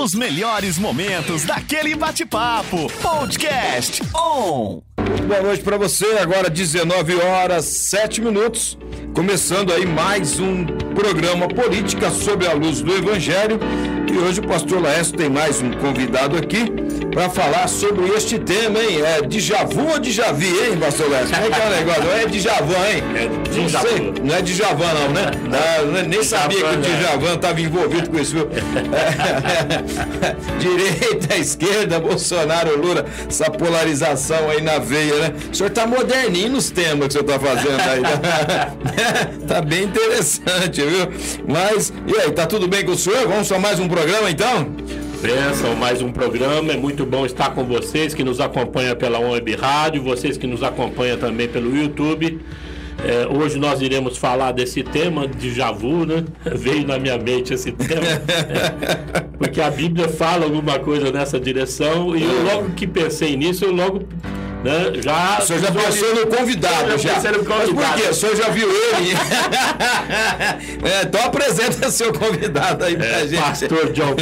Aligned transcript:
Os 0.00 0.14
melhores 0.14 0.78
momentos 0.78 1.44
daquele 1.44 1.94
bate-papo. 1.94 2.90
Podcast 3.02 4.02
On. 4.14 4.80
Boa 5.26 5.42
noite 5.42 5.62
para 5.62 5.76
você. 5.76 6.18
Agora 6.18 6.48
19 6.48 7.16
horas 7.16 7.64
7 7.64 8.20
minutos. 8.20 8.78
Começando 9.14 9.72
aí 9.72 9.84
mais 9.86 10.38
um 10.38 10.64
programa 10.94 11.48
Política 11.48 12.10
sob 12.10 12.46
a 12.46 12.52
luz 12.52 12.80
do 12.80 12.94
Evangelho. 12.94 13.58
E 14.08 14.18
hoje 14.18 14.40
o 14.40 14.46
pastor 14.46 14.80
Laércio 14.80 15.14
tem 15.16 15.28
mais 15.28 15.60
um 15.60 15.72
convidado 15.72 16.36
aqui 16.36 16.64
para 17.12 17.28
falar 17.30 17.66
sobre 17.68 18.06
este 18.08 18.38
tema, 18.38 18.78
hein? 18.78 19.00
É 19.02 19.20
Djavu 19.22 19.88
ou 19.92 19.98
Djavi, 19.98 20.46
hein, 20.46 20.76
pastor 20.78 21.10
Laércio? 21.10 21.34
Como 21.34 21.46
é 21.46 21.50
que 21.50 21.60
é 21.60 21.66
o 21.66 21.70
negócio? 21.70 22.10
É 22.10 22.26
Djavan, 22.26 22.88
hein? 22.88 23.02
É 23.14 23.28
Não 23.56 23.66
Djavan. 23.66 23.88
sei, 23.88 24.12
não 24.22 24.34
é 24.34 24.42
Djavan 24.42 24.92
não, 24.94 25.08
né? 25.12 25.22
Ah, 25.52 25.82
nem 26.06 26.22
sabia 26.22 26.58
que 26.58 26.64
o 26.64 26.76
Djavan, 26.80 26.94
é. 26.94 26.98
Djavan 27.00 27.34
estava 27.34 27.60
envolvido 27.60 28.10
com 28.10 28.18
isso, 28.18 28.32
viu? 28.32 28.48
Direita, 30.58 31.36
esquerda, 31.36 31.98
Bolsonaro, 32.00 32.80
Lula, 32.80 33.04
essa 33.28 33.50
polarização 33.50 34.48
aí 34.50 34.62
na 34.62 34.78
veia, 34.78 35.14
né? 35.20 35.32
O 35.52 35.54
senhor 35.54 35.70
tá 35.70 35.86
moderninho 35.86 36.50
nos 36.50 36.70
temas 36.70 37.08
que 37.08 37.18
o 37.18 37.22
senhor 37.24 37.24
tá 37.24 37.38
fazendo 37.38 37.80
aí. 37.80 38.00
né? 38.00 38.10
tá 39.48 39.60
bem 39.62 39.84
interessante, 39.84 40.82
viu? 40.82 41.08
Mas, 41.46 41.92
e 42.06 42.16
aí, 42.20 42.30
tá 42.30 42.46
tudo 42.46 42.68
bem 42.68 42.84
com 42.84 42.92
o 42.92 42.96
senhor? 42.96 43.26
Vamos 43.26 43.48
só 43.48 43.58
mais 43.58 43.78
um 43.80 43.88
programa 43.96 44.30
então? 44.30 44.68
Benção, 45.22 45.74
mais 45.74 46.02
um 46.02 46.12
programa. 46.12 46.70
É 46.70 46.76
muito 46.76 47.06
bom 47.06 47.24
estar 47.24 47.54
com 47.54 47.64
vocês 47.64 48.12
que 48.12 48.22
nos 48.22 48.40
acompanham 48.42 48.94
pela 48.94 49.18
Web 49.18 49.56
Rádio, 49.56 50.02
vocês 50.02 50.36
que 50.36 50.46
nos 50.46 50.62
acompanham 50.62 51.16
também 51.16 51.48
pelo 51.48 51.74
YouTube. 51.74 52.38
É, 53.02 53.26
hoje 53.26 53.58
nós 53.58 53.80
iremos 53.80 54.18
falar 54.18 54.52
desse 54.52 54.82
tema 54.82 55.26
de 55.26 55.50
Javu, 55.50 56.04
né? 56.04 56.26
Veio 56.44 56.86
na 56.86 56.98
minha 56.98 57.16
mente 57.16 57.54
esse 57.54 57.72
tema. 57.72 58.06
É, 58.06 59.20
porque 59.38 59.62
a 59.62 59.70
Bíblia 59.70 60.10
fala 60.10 60.44
alguma 60.44 60.78
coisa 60.78 61.10
nessa 61.10 61.40
direção 61.40 62.14
e 62.14 62.22
eu 62.22 62.42
logo 62.42 62.72
que 62.72 62.86
pensei 62.86 63.34
nisso, 63.34 63.64
eu 63.64 63.72
logo 63.72 64.02
né, 64.66 64.92
já. 65.02 65.38
O 65.38 65.42
senhor 65.46 65.62
já 65.62 65.70
pensou 65.72 66.14
no 66.14 66.26
convidado, 66.26 66.90
Eu 66.92 66.98
já 66.98 67.20
já. 67.20 67.32
no 67.32 67.38
Mas 67.38 67.46
por 67.46 67.58
convidado. 67.74 68.02
quê? 68.02 68.08
O 68.08 68.14
senhor 68.14 68.36
já 68.36 68.48
viu 68.48 68.68
ele? 68.68 69.12
é, 70.84 71.02
então 71.02 71.24
apresenta 71.24 71.90
seu 71.90 72.12
convidado 72.12 72.84
aí 72.84 72.96
pra 72.96 73.06
É, 73.06 73.26
gente. 73.26 73.40
Pastor 73.40 73.92
John 73.92 74.14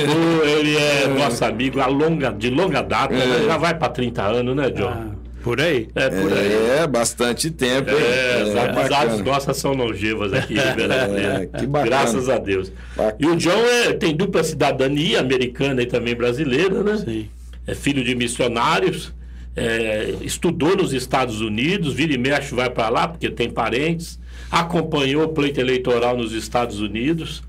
ele 0.44 0.76
é 0.76 1.06
nosso 1.08 1.44
amigo 1.44 1.80
a 1.80 1.86
longa, 1.86 2.30
de 2.32 2.50
longa 2.50 2.82
data, 2.82 3.14
É. 3.14 3.18
né? 3.26 3.44
já 3.46 3.56
vai 3.56 3.74
para 3.74 3.88
30 3.88 4.22
anos, 4.22 4.56
né, 4.56 4.70
John? 4.70 4.88
Ah, 4.88 5.06
por 5.42 5.60
aí. 5.60 5.88
é 5.94 6.08
por 6.08 6.32
aí. 6.32 6.78
É, 6.80 6.86
bastante 6.86 7.50
tempo? 7.50 7.90
É, 7.90 8.42
as 8.42 8.48
amizades 8.56 8.88
bacana. 9.18 9.22
nossas 9.24 9.56
são 9.56 9.72
longevas 9.72 10.32
aqui 10.32 10.54
em 10.54 10.58
Ribeirão 10.58 10.94
É, 11.16 11.46
que 11.58 11.66
bacana. 11.66 11.90
Graças 11.90 12.28
a 12.28 12.38
Deus. 12.38 12.72
Bacana. 12.96 13.16
E 13.18 13.26
o 13.26 13.36
John 13.36 13.50
é- 13.88 13.92
tem 13.92 14.14
dupla 14.16 14.42
cidadania 14.42 15.20
americana 15.20 15.82
e 15.82 15.86
também 15.86 16.14
brasileira, 16.14 16.82
né? 16.82 16.96
Sim. 17.04 17.28
É 17.66 17.74
filho 17.74 18.02
de 18.04 18.14
missionários, 18.14 19.12
é, 19.56 20.14
estudou 20.22 20.76
nos 20.76 20.92
Estados 20.92 21.40
Unidos, 21.40 21.94
vira 21.94 22.12
e 22.12 22.18
mexe 22.18 22.54
vai 22.54 22.70
para 22.70 22.88
lá 22.88 23.08
porque 23.08 23.30
tem 23.30 23.50
parentes, 23.50 24.18
acompanhou 24.50 25.24
o 25.24 25.28
pleito 25.28 25.60
eleitoral 25.60 26.16
nos 26.16 26.32
Estados 26.32 26.80
Unidos. 26.80 27.42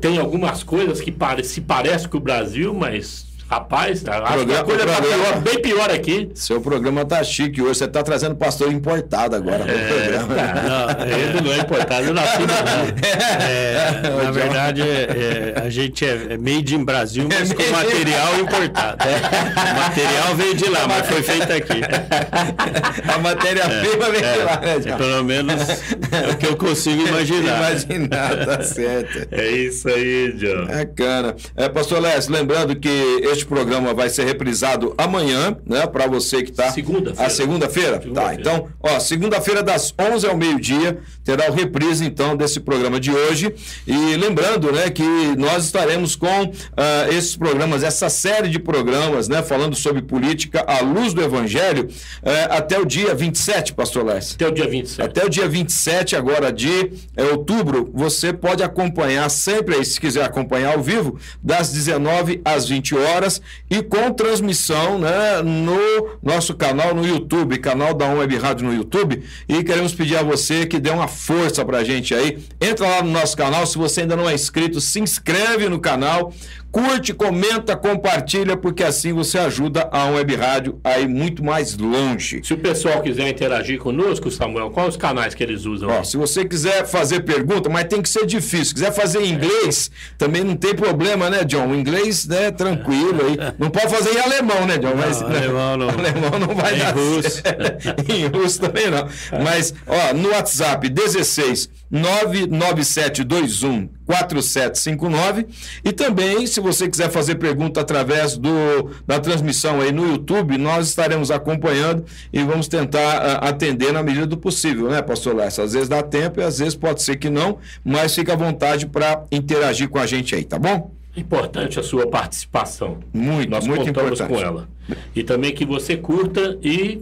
Tem 0.00 0.18
algumas 0.18 0.62
coisas 0.62 1.00
que 1.00 1.12
pare, 1.12 1.44
se 1.44 1.60
parece 1.60 2.08
com 2.08 2.18
o 2.18 2.20
Brasil, 2.20 2.74
mas 2.74 3.25
rapaz, 3.48 4.02
acho 4.04 4.04
que 4.04 4.10
a 4.10 4.20
Programa- 4.32 4.64
coisa 4.64 4.86
tá 4.86 4.92
programa- 4.96 5.24
pior, 5.24 5.40
bem 5.40 5.58
pior 5.62 5.90
aqui. 5.90 6.30
Seu 6.34 6.60
programa 6.60 7.04
tá 7.04 7.22
chique 7.22 7.62
hoje. 7.62 7.76
Você 7.78 7.88
tá 7.88 8.02
trazendo 8.02 8.34
pastor 8.36 8.72
importado 8.72 9.36
agora 9.36 9.58
pro 9.64 9.72
programa. 9.74 10.34
Não, 10.62 11.06
ele 11.06 11.40
não 11.40 11.52
é 11.52 11.58
importado, 11.58 12.06
eu 12.06 12.14
nasci 12.14 12.38
no 12.40 12.46
Rio. 12.46 12.94
É, 13.42 14.24
na 14.24 14.30
verdade, 14.32 14.82
é, 14.82 15.54
é, 15.56 15.62
a 15.64 15.70
gente 15.70 16.04
é, 16.04 16.26
é 16.30 16.36
made 16.38 16.74
in 16.74 16.84
Brasil, 16.84 17.28
mas 17.30 17.50
É 17.50 17.54
com 17.54 17.62
material 17.70 18.40
importado. 18.40 18.98
O 19.04 19.80
material 19.80 20.34
veio 20.36 20.54
de 20.54 20.68
lá, 20.68 20.86
mas 20.88 21.06
foi 21.06 21.22
feito 21.22 21.52
aqui. 21.52 21.80
A 23.12 23.18
matéria-prima 23.18 24.10
vem 24.10 24.20
de 24.20 24.38
lá, 24.44 24.60
né, 24.60 24.76
É, 24.84 24.96
pelo 24.96 25.24
menos 25.24 25.62
é 25.68 26.30
o 26.32 26.36
que 26.36 26.46
eu 26.46 26.56
consigo 26.56 27.06
imaginar. 27.06 27.56
Imaginar, 27.70 28.46
tá 28.46 28.62
certo. 28.62 29.28
É 29.30 29.48
isso 29.50 29.88
aí, 29.88 30.32
John. 30.32 30.66
Bacana. 30.66 31.34
É, 31.56 31.68
pastor 31.68 32.00
Lécio, 32.00 32.32
lembrando 32.32 32.74
que 32.76 32.88
este 33.36 33.46
programa 33.46 33.92
vai 33.94 34.08
ser 34.08 34.24
reprisado 34.24 34.94
amanhã, 34.96 35.56
né? 35.66 35.86
Para 35.86 36.06
você 36.06 36.42
que 36.42 36.52
tá. 36.52 36.70
Segunda-feira. 36.72 37.26
A 37.26 37.30
segunda-feira? 37.30 37.92
Tá, 37.96 38.02
Segunda-feira. 38.02 38.40
então, 38.40 38.68
ó, 38.82 38.98
segunda-feira 38.98 39.62
das 39.62 39.94
11 39.98 40.26
ao 40.26 40.36
meio-dia 40.36 40.98
terá 41.24 41.50
o 41.50 41.54
reprise, 41.54 42.04
então, 42.04 42.36
desse 42.36 42.60
programa 42.60 42.98
de 42.98 43.10
hoje. 43.10 43.54
E 43.86 44.16
lembrando, 44.16 44.72
né, 44.72 44.90
que 44.90 45.02
nós 45.36 45.64
estaremos 45.64 46.16
com 46.16 46.52
ah, 46.76 47.06
esses 47.10 47.36
programas, 47.36 47.82
essa 47.82 48.08
série 48.08 48.48
de 48.48 48.58
programas, 48.58 49.28
né? 49.28 49.42
Falando 49.42 49.76
sobre 49.76 50.02
política 50.02 50.64
à 50.66 50.80
luz 50.80 51.12
do 51.12 51.22
Evangelho, 51.22 51.88
eh, 52.22 52.48
até 52.50 52.78
o 52.78 52.84
dia 52.84 53.14
27, 53.14 53.74
pastor 53.74 54.04
Lécio. 54.04 54.34
Até 54.34 54.48
o 54.48 54.52
dia 54.52 54.68
27. 54.68 55.02
Até 55.02 55.24
o 55.24 55.28
dia 55.28 55.48
27 55.48 56.16
agora 56.16 56.52
de 56.52 56.92
é, 57.16 57.24
outubro, 57.24 57.90
você 57.92 58.32
pode 58.32 58.62
acompanhar 58.62 59.28
sempre 59.28 59.76
aí, 59.76 59.84
se 59.84 60.00
quiser 60.00 60.24
acompanhar 60.24 60.74
ao 60.74 60.82
vivo, 60.82 61.18
das 61.42 61.72
19 61.72 62.40
às 62.44 62.68
20 62.68 62.94
horas 62.96 63.25
e 63.70 63.82
com 63.82 64.12
transmissão 64.12 64.98
né, 64.98 65.42
no 65.42 66.18
nosso 66.22 66.54
canal 66.54 66.94
no 66.94 67.06
YouTube, 67.06 67.58
canal 67.58 67.94
da 67.94 68.06
Web 68.08 68.36
Rádio 68.36 68.66
no 68.66 68.74
YouTube. 68.74 69.22
E 69.48 69.62
queremos 69.62 69.94
pedir 69.94 70.16
a 70.16 70.22
você 70.22 70.66
que 70.66 70.78
dê 70.78 70.90
uma 70.90 71.08
força 71.08 71.64
pra 71.64 71.84
gente 71.84 72.14
aí. 72.14 72.38
Entra 72.60 72.86
lá 72.86 73.02
no 73.02 73.10
nosso 73.10 73.36
canal, 73.36 73.66
se 73.66 73.76
você 73.76 74.02
ainda 74.02 74.16
não 74.16 74.28
é 74.28 74.34
inscrito, 74.34 74.80
se 74.80 75.00
inscreve 75.00 75.68
no 75.68 75.80
canal, 75.80 76.32
curte, 76.76 77.14
comenta, 77.14 77.74
compartilha, 77.74 78.54
porque 78.54 78.84
assim 78.84 79.10
você 79.10 79.38
ajuda 79.38 79.88
a 79.90 80.10
Web 80.10 80.36
Rádio 80.36 80.78
a 80.84 80.98
ir 80.98 81.08
muito 81.08 81.42
mais 81.42 81.74
longe. 81.74 82.42
Se 82.44 82.52
o 82.52 82.58
pessoal 82.58 83.00
quiser 83.00 83.30
interagir 83.30 83.78
conosco, 83.78 84.30
Samuel, 84.30 84.70
quais 84.70 84.90
os 84.90 84.96
canais 84.98 85.34
que 85.34 85.42
eles 85.42 85.64
usam? 85.64 85.88
Ó, 85.88 86.04
se 86.04 86.18
você 86.18 86.44
quiser 86.44 86.86
fazer 86.86 87.20
pergunta, 87.20 87.70
mas 87.70 87.84
tem 87.84 88.02
que 88.02 88.08
ser 88.10 88.26
difícil. 88.26 88.66
Se 88.66 88.74
quiser 88.74 88.92
fazer 88.92 89.22
em 89.22 89.32
inglês, 89.32 89.90
também 90.18 90.44
não 90.44 90.54
tem 90.54 90.74
problema, 90.74 91.30
né, 91.30 91.44
John? 91.44 91.68
O 91.68 91.74
inglês, 91.74 92.26
né, 92.26 92.50
tranquilo 92.50 93.22
aí. 93.26 93.38
Não 93.58 93.70
pode 93.70 93.88
fazer 93.88 94.10
em 94.14 94.20
alemão, 94.20 94.66
né, 94.66 94.76
John? 94.76 94.96
Mas, 94.96 95.22
Não, 95.22 95.28
alemão 95.30 95.76
não. 95.78 95.88
alemão 95.98 96.38
não 96.46 96.54
vai 96.54 96.74
Em 96.74 96.78
dar 96.78 96.94
russo. 96.94 97.30
certo. 97.40 98.04
em 98.12 98.26
russo 98.26 98.60
também 98.60 98.90
não. 98.90 99.08
Mas, 99.42 99.72
ó, 99.86 100.12
no 100.12 100.28
WhatsApp 100.28 100.86
16 100.90 101.70
99721 101.90 103.95
4759 104.06 105.46
e 105.84 105.92
também 105.92 106.46
se 106.46 106.60
você 106.60 106.88
quiser 106.88 107.10
fazer 107.10 107.34
pergunta 107.34 107.80
através 107.80 108.38
do, 108.38 108.90
da 109.06 109.18
transmissão 109.18 109.80
aí 109.80 109.92
no 109.92 110.06
YouTube, 110.08 110.56
nós 110.56 110.88
estaremos 110.88 111.30
acompanhando 111.30 112.04
e 112.32 112.42
vamos 112.42 112.68
tentar 112.68 113.00
ah, 113.00 113.48
atender 113.48 113.92
na 113.92 114.02
medida 114.02 114.26
do 114.26 114.36
possível, 114.36 114.88
né, 114.88 115.02
pastor 115.02 115.34
Lessa? 115.34 115.64
Às 115.64 115.72
vezes 115.72 115.88
dá 115.88 116.02
tempo 116.02 116.40
e 116.40 116.44
às 116.44 116.58
vezes 116.58 116.74
pode 116.74 117.02
ser 117.02 117.16
que 117.16 117.28
não, 117.28 117.58
mas 117.84 118.14
fica 118.14 118.32
à 118.32 118.36
vontade 118.36 118.86
para 118.86 119.24
interagir 119.30 119.88
com 119.88 119.98
a 119.98 120.06
gente 120.06 120.34
aí, 120.34 120.44
tá 120.44 120.58
bom? 120.58 120.92
Importante 121.16 121.80
a 121.80 121.82
sua 121.82 122.06
participação. 122.06 122.98
Muito, 123.12 123.50
Nós 123.50 123.66
muito 123.66 123.86
contamos 123.86 124.20
importante. 124.20 124.28
com 124.28 124.46
ela. 124.46 124.68
E 125.14 125.24
também 125.24 125.52
que 125.52 125.64
você 125.64 125.96
curta 125.96 126.58
e 126.62 127.00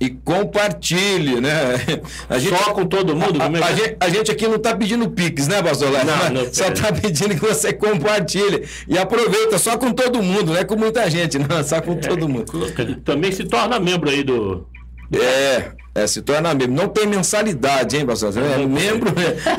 E 0.00 0.10
compartilhe, 0.10 1.40
né? 1.40 1.76
A 2.28 2.38
gente, 2.38 2.56
só 2.56 2.72
com 2.72 2.84
todo 2.84 3.14
mundo. 3.14 3.40
A, 3.40 3.46
é 3.46 3.50
que 3.50 3.62
a 3.62 3.70
é? 3.70 3.76
gente, 3.76 3.96
a 4.00 4.08
gente 4.08 4.30
aqui 4.30 4.48
não 4.48 4.56
está 4.56 4.74
pedindo 4.74 5.08
Pix, 5.10 5.46
né, 5.46 5.62
pastor 5.62 5.90
Léo? 5.90 6.04
Não, 6.04 6.42
não 6.42 6.44
Só 6.52 6.66
está 6.66 6.92
pedindo 6.92 7.34
que 7.34 7.40
você 7.40 7.72
compartilhe. 7.72 8.66
E 8.88 8.98
aproveita 8.98 9.58
só 9.58 9.78
com 9.78 9.92
todo 9.92 10.22
mundo, 10.22 10.52
não 10.52 10.56
é 10.56 10.64
com 10.64 10.76
muita 10.76 11.08
gente, 11.08 11.38
não, 11.38 11.62
só 11.62 11.80
com 11.80 11.96
todo 11.96 12.28
mundo. 12.28 12.44
Também 13.04 13.30
se 13.30 13.44
torna 13.44 13.78
membro 13.78 14.10
aí 14.10 14.22
do. 14.22 14.66
É, 15.12 15.72
é, 15.94 16.06
se 16.06 16.22
torna 16.22 16.52
membro. 16.54 16.74
Não 16.74 16.88
tem 16.88 17.06
mensalidade, 17.06 17.96
hein, 17.96 18.04
pastor? 18.04 18.32
É 18.36 18.58
membro, 18.66 19.12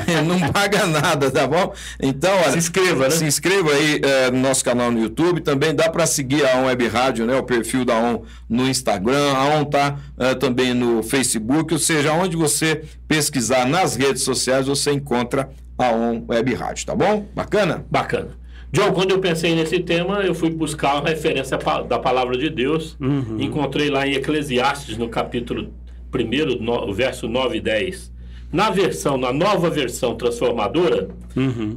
é, 0.07 0.21
não 0.21 0.51
paga 0.51 0.85
nada, 0.85 1.31
tá 1.31 1.47
bom? 1.47 1.73
Então, 2.01 2.35
olha. 2.35 2.51
Se 2.51 2.57
inscreva, 2.57 3.03
né? 3.05 3.09
Se 3.11 3.25
inscreva 3.25 3.71
aí 3.71 4.01
é, 4.03 4.31
no 4.31 4.39
nosso 4.39 4.63
canal 4.63 4.91
no 4.91 4.99
YouTube. 4.99 5.41
Também 5.41 5.73
dá 5.73 5.89
para 5.89 6.05
seguir 6.05 6.45
a 6.45 6.57
ON 6.57 6.65
Web 6.65 6.87
Rádio, 6.87 7.25
né? 7.25 7.35
O 7.37 7.43
perfil 7.43 7.85
da 7.85 7.95
ON 7.97 8.23
no 8.49 8.67
Instagram. 8.67 9.33
A 9.33 9.55
ON 9.55 9.65
tá 9.65 9.97
é, 10.19 10.35
também 10.35 10.73
no 10.73 11.01
Facebook. 11.03 11.73
Ou 11.73 11.79
seja, 11.79 12.11
onde 12.11 12.35
você 12.35 12.83
pesquisar 13.07 13.65
nas 13.65 13.95
redes 13.95 14.23
sociais, 14.23 14.67
você 14.67 14.91
encontra 14.91 15.49
a 15.77 15.91
ON 15.91 16.25
Web 16.27 16.53
Rádio, 16.53 16.85
tá 16.85 16.95
bom? 16.95 17.25
Bacana? 17.33 17.85
Bacana. 17.89 18.44
John, 18.75 18.91
quando 18.91 19.11
eu 19.11 19.19
pensei 19.19 19.55
nesse 19.55 19.79
tema, 19.79 20.19
eu 20.19 20.35
fui 20.35 20.49
buscar 20.49 20.99
uma 20.99 21.07
referência 21.07 21.57
da 21.87 21.97
palavra 21.97 22.37
de 22.37 22.49
Deus. 22.49 22.97
Encontrei 23.39 23.89
lá 23.89 24.05
em 24.05 24.15
Eclesiastes, 24.15 24.97
no 24.97 25.07
capítulo 25.07 25.71
1, 26.13 26.61
no, 26.61 26.93
verso 26.93 27.25
9 27.29 27.55
e 27.55 27.61
10. 27.61 28.11
Na 28.51 28.69
versão, 28.69 29.15
na 29.15 29.31
nova 29.31 29.69
versão 29.69 30.13
transformadora, 30.15 31.07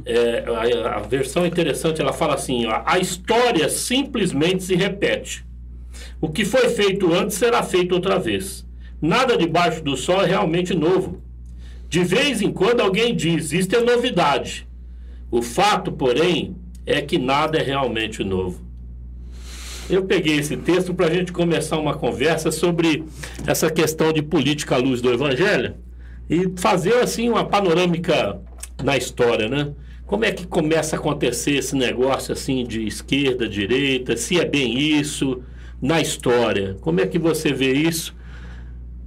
é, 0.05 0.43
a, 0.45 0.97
a 0.97 0.99
versão 0.99 1.45
interessante, 1.45 2.01
ela 2.01 2.11
fala 2.11 2.33
assim: 2.33 2.65
ó, 2.65 2.81
a 2.85 2.99
história 2.99 3.69
simplesmente 3.69 4.61
se 4.61 4.75
repete. 4.75 5.45
O 6.19 6.27
que 6.27 6.43
foi 6.43 6.67
feito 6.67 7.13
antes 7.13 7.37
será 7.37 7.63
feito 7.63 7.95
outra 7.95 8.19
vez. 8.19 8.67
Nada 9.01 9.37
debaixo 9.37 9.81
do 9.81 9.95
sol 9.95 10.21
é 10.21 10.25
realmente 10.25 10.75
novo. 10.75 11.21
De 11.87 12.03
vez 12.03 12.41
em 12.41 12.51
quando 12.51 12.81
alguém 12.81 13.15
diz: 13.15 13.53
isto 13.53 13.73
é 13.73 13.79
novidade. 13.79 14.67
O 15.31 15.41
fato, 15.41 15.93
porém, 15.93 16.55
é 16.89 17.01
que 17.01 17.17
nada 17.19 17.57
é 17.59 17.63
realmente 17.63 18.23
novo. 18.23 18.61
Eu 19.89 20.03
peguei 20.03 20.37
esse 20.37 20.57
texto 20.57 20.93
para 20.93 21.07
a 21.07 21.13
gente 21.13 21.31
começar 21.31 21.77
uma 21.77 21.93
conversa 21.93 22.51
sobre 22.51 23.03
essa 23.45 23.71
questão 23.71 24.11
de 24.11 24.21
política 24.21 24.75
à 24.75 24.77
luz 24.77 25.01
do 25.01 25.11
Evangelho 25.11 25.75
e 26.29 26.51
fazer 26.57 26.95
assim 26.95 27.29
uma 27.29 27.45
panorâmica 27.45 28.39
na 28.83 28.97
história, 28.97 29.47
né? 29.47 29.71
Como 30.05 30.25
é 30.25 30.31
que 30.31 30.47
começa 30.47 30.95
a 30.95 30.99
acontecer 30.99 31.51
esse 31.51 31.75
negócio 31.75 32.33
assim 32.33 32.65
de 32.65 32.85
esquerda, 32.87 33.47
direita? 33.47 34.17
Se 34.17 34.39
é 34.39 34.45
bem 34.45 34.79
isso 34.79 35.41
na 35.81 36.01
história? 36.01 36.75
Como 36.81 36.99
é 36.99 37.05
que 37.05 37.19
você 37.19 37.53
vê 37.53 37.73
isso? 37.73 38.15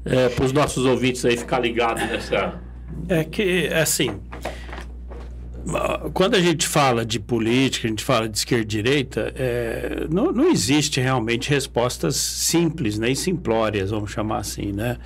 É, 0.05 0.29
para 0.29 0.45
os 0.45 0.53
nossos 0.53 0.85
ouvintes 0.85 1.25
aí 1.25 1.37
ficar 1.37 1.61
ligados 1.61 2.03
nessa. 2.05 2.61
É 3.09 3.25
que, 3.25 3.69
assim, 3.69 4.21
quando 6.13 6.35
a 6.35 6.41
gente 6.41 6.67
fala 6.67 7.05
de 7.05 7.21
política, 7.21 7.87
a 7.87 7.91
gente 7.91 8.05
fala 8.05 8.29
de 8.29 8.37
esquerda 8.39 8.65
e 8.65 8.67
direita, 8.67 9.33
é, 9.37 10.07
não, 10.11 10.33
não 10.33 10.51
existe 10.51 11.01
realmente 11.01 11.49
respostas 11.49 12.17
simples, 12.17 12.99
nem 12.99 13.15
simplórias, 13.15 13.91
vamos 13.91 14.11
chamar 14.11 14.39
assim, 14.39 14.73
né? 14.73 14.99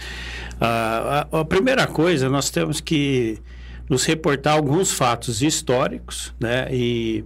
a, 0.60 1.26
a 1.40 1.44
primeira 1.44 1.86
coisa, 1.86 2.28
nós 2.28 2.50
temos 2.50 2.80
que 2.80 3.38
nos 3.88 4.04
reportar 4.04 4.54
alguns 4.54 4.92
fatos 4.92 5.42
históricos, 5.42 6.34
né? 6.40 6.66
E, 6.72 7.24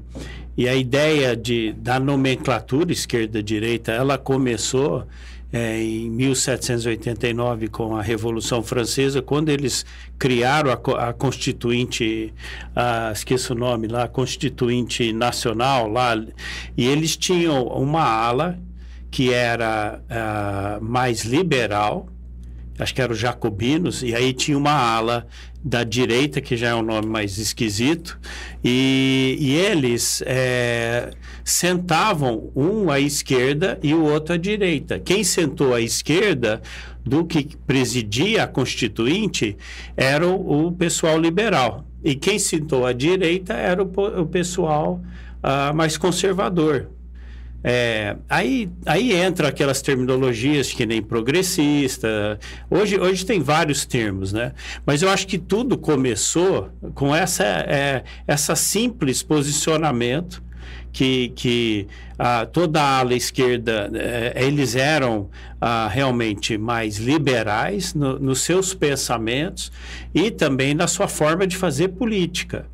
e 0.57 0.69
a 0.69 0.75
ideia 0.75 1.35
de, 1.35 1.73
da 1.73 1.99
nomenclatura 1.99 2.93
esquerda-direita, 2.93 3.93
ela 3.93 4.19
começou 4.19 5.07
é, 5.53 5.83
em 5.83 6.09
1789 6.11 7.69
com 7.69 7.97
a 7.97 8.03
Revolução 8.03 8.63
Francesa, 8.63 9.21
quando 9.21 9.49
eles 9.49 9.85
criaram 10.19 10.71
a, 10.71 11.09
a 11.09 11.13
Constituinte, 11.13 12.33
a, 12.75 13.11
esqueço 13.13 13.53
o 13.55 13.57
nome 13.57 13.89
lá, 13.89 14.07
Constituinte 14.07 15.13
Nacional 15.13 15.89
lá, 15.89 16.15
e 16.77 16.87
eles 16.87 17.17
tinham 17.17 17.65
uma 17.67 18.03
ala 18.03 18.59
que 19.11 19.33
era 19.33 20.01
a, 20.09 20.79
mais 20.81 21.25
liberal, 21.25 22.09
acho 22.79 22.95
que 22.95 23.03
eram 23.03 23.13
os 23.13 23.19
jacobinos, 23.19 24.03
e 24.03 24.15
aí 24.15 24.33
tinha 24.33 24.57
uma 24.57 24.73
ala 24.73 25.27
da 25.63 25.85
direita, 25.85 26.41
que 26.41 26.57
já 26.57 26.69
é 26.69 26.75
um 26.75 26.83
nome 26.83 27.07
mais 27.07 27.39
esquisito, 27.39 28.19
e, 28.65 29.37
e 29.39 29.55
eles 29.57 30.23
é, 30.27 31.11
sentavam 31.45 32.51
um 32.57 32.91
à 32.91 32.99
esquerda 32.99 33.79
e 33.83 33.95
o 33.95 34.03
outro 34.03 34.35
à 34.35 34.37
direita. 34.37 34.99
Quem 34.99 35.23
sentou 35.23 35.75
à 35.75 35.81
esquerda 35.81 36.63
do 37.05 37.25
que 37.25 37.57
presidia 37.67 38.45
a 38.45 38.47
Constituinte 38.47 39.57
era 39.97 40.27
o, 40.27 40.69
o 40.69 40.73
pessoal 40.73 41.19
liberal, 41.19 41.85
e 42.03 42.15
quem 42.15 42.39
sentou 42.39 42.87
à 42.87 42.93
direita 42.93 43.53
era 43.53 43.83
o, 43.83 44.21
o 44.21 44.27
pessoal 44.27 45.03
uh, 45.43 45.75
mais 45.75 45.97
conservador. 45.99 46.89
É, 47.63 48.17
aí, 48.29 48.71
aí 48.87 49.13
entra 49.13 49.49
aquelas 49.49 49.83
terminologias 49.83 50.73
que 50.73 50.87
nem 50.87 51.03
progressista. 51.03 52.39
Hoje, 52.71 52.99
hoje 52.99 53.25
tem 53.25 53.41
vários 53.41 53.85
termos, 53.85 54.33
né? 54.33 54.53
Mas 54.87 55.03
eu 55.03 55.11
acho 55.11 55.27
que 55.27 55.39
tudo 55.39 55.77
começou 55.77 56.71
com 56.95 57.15
essa, 57.15 57.45
é, 57.45 58.03
essa 58.27 58.57
simples 58.57 59.23
posicionamento 59.23 60.43
que, 60.93 61.33
que 61.37 61.87
ah, 62.19 62.47
toda 62.47 62.83
a 62.83 62.99
ala 62.99 63.15
esquerda, 63.15 63.91
é, 63.95 64.45
eles 64.45 64.75
eram 64.75 65.31
ah, 65.61 65.89
realmente 65.89 66.57
mais 66.59 66.97
liberais 66.97 67.95
no, 67.95 68.19
nos 68.19 68.41
seus 68.41 68.75
pensamentos 68.75 69.71
e 70.15 70.31
também 70.31 70.75
na 70.75 70.87
sua 70.87 71.09
forma 71.09 71.47
de 71.47 71.57
fazer 71.57 71.89
política. 71.89 72.67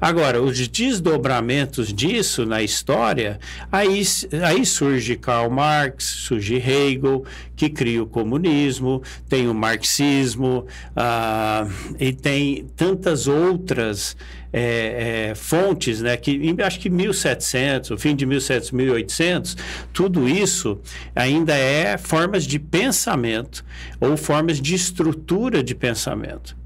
Agora, 0.00 0.40
os 0.40 0.68
desdobramentos 0.68 1.92
disso 1.92 2.46
na 2.46 2.62
história, 2.62 3.40
aí, 3.70 4.02
aí 4.44 4.64
surge 4.64 5.16
Karl 5.16 5.50
Marx, 5.50 6.04
surge 6.04 6.54
Hegel, 6.54 7.24
que 7.56 7.68
cria 7.68 8.02
o 8.02 8.06
comunismo, 8.06 9.02
tem 9.28 9.48
o 9.48 9.54
marxismo, 9.54 10.66
ah, 10.94 11.66
e 11.98 12.12
tem 12.12 12.66
tantas 12.76 13.26
outras 13.26 14.16
é, 14.52 15.30
é, 15.30 15.34
fontes, 15.34 16.00
né, 16.00 16.16
que 16.16 16.54
acho 16.62 16.78
que 16.78 16.88
1700, 16.88 17.90
o 17.90 17.98
fim 17.98 18.14
de 18.14 18.24
1700, 18.24 18.70
1800, 18.70 19.56
tudo 19.92 20.28
isso 20.28 20.80
ainda 21.14 21.56
é 21.56 21.98
formas 21.98 22.44
de 22.44 22.58
pensamento 22.58 23.64
ou 24.00 24.16
formas 24.16 24.60
de 24.60 24.74
estrutura 24.74 25.62
de 25.62 25.74
pensamento. 25.74 26.56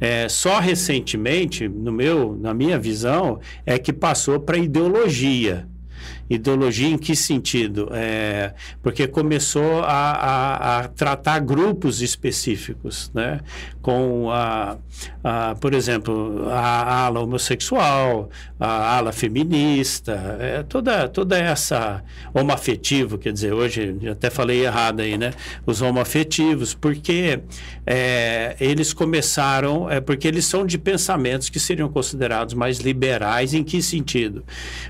É, 0.00 0.28
só 0.28 0.58
recentemente, 0.58 1.68
no 1.68 1.92
meu, 1.92 2.36
na 2.40 2.52
minha 2.52 2.78
visão, 2.78 3.40
é 3.64 3.78
que 3.78 3.92
passou 3.92 4.40
para 4.40 4.58
ideologia. 4.58 5.66
Ideologia 6.28 6.88
em 6.88 6.98
que 6.98 7.14
sentido? 7.14 7.88
É, 7.92 8.54
porque 8.82 9.06
começou 9.06 9.80
a, 9.82 10.12
a, 10.12 10.78
a, 10.78 10.88
tratar 10.88 11.40
grupos 11.40 12.00
específicos, 12.00 13.10
né? 13.14 13.40
com, 13.84 14.30
a, 14.30 14.78
a, 15.22 15.54
por 15.56 15.74
exemplo, 15.74 16.48
a 16.48 17.04
ala 17.04 17.20
homossexual, 17.20 18.30
a 18.58 18.96
ala 18.96 19.12
feminista, 19.12 20.38
é, 20.40 20.62
toda, 20.62 21.06
toda 21.06 21.36
essa 21.38 22.02
homoafetivo, 22.32 23.18
quer 23.18 23.30
dizer, 23.34 23.52
hoje 23.52 23.94
até 24.10 24.30
falei 24.30 24.64
errado 24.64 25.00
aí, 25.00 25.18
né? 25.18 25.34
Os 25.66 25.82
homoafetivos, 25.82 26.72
porque 26.72 27.40
é, 27.86 28.56
eles 28.58 28.94
começaram, 28.94 29.90
é 29.90 30.00
porque 30.00 30.26
eles 30.26 30.46
são 30.46 30.64
de 30.64 30.78
pensamentos 30.78 31.50
que 31.50 31.60
seriam 31.60 31.90
considerados 31.90 32.54
mais 32.54 32.78
liberais, 32.78 33.52
em 33.52 33.62
que 33.62 33.82
sentido? 33.82 34.42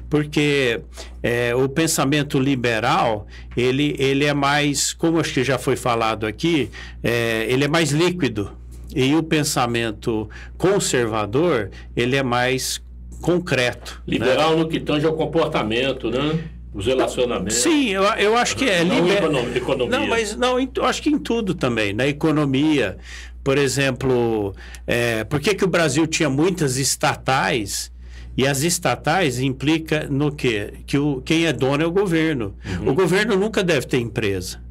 Porque 0.09 0.81
é, 1.25 1.55
o 1.55 1.67
pensamento 1.71 2.39
liberal, 2.39 3.27
ele, 3.57 3.97
ele 3.99 4.27
é 4.27 4.35
mais, 4.35 4.93
como 4.93 5.19
acho 5.19 5.33
que 5.33 5.43
já 5.43 5.57
foi 5.57 5.75
falado 5.75 6.27
aqui, 6.27 6.69
é, 7.03 7.47
ele 7.49 7.65
é 7.65 7.69
mais 7.69 7.93
líquido. 7.93 8.53
E 8.95 9.15
o 9.17 9.23
pensamento 9.23 10.29
conservador, 10.59 11.71
ele 11.97 12.15
é 12.15 12.23
mais 12.23 12.83
concreto. 13.23 14.03
Né? 14.07 14.19
Liberal 14.19 14.51
né? 14.51 14.57
no 14.59 14.69
que 14.69 14.79
tange 14.79 15.07
ao 15.07 15.15
comportamento, 15.15 16.11
né? 16.11 16.45
Os 16.75 16.87
relacionamentos. 16.87 17.55
Sim, 17.55 17.89
eu, 17.89 18.03
eu 18.03 18.37
acho 18.37 18.55
que 18.55 18.69
é. 18.69 18.85
Não 18.85 18.97
liber... 18.97 19.25
economia. 19.57 19.99
Não, 19.99 20.07
mas 20.07 20.37
não, 20.37 20.59
eu 20.61 20.85
acho 20.85 21.01
que 21.01 21.09
em 21.09 21.19
tudo 21.19 21.55
também. 21.55 21.95
Na 21.95 22.07
economia, 22.07 22.99
por 23.43 23.57
exemplo, 23.57 24.55
é, 24.87 25.25
por 25.25 25.41
que, 25.41 25.55
que 25.55 25.65
o 25.65 25.69
Brasil 25.69 26.07
tinha 26.07 26.29
muitas 26.29 26.77
estatais 26.77 27.94
e 28.37 28.47
as 28.47 28.63
estatais 28.63 29.39
implica 29.39 30.09
no 30.11 30.33
quê? 30.33 30.75
Que 30.87 30.99
o, 30.99 31.23
quem 31.23 31.47
é 31.47 31.53
dono 31.53 31.83
é 31.83 31.87
o 31.87 31.93
governo. 31.93 32.55
Uhum. 32.81 32.91
O 32.91 32.95
governo 32.95 33.37
nunca 33.37 33.63
deve 33.63 33.87
ter 33.87 33.99
empresa. 33.99 34.63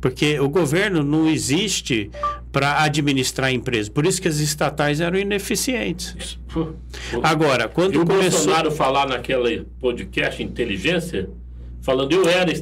Porque 0.00 0.38
o 0.38 0.48
governo 0.48 1.02
não 1.02 1.28
existe 1.28 2.10
para 2.52 2.82
administrar 2.82 3.48
a 3.48 3.52
empresa. 3.52 3.90
Por 3.90 4.06
isso 4.06 4.22
que 4.22 4.28
as 4.28 4.38
estatais 4.38 5.00
eram 5.00 5.18
ineficientes. 5.18 6.38
Agora, 7.22 7.68
quando 7.68 7.94
e 7.94 7.98
o 7.98 8.06
começou... 8.06 8.30
Bolsonaro 8.30 8.70
falar 8.70 9.08
naquele 9.08 9.66
podcast 9.80 10.40
Inteligência, 10.42 11.28
falando 11.80 12.12
eu 12.12 12.28
era 12.28 12.52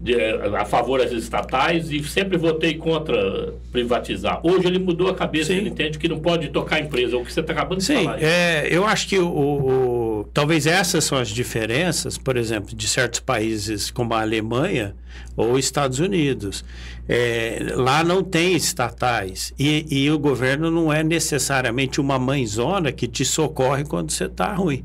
de, 0.00 0.14
a 0.56 0.64
favor 0.64 0.98
das 0.98 1.12
estatais 1.12 1.90
e 1.90 2.02
sempre 2.04 2.36
votei 2.36 2.74
contra 2.74 3.54
privatizar. 3.72 4.40
Hoje 4.42 4.66
ele 4.66 4.78
mudou 4.78 5.08
a 5.08 5.14
cabeça, 5.14 5.46
Sim. 5.46 5.58
ele 5.58 5.70
entende 5.70 5.98
que 5.98 6.08
não 6.08 6.18
pode 6.18 6.48
tocar 6.48 6.76
a 6.76 6.80
empresa, 6.80 7.16
o 7.16 7.24
que 7.24 7.32
você 7.32 7.40
está 7.40 7.52
acabando 7.52 7.78
de 7.78 7.84
Sim, 7.84 8.04
falar. 8.04 8.22
É, 8.22 8.68
eu 8.70 8.86
acho 8.86 9.08
que 9.08 9.18
o, 9.18 9.28
o, 9.28 10.28
talvez 10.32 10.66
essas 10.66 11.04
são 11.04 11.18
as 11.18 11.28
diferenças, 11.28 12.18
por 12.18 12.36
exemplo, 12.36 12.74
de 12.74 12.86
certos 12.86 13.20
países 13.20 13.90
como 13.90 14.14
a 14.14 14.20
Alemanha 14.20 14.94
ou 15.36 15.58
Estados 15.58 16.00
Unidos. 16.00 16.64
É, 17.08 17.72
lá 17.74 18.02
não 18.02 18.22
tem 18.22 18.54
estatais 18.54 19.52
e, 19.58 19.86
e 19.90 20.10
o 20.10 20.18
governo 20.18 20.70
não 20.70 20.92
é 20.92 21.02
necessariamente 21.02 22.00
uma 22.00 22.18
mãezona 22.18 22.90
que 22.90 23.06
te 23.06 23.24
socorre 23.24 23.84
quando 23.84 24.10
você 24.10 24.24
está 24.24 24.52
ruim. 24.54 24.84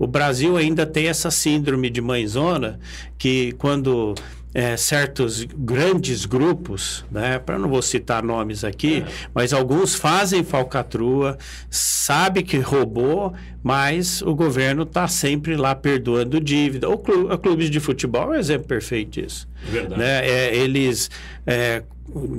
O 0.00 0.06
Brasil 0.06 0.56
ainda 0.56 0.86
tem 0.86 1.08
essa 1.08 1.30
síndrome 1.30 1.90
de 1.90 2.00
mãezona 2.00 2.80
que 3.18 3.52
quando 3.58 4.14
é, 4.54 4.74
certos 4.74 5.44
grandes 5.44 6.24
grupos, 6.24 7.04
né, 7.10 7.38
para 7.38 7.58
não 7.58 7.68
vou 7.68 7.82
citar 7.82 8.22
nomes 8.22 8.64
aqui, 8.64 9.04
mas 9.34 9.52
alguns 9.52 9.94
fazem 9.94 10.42
falcatrua, 10.42 11.36
sabe 11.68 12.42
que 12.42 12.58
roubou, 12.58 13.34
mas 13.62 14.22
o 14.22 14.34
governo 14.34 14.84
está 14.84 15.06
sempre 15.06 15.54
lá 15.54 15.74
perdoando 15.74 16.40
dívida. 16.40 16.88
O 16.88 16.96
clube, 16.96 17.36
clubes 17.36 17.68
de 17.68 17.78
futebol 17.78 18.32
é 18.32 18.38
um 18.38 18.40
exemplo 18.40 18.66
perfeito 18.66 19.20
disso. 19.20 19.49
Verdade. 19.62 20.00
Né? 20.00 20.28
É, 20.28 20.56
eles 20.56 21.10
é, 21.46 21.82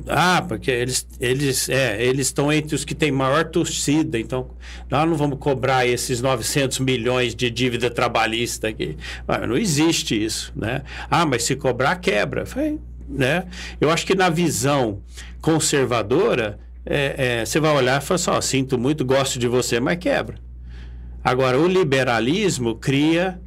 ah, 0.08 0.44
porque 0.48 0.70
eles 0.70 1.08
eles 1.20 1.70
é, 1.70 2.04
eles 2.04 2.28
estão 2.28 2.52
entre 2.52 2.76
os 2.76 2.84
que 2.84 2.94
têm 2.94 3.12
maior 3.12 3.46
torcida, 3.46 4.20
então 4.20 4.50
nós 4.90 5.08
não 5.08 5.16
vamos 5.16 5.40
cobrar 5.40 5.86
esses 5.86 6.22
900 6.22 6.80
milhões 6.80 7.34
de 7.34 7.50
dívida 7.50 7.90
trabalhista 7.90 8.68
aqui. 8.68 8.98
Ah, 9.28 9.46
não 9.48 9.58
existe 9.58 10.22
isso, 10.22 10.52
né? 10.56 10.84
Ah, 11.10 11.26
mas 11.26 11.44
se 11.44 11.56
cobrar 11.56 11.96
quebra, 11.98 12.46
Foi, 12.46 12.80
né? 13.08 13.46
Eu 13.80 13.90
acho 13.90 14.06
que 14.06 14.16
na 14.16 14.30
visão 14.30 15.02
conservadora 15.42 16.60
é, 16.86 17.40
é, 17.42 17.46
você 17.46 17.60
vai 17.60 17.72
olhar 17.72 18.02
e 18.02 18.06
falar 18.06 18.16
assim, 18.16 18.32
ó, 18.32 18.42
sinto 18.42 18.78
muito, 18.78 19.06
gosto 19.06 19.40
de 19.40 19.48
você, 19.48 19.80
mas 19.80 19.98
quebra. 19.98 20.38
Agora, 21.24 21.60
o 21.60 21.68
liberalismo 21.68 22.76
cria 22.76 23.40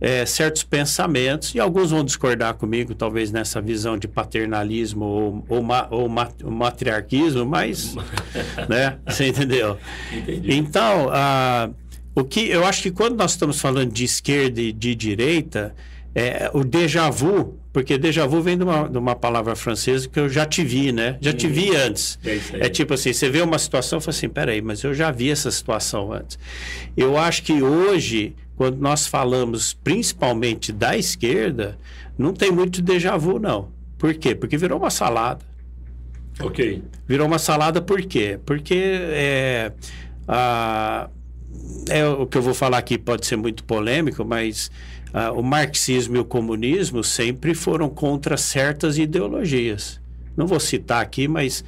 é, 0.00 0.26
certos 0.26 0.62
pensamentos, 0.62 1.54
e 1.54 1.60
alguns 1.60 1.90
vão 1.90 2.04
discordar 2.04 2.54
comigo, 2.54 2.94
talvez 2.94 3.30
nessa 3.30 3.60
visão 3.60 3.96
de 3.96 4.06
paternalismo 4.06 5.04
ou, 5.04 5.44
ou, 5.48 5.62
ma, 5.62 5.88
ou, 5.90 6.08
ma, 6.08 6.28
matriarquismo, 6.44 7.44
mas. 7.44 7.94
né? 8.68 8.98
Você 9.06 9.28
entendeu? 9.28 9.78
Entendi. 10.12 10.54
Então, 10.54 11.08
ah, 11.10 11.70
o 12.14 12.24
que 12.24 12.48
eu 12.48 12.64
acho 12.64 12.82
que 12.82 12.90
quando 12.90 13.16
nós 13.16 13.32
estamos 13.32 13.60
falando 13.60 13.92
de 13.92 14.04
esquerda 14.04 14.60
e 14.60 14.72
de 14.72 14.94
direita, 14.94 15.74
é, 16.14 16.48
o 16.54 16.62
déjà 16.62 17.10
vu, 17.10 17.58
porque 17.72 17.98
déjà 17.98 18.24
vu 18.24 18.40
vem 18.40 18.56
de 18.56 18.62
uma, 18.62 18.88
de 18.88 18.96
uma 18.96 19.16
palavra 19.16 19.56
francesa 19.56 20.08
que 20.08 20.20
eu 20.20 20.28
já 20.28 20.46
te 20.46 20.62
vi, 20.62 20.92
né? 20.92 21.18
Já 21.20 21.32
te 21.32 21.48
vi 21.48 21.74
antes. 21.74 22.20
É. 22.24 22.66
É 22.66 22.68
tipo 22.68 22.94
assim, 22.94 23.12
você 23.12 23.28
vê 23.28 23.42
uma 23.42 23.58
situação 23.58 23.98
e 23.98 24.02
fala 24.02 24.16
assim, 24.16 24.28
peraí, 24.28 24.62
mas 24.62 24.84
eu 24.84 24.94
já 24.94 25.10
vi 25.10 25.28
essa 25.28 25.50
situação 25.50 26.12
antes. 26.12 26.38
Eu 26.96 27.18
acho 27.18 27.42
que 27.42 27.60
hoje, 27.60 28.36
quando 28.56 28.78
nós 28.78 29.06
falamos 29.06 29.74
principalmente 29.74 30.72
da 30.72 30.96
esquerda, 30.96 31.78
não 32.16 32.32
tem 32.32 32.50
muito 32.50 32.80
déjà 32.80 33.16
vu, 33.16 33.38
não. 33.38 33.68
Por 33.98 34.14
quê? 34.14 34.34
Porque 34.34 34.56
virou 34.56 34.78
uma 34.78 34.90
salada. 34.90 35.44
Ok. 36.40 36.82
Virou 37.06 37.26
uma 37.26 37.38
salada 37.38 37.80
por 37.80 38.02
quê? 38.02 38.38
Porque 38.44 38.74
é, 38.74 39.72
a, 40.26 41.08
é 41.88 42.06
o 42.06 42.26
que 42.26 42.38
eu 42.38 42.42
vou 42.42 42.54
falar 42.54 42.78
aqui 42.78 42.98
pode 42.98 43.26
ser 43.26 43.36
muito 43.36 43.64
polêmico, 43.64 44.24
mas 44.24 44.70
ah, 45.12 45.32
o 45.32 45.42
marxismo 45.42 46.16
e 46.16 46.18
o 46.18 46.24
comunismo 46.24 47.04
sempre 47.04 47.54
foram 47.54 47.88
contra 47.88 48.36
certas 48.36 48.98
ideologias. 48.98 50.00
Não 50.36 50.46
vou 50.46 50.58
citar 50.58 51.00
aqui, 51.00 51.28
mas 51.28 51.64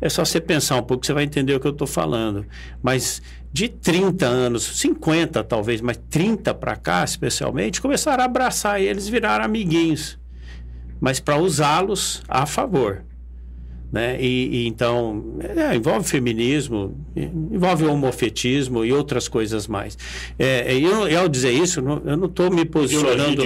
é 0.00 0.08
só 0.08 0.24
você 0.24 0.40
pensar 0.40 0.76
um 0.76 0.82
pouco, 0.82 1.06
você 1.06 1.12
vai 1.12 1.24
entender 1.24 1.54
o 1.54 1.60
que 1.60 1.66
eu 1.66 1.72
estou 1.72 1.86
falando. 1.86 2.44
Mas 2.82 3.22
de 3.52 3.68
30 3.68 4.26
anos, 4.26 4.78
50 4.78 5.42
talvez, 5.44 5.80
mas 5.80 5.98
30 6.10 6.54
para 6.54 6.76
cá, 6.76 7.04
especialmente, 7.04 7.80
começaram 7.80 8.22
a 8.22 8.26
abraçar 8.26 8.80
eles, 8.80 9.08
viraram 9.08 9.44
amiguinhos. 9.44 10.18
Mas 11.00 11.20
para 11.20 11.38
usá-los 11.38 12.22
a 12.28 12.44
favor. 12.44 13.04
Né? 13.90 14.20
E, 14.20 14.48
e 14.64 14.66
então, 14.66 15.38
é, 15.40 15.74
envolve 15.74 16.06
feminismo, 16.06 16.94
envolve 17.16 17.86
homofetismo 17.86 18.84
e 18.84 18.92
outras 18.92 19.28
coisas 19.28 19.66
mais. 19.66 19.96
É, 20.38 20.74
é, 20.74 20.78
eu, 20.78 21.08
eu, 21.08 21.20
ao 21.20 21.28
dizer 21.28 21.52
isso, 21.52 21.80
não, 21.80 22.02
eu 22.04 22.16
não 22.16 22.26
estou 22.26 22.50
me 22.50 22.66
posicionando 22.66 23.42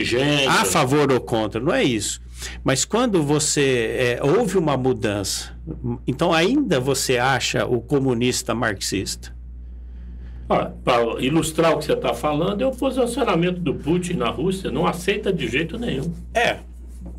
a 0.49 0.65
favor 0.65 1.13
ou 1.13 1.21
contra, 1.21 1.61
não 1.61 1.73
é 1.73 1.85
isso. 1.85 2.21
Mas 2.65 2.85
quando 2.85 3.23
você 3.23 4.19
é, 4.19 4.21
houve 4.21 4.59
uma 4.59 4.77
mudança, 4.77 5.57
então 6.09 6.33
ainda 6.33 6.81
você 6.81 7.19
acha 7.19 7.65
o 7.65 7.81
comunista 7.81 8.53
marxista? 8.53 9.33
Para 10.85 11.03
ilustrar 11.21 11.73
o 11.73 11.79
que 11.79 11.85
você 11.85 11.93
está 11.93 12.15
falando, 12.15 12.63
é 12.63 12.67
o 12.67 12.71
posicionamento 12.71 13.59
do 13.59 13.75
Putin 13.75 14.15
na 14.15 14.29
Rússia. 14.29 14.71
Não 14.71 14.87
aceita 14.87 15.33
de 15.33 15.49
jeito 15.49 15.79
nenhum. 15.79 16.13
É, 16.35 16.59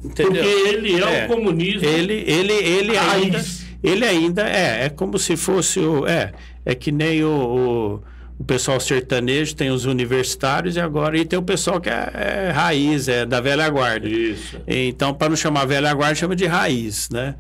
entendeu? 0.04 0.44
Porque 0.44 0.70
ele 0.70 1.02
é, 1.02 1.26
o 1.26 1.28
comunismo. 1.28 1.88
Ele, 1.88 2.24
ele, 2.28 2.54
ele 2.54 2.98
ainda, 2.98 3.44
ele 3.84 4.06
ainda 4.06 4.48
é, 4.48 4.86
é 4.86 4.90
como 4.90 5.18
se 5.18 5.36
fosse 5.36 5.80
o, 5.80 6.08
é, 6.08 6.32
é 6.66 6.76
que 6.76 6.92
nem 6.92 7.24
o, 7.24 7.30
o, 7.30 8.04
o 8.40 8.44
pessoal 8.44 8.80
sertanejo 8.80 9.56
tem 9.56 9.70
os 9.70 9.86
universitários 9.86 10.76
e 10.76 10.80
agora 10.80 11.18
e 11.18 11.26
tem 11.26 11.38
o 11.38 11.44
pessoal 11.44 11.80
que 11.80 11.90
é, 11.90 12.12
é 12.14 12.52
raiz, 12.52 13.08
é 13.08 13.26
da 13.26 13.40
velha 13.40 13.70
guarda. 13.70 14.08
Isso. 14.08 14.60
Então, 14.68 15.14
para 15.14 15.30
não 15.30 15.36
chamar 15.36 15.66
velha 15.66 15.94
guarda, 15.94 16.16
chama 16.16 16.36
de 16.36 16.46
raiz, 16.46 17.10
né? 17.10 17.36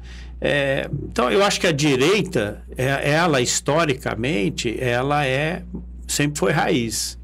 É, 0.45 0.89
então, 1.03 1.31
eu 1.31 1.41
acho 1.41 1.57
que 1.57 1.67
a 1.67 1.71
direita, 1.71 2.61
é, 2.75 3.11
ela 3.11 3.39
historicamente, 3.39 4.75
ela 4.77 5.25
é 5.25 5.63
sempre 6.05 6.37
foi 6.37 6.51
raiz. 6.51 7.17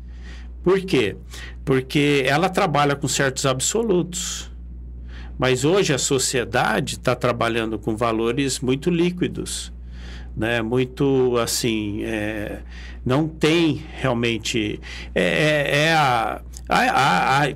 Por 0.64 0.80
quê? 0.80 1.18
Porque 1.66 2.24
ela 2.26 2.48
trabalha 2.48 2.96
com 2.96 3.10
certos 3.10 3.46
absolutos. 3.46 4.50
Mas 5.38 5.66
hoje 5.66 5.94
a 5.94 5.98
sociedade 5.98 6.96
está 6.96 7.14
trabalhando 7.14 7.78
com 7.78 7.96
valores 7.96 8.62
muito 8.62 8.90
líquidos, 8.90 9.74
né? 10.36 10.62
Muito 10.62 11.38
assim, 11.38 12.04
é, 12.04 12.60
não 13.06 13.28
tem 13.28 13.84
realmente 13.98 14.80
é, 15.14 15.24
é, 15.24 15.78
é 15.88 15.94
a, 15.94 16.42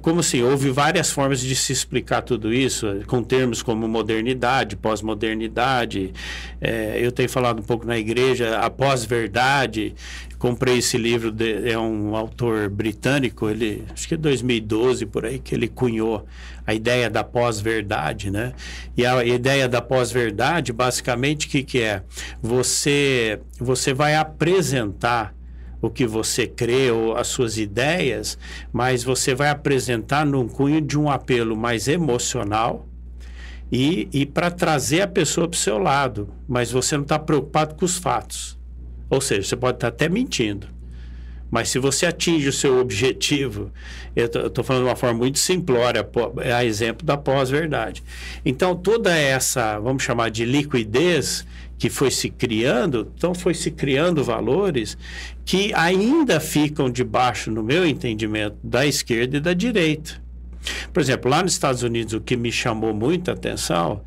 como 0.01 0.21
assim, 0.21 0.41
houve 0.41 0.71
várias 0.71 1.11
formas 1.11 1.39
de 1.39 1.55
se 1.55 1.71
explicar 1.71 2.23
tudo 2.23 2.51
isso, 2.51 2.87
com 3.05 3.23
termos 3.23 3.61
como 3.61 3.87
modernidade, 3.87 4.75
pós-modernidade. 4.75 6.11
É, 6.59 6.97
eu 6.99 7.11
tenho 7.11 7.29
falado 7.29 7.59
um 7.59 7.63
pouco 7.63 7.85
na 7.85 7.97
igreja, 7.97 8.57
a 8.57 8.69
pós-verdade. 8.71 9.93
Comprei 10.39 10.79
esse 10.79 10.97
livro, 10.97 11.31
de, 11.31 11.69
é 11.69 11.77
um 11.77 12.15
autor 12.15 12.69
britânico, 12.69 13.49
ele, 13.49 13.85
acho 13.93 14.07
que 14.07 14.15
é 14.15 14.17
2012 14.17 15.05
por 15.05 15.25
aí, 15.25 15.39
que 15.39 15.55
ele 15.55 15.67
cunhou 15.67 16.25
a 16.65 16.73
ideia 16.73 17.09
da 17.09 17.23
pós-verdade, 17.23 18.31
né? 18.31 18.53
E 18.97 19.05
a 19.05 19.23
ideia 19.23 19.69
da 19.69 19.81
pós-verdade, 19.81 20.73
basicamente, 20.73 21.47
o 21.47 21.49
que, 21.49 21.63
que 21.63 21.79
é? 21.79 22.01
Você, 22.41 23.39
você 23.59 23.93
vai 23.93 24.15
apresentar 24.15 25.33
o 25.83 25.89
que 25.89 26.07
você 26.07 26.47
crê 26.47 26.89
ou 26.91 27.17
as 27.17 27.27
suas 27.27 27.57
ideias, 27.57 28.37
mas 28.71 29.03
você 29.03 29.35
vai 29.35 29.49
apresentar 29.49 30.25
num 30.25 30.47
cunho 30.47 30.79
de 30.79 30.97
um 30.97 31.09
apelo 31.09 31.57
mais 31.57 31.89
emocional 31.89 32.87
e, 33.69 34.07
e 34.13 34.25
para 34.25 34.49
trazer 34.49 35.01
a 35.01 35.07
pessoa 35.09 35.45
para 35.45 35.57
o 35.57 35.59
seu 35.59 35.77
lado, 35.77 36.33
mas 36.47 36.71
você 36.71 36.95
não 36.95 37.03
está 37.03 37.19
preocupado 37.19 37.75
com 37.75 37.83
os 37.83 37.97
fatos. 37.97 38.57
Ou 39.09 39.19
seja, 39.19 39.43
você 39.43 39.57
pode 39.57 39.75
estar 39.75 39.89
até 39.89 40.07
mentindo. 40.07 40.67
Mas 41.51 41.67
se 41.67 41.79
você 41.79 42.05
atinge 42.05 42.47
o 42.47 42.53
seu 42.53 42.79
objetivo, 42.79 43.69
eu 44.15 44.25
estou 44.25 44.63
falando 44.63 44.83
de 44.83 44.89
uma 44.89 44.95
forma 44.95 45.19
muito 45.19 45.37
simplória, 45.37 46.07
é 46.39 46.53
a 46.53 46.63
exemplo 46.63 47.05
da 47.05 47.17
pós-verdade. 47.17 48.01
Então, 48.45 48.73
toda 48.73 49.13
essa, 49.13 49.77
vamos 49.79 50.01
chamar 50.01 50.31
de 50.31 50.45
liquidez 50.45 51.45
que 51.83 51.89
foi 51.89 52.09
se 52.09 52.29
criando, 52.29 53.11
então 53.13 53.35
foi 53.35 53.53
se 53.53 53.69
criando 53.69 54.23
valores 54.23 54.97
que 55.43 55.73
ainda 55.73 56.39
ficam 56.39 56.89
debaixo, 56.89 57.51
no 57.51 57.61
meu 57.61 57.85
entendimento, 57.85 58.55
da 58.63 58.85
esquerda 58.85 59.35
e 59.35 59.39
da 59.41 59.51
direita. 59.51 60.13
Por 60.93 61.01
exemplo, 61.01 61.29
lá 61.29 61.43
nos 61.43 61.51
Estados 61.51 61.83
Unidos, 61.83 62.13
o 62.13 62.21
que 62.21 62.37
me 62.37 62.53
chamou 62.53 62.93
muita 62.93 63.33
atenção, 63.33 64.01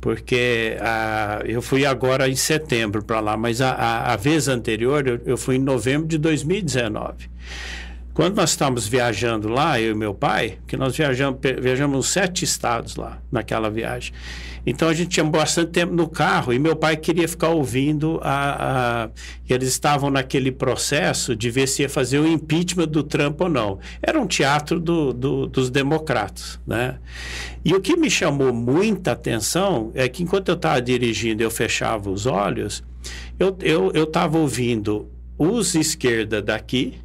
porque 0.00 0.76
ah, 0.80 1.40
eu 1.44 1.62
fui 1.62 1.86
agora 1.86 2.28
em 2.28 2.34
setembro 2.34 3.00
para 3.04 3.20
lá, 3.20 3.36
mas 3.36 3.60
a, 3.60 3.74
a, 3.74 4.12
a 4.12 4.16
vez 4.16 4.48
anterior 4.48 5.06
eu, 5.06 5.20
eu 5.24 5.36
fui 5.36 5.54
em 5.54 5.60
novembro 5.60 6.08
de 6.08 6.18
2019. 6.18 7.30
Quando 8.20 8.36
nós 8.36 8.50
estávamos 8.50 8.86
viajando 8.86 9.48
lá, 9.48 9.80
eu 9.80 9.92
e 9.92 9.94
meu 9.94 10.12
pai, 10.12 10.58
que 10.66 10.76
nós 10.76 10.94
viajamos, 10.94 11.40
viajamos 11.58 12.06
sete 12.08 12.44
estados 12.44 12.96
lá 12.96 13.16
naquela 13.32 13.70
viagem. 13.70 14.12
Então 14.66 14.90
a 14.90 14.92
gente 14.92 15.08
tinha 15.08 15.24
bastante 15.24 15.70
tempo 15.70 15.94
no 15.94 16.06
carro 16.06 16.52
e 16.52 16.58
meu 16.58 16.76
pai 16.76 16.98
queria 16.98 17.26
ficar 17.26 17.48
ouvindo 17.48 18.20
a, 18.22 19.04
a- 19.04 19.10
eles 19.48 19.70
estavam 19.70 20.10
naquele 20.10 20.52
processo 20.52 21.34
de 21.34 21.50
ver 21.50 21.66
se 21.66 21.80
ia 21.80 21.88
fazer 21.88 22.18
o 22.18 22.28
impeachment 22.28 22.88
do 22.88 23.02
Trump 23.02 23.40
ou 23.40 23.48
não. 23.48 23.78
Era 24.02 24.20
um 24.20 24.26
teatro 24.26 24.78
do- 24.78 25.14
do- 25.14 25.46
dos 25.46 25.70
democratas, 25.70 26.60
né? 26.66 26.98
E 27.64 27.72
o 27.72 27.80
que 27.80 27.96
me 27.96 28.10
chamou 28.10 28.52
muita 28.52 29.12
atenção 29.12 29.92
é 29.94 30.06
que 30.10 30.22
enquanto 30.22 30.50
eu 30.50 30.56
estava 30.56 30.82
dirigindo, 30.82 31.42
eu 31.42 31.50
fechava 31.50 32.10
os 32.10 32.26
olhos, 32.26 32.84
eu 33.38 33.56
eu 33.62 33.90
eu 33.94 34.04
estava 34.04 34.36
ouvindo 34.36 35.08
os 35.38 35.74
esquerda 35.74 36.42
daqui 36.42 36.98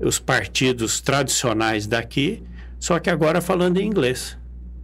os 0.00 0.18
partidos 0.18 1.00
tradicionais 1.00 1.86
daqui, 1.86 2.42
só 2.78 2.98
que 2.98 3.10
agora 3.10 3.40
falando 3.40 3.78
em 3.78 3.86
inglês. 3.86 4.36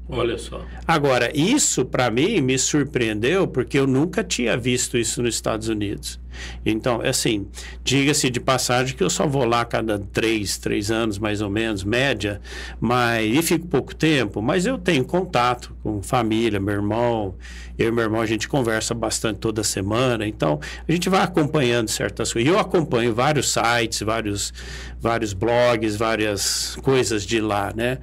Olha 0.08 0.36
só. 0.38 0.64
Agora, 0.86 1.30
isso 1.36 1.84
para 1.84 2.10
mim 2.10 2.40
me 2.40 2.58
surpreendeu 2.58 3.46
porque 3.46 3.78
eu 3.78 3.86
nunca 3.86 4.24
tinha 4.24 4.56
visto 4.56 4.98
isso 4.98 5.22
nos 5.22 5.34
Estados 5.34 5.68
Unidos. 5.68 6.18
Então, 6.64 7.00
assim, 7.02 7.46
diga-se 7.82 8.30
de 8.30 8.40
passagem 8.40 8.96
que 8.96 9.02
eu 9.02 9.10
só 9.10 9.26
vou 9.26 9.44
lá 9.44 9.64
cada 9.64 9.98
três, 9.98 10.58
três 10.58 10.90
anos, 10.90 11.18
mais 11.18 11.40
ou 11.40 11.50
menos, 11.50 11.84
média, 11.84 12.40
mas 12.80 13.34
e 13.34 13.42
fico 13.42 13.66
pouco 13.66 13.94
tempo, 13.94 14.40
mas 14.42 14.66
eu 14.66 14.78
tenho 14.78 15.04
contato 15.04 15.74
com 15.82 16.02
família, 16.02 16.60
meu 16.60 16.74
irmão, 16.74 17.34
eu 17.78 17.88
e 17.88 17.92
meu 17.92 18.04
irmão 18.04 18.20
a 18.20 18.26
gente 18.26 18.48
conversa 18.48 18.92
bastante 18.94 19.38
toda 19.38 19.64
semana, 19.64 20.26
então 20.26 20.60
a 20.86 20.92
gente 20.92 21.08
vai 21.08 21.22
acompanhando 21.22 21.88
certas 21.88 22.32
coisas. 22.32 22.50
E 22.50 22.52
eu 22.52 22.58
acompanho 22.58 23.14
vários 23.14 23.52
sites, 23.52 24.00
vários, 24.02 24.52
vários 25.00 25.32
blogs, 25.32 25.96
várias 25.96 26.76
coisas 26.82 27.24
de 27.24 27.40
lá, 27.40 27.72
né? 27.74 27.98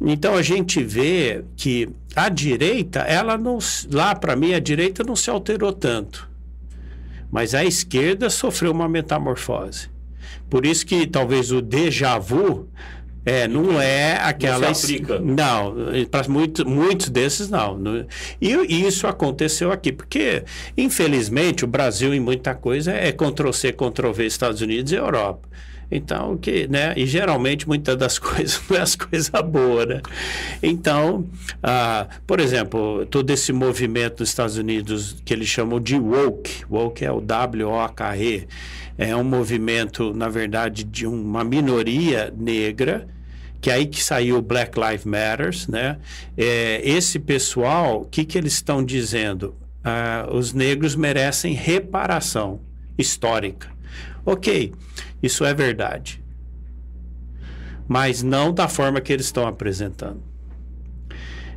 Então 0.00 0.34
a 0.34 0.42
gente 0.42 0.82
vê 0.82 1.44
que 1.56 1.88
a 2.16 2.28
direita, 2.28 3.00
ela 3.00 3.36
não, 3.36 3.58
lá 3.92 4.14
para 4.14 4.34
mim 4.34 4.54
a 4.54 4.58
direita 4.58 5.04
não 5.04 5.14
se 5.14 5.30
alterou 5.30 5.72
tanto. 5.72 6.27
Mas 7.30 7.54
a 7.54 7.64
esquerda 7.64 8.30
sofreu 8.30 8.72
uma 8.72 8.88
metamorfose. 8.88 9.88
Por 10.48 10.64
isso 10.64 10.86
que 10.86 11.06
talvez 11.06 11.52
o 11.52 11.60
déjà 11.60 12.18
vu 12.18 12.68
é, 13.24 13.46
não 13.46 13.78
é 13.80 14.16
aquela. 14.22 14.72
se 14.72 14.94
aplica. 14.96 15.18
Não, 15.20 15.74
para 16.10 16.26
muitos, 16.28 16.64
muitos 16.64 17.10
desses 17.10 17.50
não. 17.50 17.76
Não- 17.76 18.06
E, 18.40 18.54
e 18.68 18.86
isso 18.86 19.06
aconteceu 19.06 19.70
aqui, 19.70 19.92
porque, 19.92 20.42
infelizmente, 20.76 21.64
o 21.64 21.68
Brasil, 21.68 22.14
em 22.14 22.20
muita 22.20 22.54
coisa, 22.54 22.92
é 22.92 23.12
Ctrl-C, 23.12 23.72
Ctrl-V 23.72 24.24
Estados 24.24 24.62
Unidos 24.62 24.92
e 24.92 24.96
Europa. 24.96 25.46
Então, 25.90 26.36
que, 26.36 26.68
né? 26.68 26.92
E 26.96 27.06
geralmente 27.06 27.66
muitas 27.66 27.96
das 27.96 28.18
coisas 28.20 28.60
não 28.68 28.76
é 28.76 28.80
as 28.80 28.94
coisas 28.94 29.30
boas, 29.42 29.86
né? 29.86 30.02
Então, 30.62 31.26
ah, 31.62 32.06
por 32.26 32.40
exemplo, 32.40 33.06
todo 33.06 33.30
esse 33.30 33.52
movimento 33.52 34.20
nos 34.20 34.28
Estados 34.28 34.56
Unidos 34.56 35.16
que 35.24 35.32
eles 35.32 35.48
chamam 35.48 35.80
de 35.80 35.96
woke, 35.96 36.64
woke 36.68 37.04
é 37.04 37.10
o 37.10 37.20
W-O-K-E, 37.20 38.46
é 38.98 39.16
um 39.16 39.24
movimento, 39.24 40.12
na 40.12 40.28
verdade, 40.28 40.84
de 40.84 41.06
uma 41.06 41.44
minoria 41.44 42.32
negra 42.36 43.06
que 43.60 43.70
é 43.70 43.74
aí 43.74 43.86
que 43.86 44.02
saiu 44.02 44.36
o 44.36 44.42
Black 44.42 44.78
Lives 44.78 45.04
Matters, 45.04 45.66
né? 45.66 45.98
É, 46.36 46.80
esse 46.84 47.18
pessoal, 47.18 48.02
o 48.02 48.04
que, 48.04 48.24
que 48.24 48.38
eles 48.38 48.52
estão 48.52 48.84
dizendo? 48.84 49.56
Ah, 49.82 50.28
os 50.30 50.52
negros 50.52 50.94
merecem 50.94 51.54
reparação 51.54 52.60
histórica. 52.96 53.68
Ok, 54.24 54.72
isso 55.22 55.44
é 55.44 55.54
verdade. 55.54 56.22
Mas 57.86 58.22
não 58.22 58.52
da 58.52 58.68
forma 58.68 59.00
que 59.00 59.12
eles 59.12 59.26
estão 59.26 59.46
apresentando. 59.46 60.22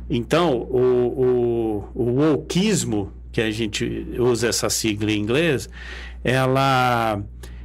Então, 0.08 0.56
o, 0.56 1.88
o, 1.94 2.02
o 2.02 2.02
wokeismo, 2.20 3.12
que 3.30 3.40
a 3.40 3.50
gente 3.50 4.06
usa 4.18 4.48
essa 4.48 4.68
sigla 4.68 5.10
em 5.10 5.20
inglês, 5.20 5.68
ela 6.22 7.22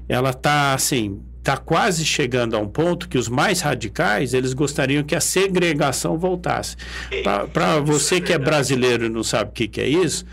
ela 0.07 0.29
está 0.29 0.73
assim 0.73 1.21
está 1.47 1.55
quase 1.55 2.03
chegando 2.03 2.57
a 2.57 2.59
um 2.59 2.67
ponto 2.67 3.07
que 3.07 3.17
os 3.17 3.29
mais 3.29 3.61
radicais 3.61 4.33
eles 4.33 4.53
gostariam 4.53 5.01
que 5.01 5.15
a 5.15 5.21
segregação 5.21 6.17
voltasse. 6.17 6.75
Para 7.53 7.79
você 7.79 8.19
que 8.19 8.33
é 8.33 8.37
brasileiro 8.37 9.05
e 9.05 9.09
não 9.09 9.23
sabe 9.23 9.51
o 9.51 9.53
que, 9.53 9.65
que 9.65 9.79
é 9.79 9.87
isso, 9.87 10.25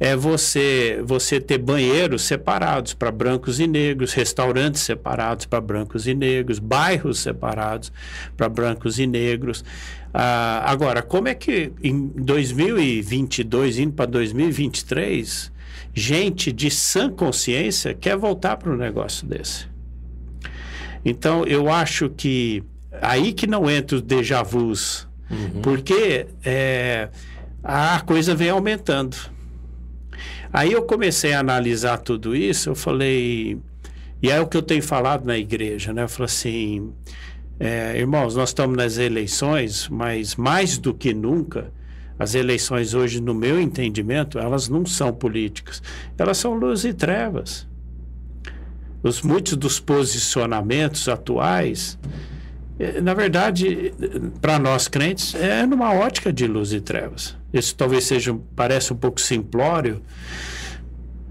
é 0.00 0.16
você 0.16 1.02
você 1.04 1.38
ter 1.38 1.58
banheiros 1.58 2.22
separados 2.22 2.94
para 2.94 3.10
brancos 3.10 3.60
e 3.60 3.66
negros, 3.66 4.14
restaurantes 4.14 4.80
separados 4.80 5.44
para 5.44 5.60
brancos 5.60 6.06
e 6.06 6.14
negros, 6.14 6.58
bairros 6.58 7.18
separados 7.18 7.92
para 8.34 8.48
brancos 8.48 8.98
e 8.98 9.06
negros. 9.06 9.62
Ah, 10.14 10.62
agora, 10.64 11.02
como 11.02 11.28
é 11.28 11.34
que 11.34 11.70
em 11.82 12.08
2022, 12.16 13.78
indo 13.78 13.92
para 13.92 14.06
2023, 14.06 15.52
gente 15.92 16.50
de 16.50 16.70
sã 16.70 17.10
consciência 17.10 17.92
quer 17.92 18.16
voltar 18.16 18.56
para 18.56 18.72
um 18.72 18.76
negócio 18.76 19.26
desse? 19.26 19.71
Então, 21.04 21.44
eu 21.44 21.70
acho 21.70 22.08
que 22.10 22.62
aí 23.00 23.32
que 23.32 23.46
não 23.46 23.70
entra 23.70 23.96
os 23.96 24.02
déjà 24.02 24.42
vus, 24.42 25.08
uhum. 25.30 25.62
porque 25.62 26.26
é, 26.44 27.08
a 27.62 28.00
coisa 28.00 28.34
vem 28.34 28.50
aumentando. 28.50 29.16
Aí 30.52 30.72
eu 30.72 30.82
comecei 30.82 31.32
a 31.32 31.40
analisar 31.40 31.98
tudo 31.98 32.36
isso, 32.36 32.70
eu 32.70 32.74
falei, 32.74 33.58
e 34.22 34.30
é 34.30 34.40
o 34.40 34.46
que 34.46 34.56
eu 34.56 34.62
tenho 34.62 34.82
falado 34.82 35.24
na 35.24 35.38
igreja, 35.38 35.92
né? 35.92 36.02
Eu 36.02 36.08
falei 36.08 36.26
assim, 36.26 36.92
é, 37.58 37.98
irmãos, 37.98 38.36
nós 38.36 38.50
estamos 38.50 38.76
nas 38.76 38.98
eleições, 38.98 39.88
mas 39.88 40.36
mais 40.36 40.76
do 40.76 40.92
que 40.92 41.14
nunca, 41.14 41.72
as 42.18 42.34
eleições 42.34 42.92
hoje, 42.92 43.20
no 43.20 43.34
meu 43.34 43.58
entendimento, 43.58 44.38
elas 44.38 44.68
não 44.68 44.84
são 44.84 45.12
políticas, 45.12 45.82
elas 46.18 46.36
são 46.36 46.54
luz 46.54 46.84
e 46.84 46.92
trevas 46.92 47.66
os 49.02 49.22
muitos 49.22 49.56
dos 49.56 49.80
posicionamentos 49.80 51.08
atuais, 51.08 51.98
eh, 52.78 53.00
na 53.00 53.14
verdade, 53.14 53.92
para 54.40 54.58
nós 54.58 54.88
crentes, 54.88 55.34
é 55.34 55.66
numa 55.66 55.92
ótica 55.92 56.32
de 56.32 56.46
luz 56.46 56.72
e 56.72 56.80
trevas. 56.80 57.36
Isso 57.52 57.74
talvez 57.74 58.04
seja, 58.04 58.36
parece 58.54 58.92
um 58.92 58.96
pouco 58.96 59.20
simplório, 59.20 60.02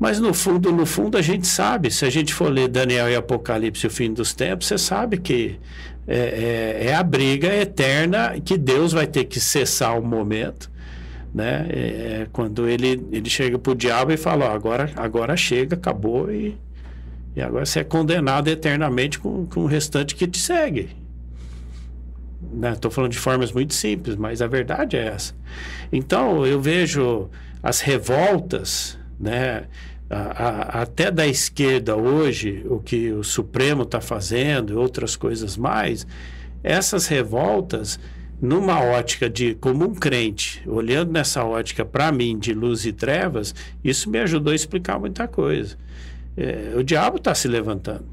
mas 0.02 0.20
no 0.20 0.34
fundo, 0.34 0.72
no 0.72 0.86
fundo 0.86 1.18
a 1.18 1.22
gente 1.22 1.46
sabe, 1.46 1.92
se 1.92 2.04
a 2.06 2.10
gente 2.10 2.34
for 2.34 2.52
ler 2.52 2.68
Daniel 2.68 3.08
e 3.10 3.16
Apocalipse, 3.16 3.86
o 3.86 3.90
fim 3.90 4.12
dos 4.12 4.34
tempos, 4.34 4.68
você 4.68 4.78
sabe 4.78 5.18
que 5.18 5.60
é, 6.08 6.18
é, 6.18 6.88
é 6.88 6.96
a 6.96 7.04
briga 7.04 7.54
eterna 7.56 8.40
que 8.44 8.58
Deus 8.58 8.92
vai 8.92 9.06
ter 9.06 9.26
que 9.26 9.40
cessar 9.40 9.98
o 10.00 10.04
momento, 10.04 10.72
né? 11.34 11.68
É, 11.70 11.78
é 12.22 12.28
quando 12.32 12.68
ele, 12.68 13.06
ele 13.12 13.30
chega 13.30 13.60
para 13.60 13.72
o 13.72 13.76
diabo 13.76 14.12
e 14.12 14.18
fala, 14.18 14.46
ó, 14.46 14.54
agora, 14.56 14.92
agora 14.96 15.38
chega, 15.38 15.76
acabou 15.76 16.32
e 16.32 16.58
e 17.36 17.42
agora 17.42 17.66
você 17.66 17.80
é 17.80 17.84
condenado 17.84 18.50
eternamente 18.50 19.18
com, 19.20 19.46
com 19.46 19.62
o 19.62 19.66
restante 19.66 20.16
que 20.16 20.28
te 20.28 20.38
segue. 20.38 20.90
Estou 22.74 22.90
né? 22.90 22.96
falando 22.96 23.12
de 23.12 23.20
formas 23.20 23.52
muito 23.52 23.74
simples, 23.74 24.16
mas 24.16 24.42
a 24.42 24.48
verdade 24.48 24.98
é 24.98 25.08
essa. 25.08 25.34
Então, 25.92 26.46
eu 26.46 26.60
vejo 26.60 27.30
as 27.64 27.80
revoltas, 27.80 28.98
né? 29.20 29.66
A, 30.10 30.18
a, 30.18 30.82
até 30.82 31.10
da 31.10 31.26
esquerda 31.26 31.96
hoje, 31.96 32.66
o 32.70 32.80
que 32.80 33.12
o 33.12 33.24
Supremo 33.24 33.84
está 33.84 34.02
fazendo 34.02 34.74
e 34.74 34.76
outras 34.76 35.16
coisas 35.16 35.56
mais, 35.56 36.06
essas 36.62 37.08
revoltas, 37.08 37.98
numa 38.42 38.82
ótica 38.82 39.30
de 39.30 39.56
como 39.56 39.86
um 39.86 39.96
crente, 39.96 40.62
olhando 40.68 41.14
nessa 41.14 41.46
ótica 41.46 41.86
para 41.86 42.12
mim 42.12 42.38
de 42.38 42.54
luz 42.54 42.86
e 42.86 42.92
trevas, 42.92 43.56
isso 43.82 44.10
me 44.10 44.20
ajudou 44.20 44.52
a 44.52 44.56
explicar 44.56 45.00
muita 45.00 45.30
coisa 45.30 45.78
é, 46.38 46.74
o 46.76 46.84
diabo 46.84 47.18
está 47.18 47.34
se 47.36 47.48
levantando. 47.48 48.06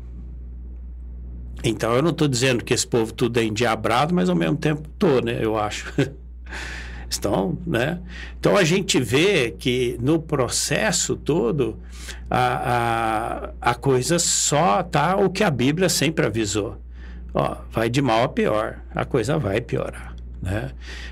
Então 1.63 1.93
eu 1.95 2.03
não 2.03 2.11
estou 2.11 2.29
dizendo 2.29 2.65
que 2.65 2.73
esse 2.73 2.87
povo 2.87 3.13
tudo 3.13 3.39
é 3.39 3.45
endiabrado, 3.45 4.15
mas 4.15 4.29
ao 4.29 4.37
mesmo 4.37 4.57
tempo 4.57 4.89
estou, 4.93 5.23
né? 5.23 5.39
Eu 5.41 5.59
acho. 5.59 5.93
Então, 7.17 7.59
né? 7.67 8.01
Então 8.39 8.55
a 8.55 8.63
gente 8.63 9.01
vê 9.01 9.51
que 9.51 9.97
no 9.99 10.21
processo 10.21 11.17
todo 11.17 11.79
a, 12.31 13.51
a, 13.63 13.71
a 13.71 13.75
coisa 13.75 14.19
só 14.19 14.83
tá 14.83 15.17
o 15.17 15.31
que 15.31 15.43
a 15.43 15.51
Bíblia 15.51 15.89
sempre 15.89 16.27
avisou. 16.27 16.77
Ó, 17.33 17.57
vai 17.71 17.89
de 17.89 18.03
mal 18.03 18.25
a 18.25 18.29
pior, 18.29 18.83
a 18.95 19.07
coisa 19.07 19.39
vai 19.39 19.61
piorar. 19.61 20.15
Né? 20.43 20.71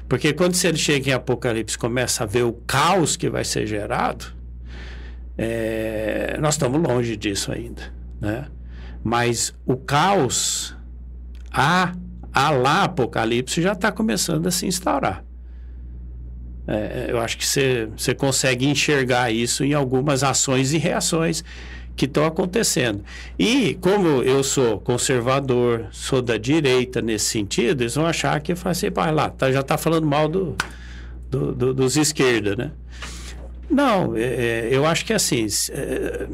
Porque 0.08 0.32
quando 0.34 0.54
você 0.54 0.74
chega 0.76 1.10
em 1.10 1.12
Apocalipse 1.14 1.78
começa 1.78 2.24
a 2.24 2.26
ver 2.26 2.42
o 2.44 2.52
caos 2.52 3.16
que 3.16 3.30
vai 3.30 3.44
ser 3.44 3.66
gerado, 3.66 4.35
é, 5.38 6.36
nós 6.40 6.54
estamos 6.54 6.80
longe 6.80 7.16
disso 7.16 7.52
ainda, 7.52 7.82
né? 8.20 8.46
Mas 9.04 9.54
o 9.64 9.76
caos, 9.76 10.74
a, 11.52 11.92
a 12.32 12.50
lá 12.50 12.84
Apocalipse 12.84 13.62
já 13.62 13.72
está 13.72 13.92
começando 13.92 14.46
a 14.46 14.50
se 14.50 14.66
instaurar. 14.66 15.24
É, 16.66 17.06
eu 17.10 17.20
acho 17.20 17.38
que 17.38 17.46
você 17.46 18.14
consegue 18.14 18.66
enxergar 18.66 19.30
isso 19.30 19.62
em 19.62 19.72
algumas 19.72 20.24
ações 20.24 20.72
e 20.72 20.78
reações 20.78 21.44
que 21.94 22.04
estão 22.04 22.24
acontecendo. 22.24 23.02
E 23.38 23.74
como 23.80 24.22
eu 24.22 24.42
sou 24.42 24.80
conservador, 24.80 25.86
sou 25.92 26.20
da 26.20 26.36
direita 26.36 27.00
nesse 27.00 27.26
sentido, 27.26 27.82
eles 27.82 27.94
vão 27.94 28.04
achar 28.04 28.40
que 28.40 28.52
eu 28.52 28.56
falei 28.56 28.72
assim, 28.72 29.14
lá, 29.14 29.30
tá, 29.30 29.50
já 29.50 29.60
está 29.60 29.78
falando 29.78 30.06
mal 30.06 30.28
do, 30.28 30.56
do, 31.30 31.54
do, 31.54 31.74
dos 31.74 31.96
esquerda, 31.96 32.56
né? 32.56 32.72
Não, 33.68 34.16
é, 34.16 34.22
é, 34.22 34.68
eu 34.70 34.86
acho 34.86 35.04
que 35.04 35.12
é 35.12 35.16
assim. 35.16 35.46
É, 35.70 36.26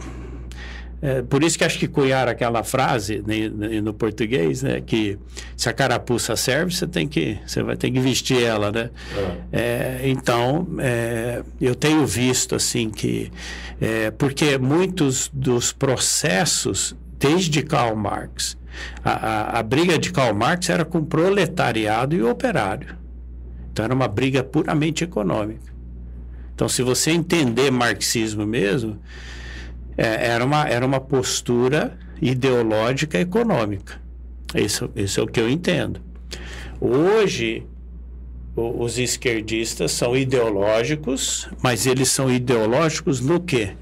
é, 1.05 1.23
por 1.23 1.42
isso 1.42 1.59
que 1.59 1.64
acho 1.64 1.79
que 1.81 1.88
cunharam 1.88 2.31
aquela 2.31 2.62
frase 2.62 3.25
né, 3.27 3.81
no 3.81 3.92
português, 3.92 4.62
né, 4.62 4.81
que 4.81 5.18
se 5.57 5.68
a 5.68 5.73
carapuça 5.73 6.37
serve, 6.37 6.73
você 6.73 6.87
tem 6.87 7.09
que 7.09 7.38
você 7.45 7.61
vai 7.61 7.77
ter 7.77 7.90
que 7.90 7.99
vestir 7.99 8.40
ela, 8.40 8.71
né? 8.71 8.90
É. 9.53 9.61
É, 9.61 10.01
então 10.05 10.64
eu 11.61 11.75
tenho 11.75 12.07
visto 12.07 12.55
assim 12.55 12.88
que 12.88 13.33
porque 14.16 14.57
muitos 14.59 15.29
dos 15.35 15.73
processos 15.73 16.95
desde 17.18 17.62
Karl 17.62 17.97
Marx, 17.97 18.57
a, 19.05 19.11
a, 19.11 19.59
a 19.59 19.62
briga 19.64 19.99
de 19.99 20.12
Karl 20.12 20.35
Marx 20.35 20.71
era 20.71 20.85
com 20.85 20.99
o 20.99 21.07
proletariado 21.07 22.14
e 22.14 22.23
operário, 22.23 22.97
então 23.73 23.85
era 23.85 23.92
uma 23.95 24.07
briga 24.07 24.45
puramente 24.45 25.03
econômica. 25.03 25.72
Então, 26.55 26.69
se 26.69 26.83
você 26.83 27.11
entender 27.11 27.71
marxismo 27.71 28.47
mesmo, 28.47 28.99
é, 29.97 30.27
era, 30.29 30.45
uma, 30.45 30.69
era 30.69 30.85
uma 30.85 31.01
postura 31.01 31.99
ideológica 32.21 33.19
econômica. 33.19 34.01
Isso, 34.55 34.91
isso 34.95 35.21
é 35.21 35.23
o 35.23 35.27
que 35.27 35.41
eu 35.41 35.49
entendo. 35.49 36.01
Hoje, 36.81 37.67
o, 38.55 38.83
os 38.83 38.99
esquerdistas 38.99 39.93
são 39.93 40.17
ideológicos, 40.17 41.49
mas 41.62 41.87
eles 41.87 42.11
são 42.11 42.31
ideológicos 42.31 43.21
no 43.21 43.41
quê? 43.41 43.75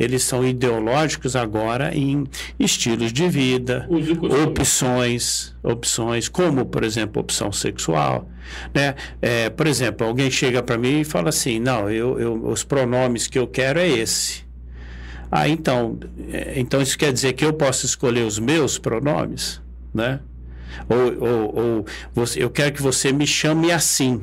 Eles 0.00 0.22
são 0.22 0.44
ideológicos 0.46 1.36
agora 1.36 1.94
em 1.94 2.26
estilos 2.58 3.12
de 3.12 3.28
vida, 3.28 3.86
opções, 4.48 5.54
opções, 5.62 6.26
como, 6.26 6.64
por 6.64 6.82
exemplo, 6.82 7.20
opção 7.20 7.52
sexual. 7.52 8.26
Né? 8.74 8.94
É, 9.20 9.50
por 9.50 9.66
exemplo, 9.66 10.06
alguém 10.06 10.30
chega 10.30 10.62
para 10.62 10.78
mim 10.78 11.00
e 11.00 11.04
fala 11.04 11.28
assim, 11.28 11.60
não, 11.60 11.90
eu, 11.90 12.18
eu, 12.18 12.46
os 12.46 12.64
pronomes 12.64 13.26
que 13.26 13.38
eu 13.38 13.46
quero 13.46 13.78
é 13.78 13.86
esse. 13.86 14.48
Ah, 15.30 15.46
então, 15.46 15.98
é, 16.32 16.54
então 16.56 16.80
isso 16.80 16.98
quer 16.98 17.12
dizer 17.12 17.34
que 17.34 17.44
eu 17.44 17.52
posso 17.52 17.84
escolher 17.84 18.24
os 18.24 18.38
meus 18.38 18.78
pronomes, 18.78 19.60
né? 19.92 20.20
Ou, 20.88 21.28
ou, 21.28 21.58
ou 21.58 21.86
você, 22.14 22.42
eu 22.42 22.48
quero 22.48 22.72
que 22.72 22.82
você 22.82 23.12
me 23.12 23.26
chame 23.26 23.70
assim. 23.70 24.22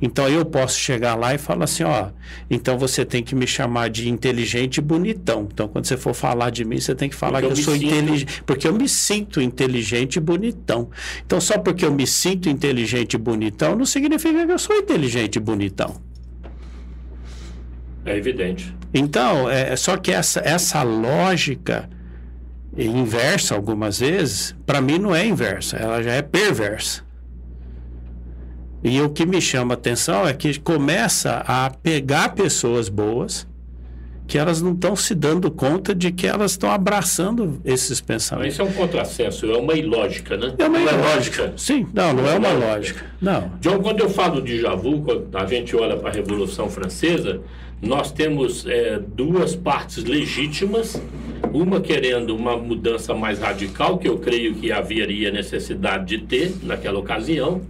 Então 0.00 0.28
eu 0.28 0.44
posso 0.44 0.78
chegar 0.78 1.14
lá 1.14 1.34
e 1.34 1.38
falar 1.38 1.64
assim, 1.64 1.84
ó, 1.84 2.08
então 2.50 2.78
você 2.78 3.04
tem 3.04 3.22
que 3.22 3.34
me 3.34 3.46
chamar 3.46 3.90
de 3.90 4.08
inteligente 4.08 4.78
e 4.78 4.80
bonitão. 4.80 5.48
Então 5.52 5.68
quando 5.68 5.86
você 5.86 5.96
for 5.96 6.14
falar 6.14 6.50
de 6.50 6.64
mim, 6.64 6.78
você 6.80 6.94
tem 6.94 7.08
que 7.08 7.14
falar 7.14 7.40
Porque 7.40 7.54
que 7.54 7.60
eu, 7.60 7.62
eu 7.62 7.64
sou 7.64 7.74
sinto- 7.74 7.86
inteligente, 7.86 8.42
porque 8.44 8.68
eu 8.68 8.74
me 8.74 8.88
sinto 8.88 9.40
inteligente 9.40 10.16
e 10.16 10.20
bonitão. 10.20 10.88
Então 11.24 11.40
só 11.40 11.58
porque 11.58 11.84
eu 11.84 11.92
me 11.92 12.06
sinto 12.06 12.48
inteligente 12.48 13.14
e 13.14 13.18
bonitão 13.18 13.76
não 13.76 13.86
significa 13.86 14.46
que 14.46 14.52
eu 14.52 14.58
sou 14.58 14.76
inteligente 14.76 15.36
e 15.36 15.40
bonitão. 15.40 16.00
É 18.04 18.16
evidente. 18.16 18.74
Então, 18.94 19.50
é 19.50 19.74
só 19.76 19.96
que 19.96 20.12
essa, 20.12 20.40
essa 20.40 20.82
lógica 20.82 21.90
inversa 22.76 23.54
algumas 23.54 23.98
vezes, 24.00 24.54
para 24.64 24.80
mim 24.80 24.98
não 24.98 25.14
é 25.14 25.26
inversa, 25.26 25.76
ela 25.76 26.02
já 26.02 26.12
é 26.12 26.22
perversa. 26.22 27.05
E 28.88 29.00
o 29.02 29.10
que 29.10 29.26
me 29.26 29.40
chama 29.40 29.74
a 29.74 29.76
atenção 29.76 30.28
é 30.28 30.32
que 30.32 30.60
começa 30.60 31.42
a 31.44 31.68
pegar 31.70 32.36
pessoas 32.36 32.88
boas 32.88 33.44
que 34.28 34.38
elas 34.38 34.62
não 34.62 34.72
estão 34.74 34.94
se 34.94 35.12
dando 35.12 35.50
conta 35.50 35.92
de 35.92 36.12
que 36.12 36.24
elas 36.26 36.52
estão 36.52 36.70
abraçando 36.70 37.60
esses 37.64 38.00
pensamentos. 38.00 38.52
isso 38.54 38.62
é 38.62 38.64
um 38.64 38.72
contrassenso, 38.72 39.46
é 39.50 39.56
uma 39.56 39.74
ilógica, 39.74 40.36
né? 40.36 40.54
É 40.58 40.66
uma 40.68 40.78
Não 40.78 40.92
ilógica. 41.00 41.52
Sim, 41.56 41.86
não, 41.92 42.12
não 42.12 42.28
é 42.28 42.34
uma 42.36 42.52
Não. 42.52 42.60
lógica. 42.60 43.04
Não. 43.20 43.52
John, 43.60 43.80
quando 43.80 44.00
eu 44.00 44.08
falo 44.08 44.40
de 44.40 44.60
Javu, 44.60 45.00
quando 45.02 45.28
a 45.36 45.46
gente 45.46 45.74
olha 45.76 45.96
para 45.96 46.10
a 46.10 46.12
Revolução 46.12 46.68
Francesa, 46.70 47.40
nós 47.82 48.10
temos 48.12 48.66
é, 48.66 48.98
duas 48.98 49.54
partes 49.56 50.02
legítimas, 50.04 51.00
uma 51.52 51.80
querendo 51.80 52.34
uma 52.34 52.56
mudança 52.56 53.14
mais 53.14 53.38
radical, 53.40 53.98
que 53.98 54.08
eu 54.08 54.18
creio 54.18 54.54
que 54.54 54.70
haveria 54.72 55.30
necessidade 55.30 56.06
de 56.06 56.18
ter 56.24 56.52
naquela 56.62 56.98
ocasião, 56.98 57.62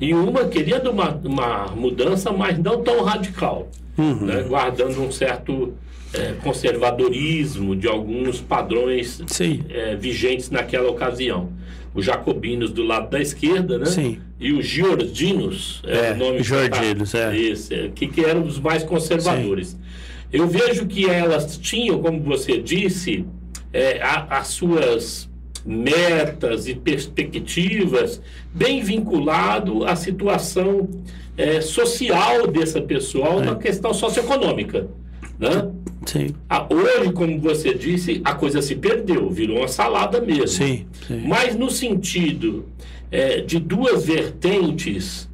e 0.00 0.14
uma 0.14 0.44
querendo 0.46 0.90
uma, 0.90 1.10
uma 1.10 1.66
mudança, 1.68 2.32
mas 2.32 2.58
não 2.58 2.82
tão 2.82 3.02
radical, 3.04 3.68
né? 3.98 4.42
guardando 4.48 5.00
um 5.02 5.12
certo 5.12 5.74
é, 6.14 6.32
conservadorismo 6.42 7.76
de 7.76 7.86
alguns 7.86 8.40
padrões 8.40 9.22
Sim. 9.26 9.62
é, 9.68 9.94
vigentes 9.96 10.50
naquela 10.50 10.90
ocasião. 10.90 11.50
Os 11.94 12.04
jacobinos 12.04 12.72
do 12.72 12.82
lado 12.84 13.10
da 13.10 13.20
esquerda, 13.20 13.78
né? 13.78 13.86
Sim. 13.86 14.18
E 14.38 14.52
os 14.52 14.64
giordinos, 14.64 15.82
é, 15.86 16.08
É, 16.08 16.12
o 16.12 16.16
nome 16.16 16.42
Giordinos, 16.42 17.14
é. 17.14 17.36
Isso, 17.36 17.74
é, 17.74 17.88
que, 17.94 18.06
que 18.06 18.24
eram 18.24 18.42
os 18.44 18.58
mais 18.60 18.82
conservadores. 18.84 19.76
Eu 20.32 20.46
vejo 20.46 20.86
que 20.86 21.08
elas 21.10 21.58
tinham, 21.58 22.00
como 22.00 22.20
você 22.22 22.58
disse, 22.58 23.24
é, 23.72 24.00
a- 24.00 24.26
as 24.38 24.46
suas 24.48 25.28
metas 25.64 26.66
e 26.66 26.74
perspectivas 26.74 28.20
bem 28.52 28.82
vinculado 28.82 29.84
à 29.84 29.94
situação 29.94 30.88
é, 31.36 31.60
social 31.60 32.46
dessa 32.46 32.80
pessoa, 32.80 33.42
na 33.44 33.54
questão 33.54 33.94
socioeconômica, 33.94 34.88
né? 35.38 35.70
Sim, 36.06 36.34
Hoje, 36.70 37.12
como 37.12 37.38
você 37.38 37.74
disse, 37.74 38.22
a 38.24 38.34
coisa 38.34 38.62
se 38.62 38.74
perdeu, 38.74 39.30
virou 39.30 39.58
uma 39.58 39.68
salada 39.68 40.20
mesmo. 40.20 40.48
sim, 40.48 40.86
sim. 41.06 41.22
Mas 41.26 41.54
no 41.54 41.70
sentido 41.70 42.66
é, 43.10 43.40
de 43.40 43.58
duas 43.58 44.06
vertentes, 44.06 45.28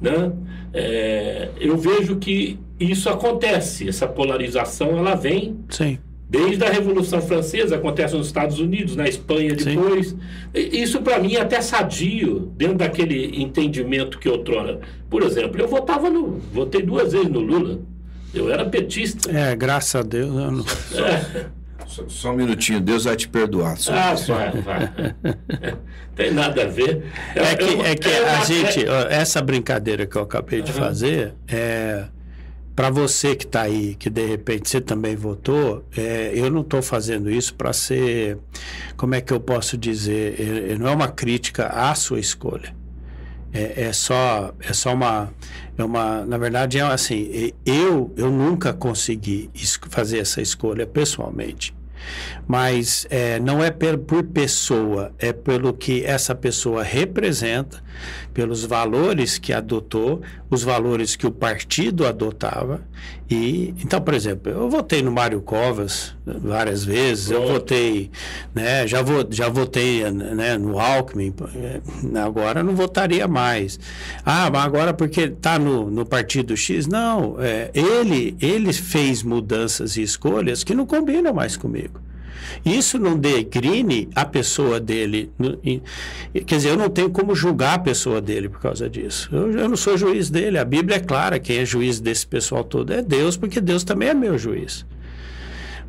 né, 0.00 0.32
é, 0.72 1.48
eu 1.60 1.76
vejo 1.76 2.16
que 2.16 2.58
isso 2.78 3.08
acontece, 3.08 3.88
essa 3.88 4.06
polarização 4.06 4.98
ela 4.98 5.14
vem 5.14 5.56
Sim. 5.68 5.98
Desde 6.32 6.64
a 6.64 6.70
Revolução 6.70 7.20
Francesa, 7.20 7.76
acontece 7.76 8.16
nos 8.16 8.26
Estados 8.28 8.58
Unidos, 8.58 8.96
na 8.96 9.06
Espanha 9.06 9.50
Sim. 9.58 9.76
depois. 9.76 10.16
E 10.54 10.82
Isso 10.82 11.02
para 11.02 11.18
mim 11.18 11.34
é 11.34 11.42
até 11.42 11.60
sadio, 11.60 12.50
dentro 12.56 12.76
daquele 12.78 13.38
entendimento 13.42 14.18
que 14.18 14.30
outrora. 14.30 14.80
Por 15.10 15.22
exemplo, 15.22 15.60
eu 15.60 15.68
votava 15.68 16.08
no. 16.08 16.38
votei 16.52 16.80
duas 16.80 17.12
vezes 17.12 17.28
no 17.28 17.40
Lula. 17.40 17.80
Eu 18.34 18.50
era 18.50 18.64
petista. 18.64 19.30
É, 19.30 19.54
graças 19.54 19.94
a 19.94 20.02
Deus. 20.02 20.28
eu 20.34 20.50
não- 20.50 20.64
Só, 21.86 22.04
só 22.08 22.30
um 22.30 22.36
minutinho, 22.36 22.80
Deus 22.80 23.04
vai 23.04 23.14
te 23.14 23.28
perdoar. 23.28 23.76
Só- 23.76 23.92
Ah, 23.92 24.14
vai, 24.14 24.50
vai. 24.62 25.14
Tem 26.16 26.32
nada 26.32 26.62
a 26.62 26.66
ver. 26.66 27.02
É 27.36 27.54
que, 27.54 27.64
Eu- 27.64 27.84
é 27.84 27.94
que 27.94 28.08
eu- 28.08 28.26
a 28.26 28.44
gente, 28.44 28.86
essa 29.10 29.42
brincadeira 29.42 30.06
que 30.06 30.16
eu 30.16 30.22
acabei 30.22 30.62
de 30.62 30.72
fazer, 30.72 31.34
é, 31.46 32.04
para 32.74 32.88
você 32.90 33.34
que 33.36 33.44
está 33.44 33.62
aí, 33.62 33.94
que 33.94 34.08
de 34.08 34.24
repente 34.26 34.68
você 34.68 34.80
também 34.80 35.14
votou, 35.14 35.84
é, 35.96 36.32
eu 36.34 36.50
não 36.50 36.62
estou 36.62 36.80
fazendo 36.82 37.30
isso 37.30 37.54
para 37.54 37.72
ser, 37.72 38.38
como 38.96 39.14
é 39.14 39.20
que 39.20 39.32
eu 39.32 39.40
posso 39.40 39.76
dizer, 39.76 40.40
É- 40.40 40.72
é- 40.72 40.78
não 40.78 40.88
é 40.88 40.94
uma 40.94 41.08
crítica 41.08 41.66
à 41.66 41.94
sua 41.94 42.18
escolha. 42.18 42.74
É, 43.52 43.82
é 43.84 43.92
só, 43.92 44.54
é 44.60 44.72
só 44.72 44.94
uma, 44.94 45.30
é 45.76 45.84
uma, 45.84 46.24
na 46.24 46.38
verdade 46.38 46.78
é 46.78 46.82
assim, 46.82 47.52
eu, 47.66 48.10
eu 48.16 48.30
nunca 48.30 48.72
consegui 48.72 49.50
fazer 49.90 50.18
essa 50.20 50.40
escolha 50.40 50.86
pessoalmente. 50.86 51.74
Mas 52.48 53.06
é, 53.10 53.38
não 53.38 53.62
é 53.62 53.70
per- 53.70 53.98
por 53.98 54.22
pessoa, 54.24 55.12
é 55.18 55.32
pelo 55.32 55.72
que 55.72 56.04
essa 56.04 56.34
pessoa 56.34 56.82
representa, 56.82 57.81
pelos 58.32 58.64
valores 58.64 59.38
que 59.38 59.52
adotou, 59.52 60.22
os 60.50 60.62
valores 60.62 61.16
que 61.16 61.26
o 61.26 61.30
partido 61.30 62.06
adotava. 62.06 62.80
E 63.30 63.74
então, 63.82 64.00
por 64.00 64.12
exemplo, 64.14 64.52
eu 64.52 64.68
votei 64.68 65.02
no 65.02 65.10
Mário 65.10 65.40
Covas 65.40 66.14
várias 66.26 66.84
vezes, 66.84 67.30
eu 67.30 67.46
votei, 67.46 68.10
né, 68.54 68.86
já, 68.86 69.00
vo, 69.00 69.26
já 69.30 69.48
votei 69.48 70.10
né, 70.10 70.58
no 70.58 70.78
Alckmin, 70.78 71.34
é, 71.56 71.80
agora 72.20 72.62
não 72.62 72.76
votaria 72.76 73.26
mais. 73.26 73.80
Ah, 74.24 74.50
mas 74.50 74.64
agora 74.64 74.92
porque 74.92 75.22
está 75.22 75.58
no, 75.58 75.90
no 75.90 76.04
partido 76.04 76.56
X? 76.56 76.86
Não, 76.86 77.36
é, 77.40 77.70
ele, 77.72 78.36
ele 78.40 78.72
fez 78.72 79.22
mudanças 79.22 79.96
e 79.96 80.02
escolhas 80.02 80.62
que 80.62 80.74
não 80.74 80.84
combinam 80.84 81.32
mais 81.32 81.56
comigo. 81.56 82.00
Isso 82.64 82.98
não 82.98 83.18
degrine 83.18 84.08
a 84.14 84.24
pessoa 84.24 84.78
dele. 84.80 85.30
quer 86.46 86.56
dizer, 86.56 86.70
eu 86.70 86.76
não 86.76 86.88
tenho 86.88 87.10
como 87.10 87.34
julgar 87.34 87.74
a 87.74 87.78
pessoa 87.78 88.20
dele 88.20 88.48
por 88.48 88.60
causa 88.60 88.88
disso. 88.88 89.28
Eu, 89.32 89.50
eu 89.52 89.68
não 89.68 89.76
sou 89.76 89.96
juiz 89.96 90.30
dele. 90.30 90.58
A 90.58 90.64
Bíblia 90.64 90.96
é 90.96 91.00
clara: 91.00 91.38
quem 91.38 91.58
é 91.58 91.64
juiz 91.64 92.00
desse 92.00 92.26
pessoal 92.26 92.64
todo 92.64 92.92
é 92.92 93.02
Deus, 93.02 93.36
porque 93.36 93.60
Deus 93.60 93.84
também 93.84 94.08
é 94.08 94.14
meu 94.14 94.38
juiz. 94.38 94.84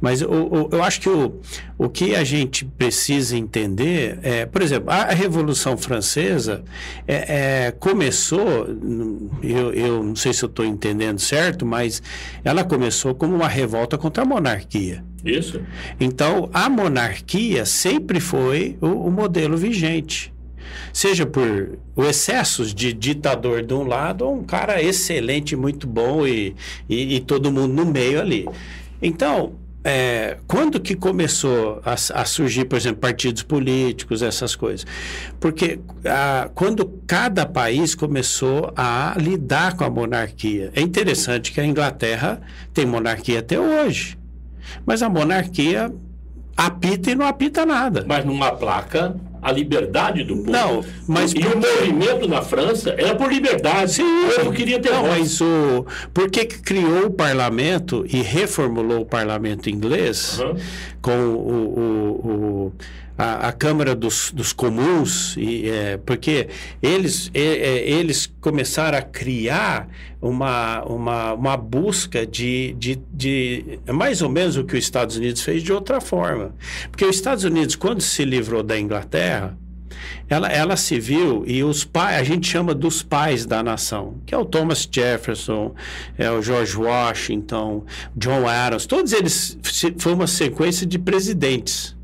Mas 0.02 0.22
o- 0.22 0.68
eu 0.70 0.84
acho 0.84 1.00
que 1.00 1.08
o, 1.08 1.40
o 1.78 1.88
que 1.88 2.14
a 2.14 2.26
gente 2.26 2.66
precisa 2.66 3.38
entender 3.38 4.20
é, 4.22 4.46
por 4.46 4.62
exemplo, 4.62 4.92
a, 4.92 5.06
Revolução 5.06 5.78
Francesa 5.78 6.62
é, 7.08 7.68
é, 7.68 7.72
começou, 7.72 8.68
eu, 9.42 9.72
eu 9.74 10.04
não 10.04 10.14
sei 10.16 10.34
se 10.34 10.44
eu 10.44 10.50
estou 10.50 10.66
entendendo 10.66 11.20
certo, 11.20 11.66
mas 11.66 12.02
ela 12.44 12.66
começou 12.66 13.16
como 13.16 13.34
uma 13.34 13.48
revolta 13.48 13.98
contra 13.98 14.24
a 14.24 14.26
monarquia. 14.26 15.06
Isso. 15.24 15.62
Então, 16.00 16.50
a 16.54 16.70
monarquia 16.70 17.66
sempre 17.66 18.20
foi 18.20 18.78
o, 18.82 18.88
o 18.88 19.12
modelo 19.12 19.56
vigente. 19.56 20.34
Seja 20.92 21.26
por 21.26 21.78
excessos 21.98 22.74
de 22.74 22.94
ditador 22.94 23.64
de 23.64 23.74
um 23.74 23.84
lado 23.84 24.26
ou 24.26 24.36
um 24.36 24.44
cara 24.44 24.82
excelente, 24.82 25.56
muito 25.56 25.88
bom 25.88 26.26
e, 26.28 26.56
e, 26.90 27.16
e 27.16 27.20
todo 27.20 27.52
mundo 27.52 27.74
no 27.74 27.86
meio 27.86 28.20
ali. 28.20 28.48
Então, 29.02 29.54
é, 29.84 30.38
quando 30.48 30.80
que 30.80 30.96
começou 30.96 31.82
a, 31.84 31.94
a 31.94 32.26
surgir, 32.26 32.66
por 32.66 32.78
exemplo, 32.78 33.02
partidos 33.02 33.44
políticos, 33.44 34.22
essas 34.22 34.56
coisas? 34.56 34.86
Porque 35.40 35.80
ah, 36.06 36.50
quando 36.56 37.02
cada 37.06 37.46
país 37.46 37.94
começou 37.94 38.72
a 38.76 39.14
lidar 39.18 39.76
com 39.76 39.84
a 39.84 39.90
monarquia. 39.90 40.72
É 40.74 40.82
interessante 40.82 41.52
que 41.52 41.60
a 41.60 41.66
Inglaterra 41.66 42.42
tem 42.74 42.86
monarquia 42.86 43.40
até 43.40 43.60
hoje. 43.60 44.18
Mas 44.86 45.02
a 45.02 45.10
monarquia 45.10 45.92
apita 46.56 47.12
e 47.12 47.16
não 47.16 47.26
apita 47.28 47.66
nada. 47.66 48.06
Mas 48.08 48.24
numa 48.26 48.52
placa 48.52 49.16
a 49.42 49.52
liberdade 49.52 50.24
do 50.24 50.38
povo. 50.38 50.52
Não, 50.52 50.86
mas 51.06 51.34
e 51.34 51.40
por 51.42 51.56
o 51.56 51.58
movimento 51.60 52.28
na 52.30 52.42
França 52.42 52.92
era 52.98 53.14
por 53.14 53.30
liberdade. 53.32 54.02
o 54.02 54.36
povo 54.40 54.54
queria 54.54 54.80
ter 54.80 54.92
não, 54.92 55.02
voz. 55.04 55.20
mas 55.20 55.42
o 55.42 55.86
por 56.14 56.30
que 56.30 56.46
criou 56.46 57.08
o 57.08 57.12
parlamento 57.12 58.06
e 58.08 58.22
reformulou 58.22 59.02
o 59.02 59.06
parlamento 59.06 59.70
inglês 59.70 60.40
Aham. 60.40 60.56
com 61.02 61.12
o, 61.12 61.36
o- 61.36 62.28
o- 62.28 62.74
a, 63.18 63.48
a 63.48 63.52
Câmara 63.52 63.96
dos, 63.96 64.32
dos 64.32 64.54
Comuns 64.54 65.36
e 65.38 65.70
é, 65.70 65.98
porque 65.98 66.48
eles 66.82 67.30
é, 67.34 67.42
é, 67.42 67.90
eles 67.90 68.32
começaram 68.42 68.98
a 68.98 69.02
criar 69.02 69.88
uma, 70.22 70.84
uma, 70.84 71.34
uma 71.34 71.58
busca 71.58 72.26
de, 72.26 72.74
de, 72.74 73.00
de 73.12 73.80
mais 73.88 74.22
ou 74.22 74.30
menos 74.30 74.58
o 74.58 74.64
que 74.64 74.76
os 74.76 74.84
Estados 74.84 75.18
Unidos 75.18 75.42
fez 75.42 75.62
de 75.62 75.72
outra 75.72 76.02
forma 76.02 76.56
porque 76.90 77.06
os 77.06 77.16
Estados 77.16 77.44
Unidos 77.44 77.76
quando 77.76 78.02
se 78.02 78.26
livrou 78.26 78.64
da 78.64 78.80
Inglaterra 78.80 79.58
ela, 80.30 80.48
ela 80.48 80.76
se 80.76 81.00
viu 81.00 81.44
e 81.46 81.64
os 81.64 81.84
pais, 81.84 82.20
a 82.20 82.24
gente 82.24 82.48
chama 82.48 82.74
dos 82.74 83.04
pais 83.04 83.46
da 83.46 83.62
nação, 83.62 84.16
que 84.26 84.34
é 84.34 84.38
o 84.38 84.46
Thomas 84.46 84.88
Jefferson, 84.92 85.76
é 86.18 86.30
o 86.32 86.42
George 86.42 86.76
Washington, 86.76 87.86
John 88.16 88.48
Adams, 88.48 88.86
todos 88.86 89.14
eles 89.14 89.58
foi 89.98 90.14
uma 90.14 90.28
sequência 90.28 90.86
de 90.86 90.98
presidentes. 90.98 91.96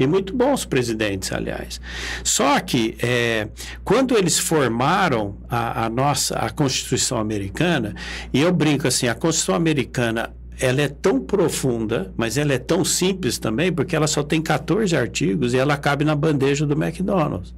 E 0.00 0.06
muito 0.06 0.34
bons 0.34 0.64
presidentes, 0.64 1.30
aliás. 1.30 1.78
Só 2.24 2.58
que 2.58 2.96
é, 3.02 3.48
quando 3.84 4.16
eles 4.16 4.38
formaram 4.38 5.36
a, 5.46 5.84
a 5.84 5.90
nossa 5.90 6.36
a 6.36 6.48
Constituição 6.48 7.18
americana, 7.18 7.94
e 8.32 8.40
eu 8.40 8.50
brinco 8.50 8.88
assim, 8.88 9.08
a 9.08 9.14
Constituição 9.14 9.54
americana 9.54 10.32
ela 10.58 10.80
é 10.80 10.88
tão 10.88 11.20
profunda, 11.20 12.12
mas 12.16 12.38
ela 12.38 12.54
é 12.54 12.58
tão 12.58 12.82
simples 12.82 13.38
também, 13.38 13.70
porque 13.70 13.94
ela 13.94 14.06
só 14.06 14.22
tem 14.22 14.40
14 14.40 14.96
artigos 14.96 15.52
e 15.52 15.58
ela 15.58 15.76
cabe 15.76 16.02
na 16.02 16.14
bandeja 16.14 16.66
do 16.66 16.72
McDonald's. 16.82 17.54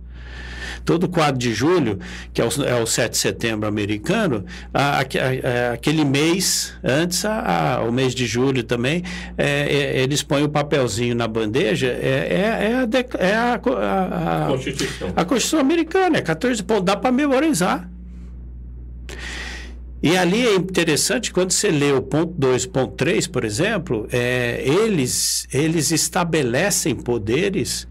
Todo 0.85 1.09
4 1.09 1.39
de 1.39 1.53
julho, 1.53 1.99
que 2.33 2.41
é 2.41 2.45
o, 2.45 2.49
é 2.65 2.83
o 2.83 2.87
7 2.87 3.13
de 3.13 3.19
setembro 3.19 3.69
americano, 3.69 4.45
a, 4.73 4.99
a, 4.99 5.01
a, 5.01 5.73
aquele 5.75 6.05
mês 6.05 6.73
antes, 6.83 7.23
o 7.87 7.93
mês 7.93 8.15
de 8.15 8.27
julho 8.27 8.63
também, 8.63 9.03
é, 9.37 9.45
é, 9.47 10.03
eles 10.03 10.23
põem 10.23 10.43
o 10.45 10.49
papelzinho 10.49 11.15
na 11.15 11.29
bandeja, 11.29 11.89
é, 11.89 11.91
é, 11.91 12.87
é, 12.91 13.27
é 13.27 13.35
a, 13.35 13.55
a, 13.55 14.47
Constituição. 14.49 15.13
a 15.15 15.25
Constituição 15.25 15.61
americana, 15.61 16.19
é 16.19 16.21
14 16.23 16.63
pontos, 16.63 16.85
dá 16.85 16.97
para 16.97 17.13
memorizar. 17.13 17.89
E 20.03 20.17
ali 20.17 20.45
é 20.45 20.57
interessante, 20.57 21.33
quando 21.33 21.53
você 21.53 21.71
lê 21.71 21.93
o 21.93 22.03
ponto 22.03 22.35
2, 22.37 22.67
ponto 22.67 22.95
3, 22.97 23.29
por 23.29 23.45
exemplo, 23.45 24.09
é, 24.11 24.61
eles, 24.65 25.47
eles 25.53 25.93
estabelecem 25.93 26.97
poderes 26.97 27.87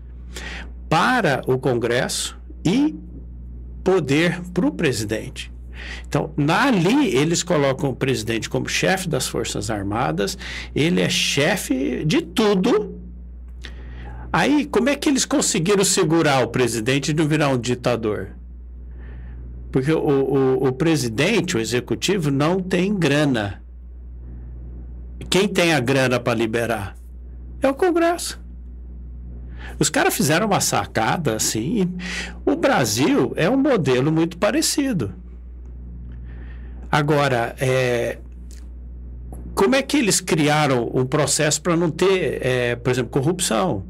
para 0.90 1.42
o 1.48 1.58
Congresso 1.58 2.41
e 2.66 2.96
poder 3.84 4.42
para 4.54 4.66
o 4.66 4.72
presidente. 4.72 5.52
Então, 6.08 6.32
ali 6.48 7.16
eles 7.16 7.42
colocam 7.42 7.90
o 7.90 7.96
presidente 7.96 8.50
como 8.50 8.70
chefe 8.70 9.10
das 9.10 9.28
Forças 9.28 9.70
Armadas, 9.70 10.38
ele 10.76 11.02
é 11.02 11.10
chefe 11.10 12.06
de 12.06 12.22
tudo. 12.22 13.00
Aí, 14.32 14.66
como 14.66 14.90
é 14.90 14.96
que 14.96 15.10
eles 15.10 15.26
conseguiram 15.26 15.84
segurar 15.84 16.44
o 16.44 16.48
presidente 16.48 17.12
e 17.12 17.14
não 17.14 17.28
virar 17.28 17.50
um 17.50 17.58
ditador? 17.58 18.30
Porque 19.72 19.92
o, 19.92 20.00
o, 20.00 20.68
o 20.68 20.72
presidente, 20.72 21.58
o 21.58 21.60
executivo, 21.60 22.30
não 22.30 22.60
tem 22.60 22.94
grana. 22.94 23.62
Quem 25.30 25.48
tem 25.48 25.74
a 25.74 25.80
grana 25.80 26.20
para 26.20 26.38
liberar? 26.38 26.96
É 27.62 27.70
o 27.70 27.74
Congresso. 27.74 28.40
Os 29.82 29.90
caras 29.90 30.16
fizeram 30.16 30.46
uma 30.46 30.62
sacada 30.62 31.36
assim. 31.36 31.92
O 32.46 32.56
Brasil 32.56 33.34
é 33.36 33.50
um 33.50 33.58
modelo 33.58 34.12
muito 34.12 34.38
parecido. 34.38 35.12
Agora, 36.92 37.56
é, 37.60 38.20
como 39.56 39.74
é 39.74 39.82
que 39.82 39.98
eles 39.98 40.22
criaram 40.22 40.88
um 40.94 41.04
processo 41.04 41.60
para 41.64 41.76
não 41.76 41.90
ter, 41.90 42.46
é, 42.46 42.76
por 42.76 42.92
exemplo, 42.92 43.10
corrupção? 43.10 43.84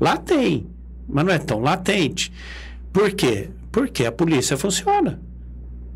Lá 0.00 0.16
tem, 0.16 0.66
mas 1.08 1.24
não 1.24 1.32
é 1.32 1.38
tão 1.38 1.60
latente. 1.60 2.32
Por 2.92 3.12
quê? 3.12 3.48
Porque 3.70 4.04
a 4.04 4.10
polícia 4.10 4.56
funciona 4.56 5.20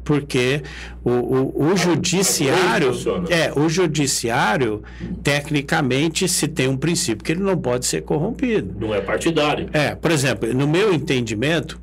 porque 0.05 0.63
o, 1.05 1.11
o, 1.11 1.65
o 1.71 1.77
judiciário 1.77 2.93
é 3.29 3.53
o 3.59 3.69
judiciário 3.69 4.83
tecnicamente 5.23 6.29
se 6.29 6.49
tem 6.49 6.69
um 6.69 6.77
princípio 6.77 7.25
que 7.25 7.33
ele 7.33 7.43
não 7.43 7.57
pode 7.57 7.87
ser 7.87 8.03
corrompido. 8.03 8.75
Não 8.79 8.95
é 8.95 9.01
partidário. 9.01 9.69
É 9.73 9.95
por 9.95 10.11
exemplo 10.11 10.53
no 10.53 10.67
meu 10.67 10.93
entendimento 10.93 11.81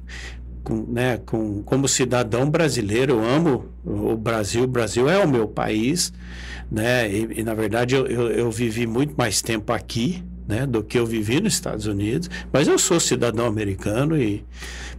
com, 0.64 0.86
né, 0.90 1.20
com, 1.26 1.64
como 1.64 1.88
cidadão 1.88 2.50
brasileiro 2.50 3.14
eu 3.14 3.26
amo 3.26 3.66
o 3.86 4.18
Brasil 4.18 4.64
o 4.64 4.68
Brasil 4.68 5.10
é 5.10 5.18
o 5.18 5.28
meu 5.28 5.48
país 5.48 6.12
né 6.70 7.10
e, 7.10 7.40
e 7.40 7.44
na 7.44 7.54
verdade 7.54 7.96
eu, 7.96 8.06
eu, 8.06 8.30
eu 8.30 8.52
vivi 8.52 8.86
muito 8.86 9.14
mais 9.18 9.42
tempo 9.42 9.72
aqui 9.72 10.22
né, 10.48 10.66
do 10.66 10.82
que 10.84 10.98
eu 10.98 11.06
vivi 11.06 11.42
nos 11.42 11.54
Estados 11.54 11.86
Unidos, 11.86 12.30
mas 12.52 12.68
eu 12.68 12.80
sou 12.80 13.00
cidadão 13.00 13.46
americano 13.46 14.20
e 14.20 14.46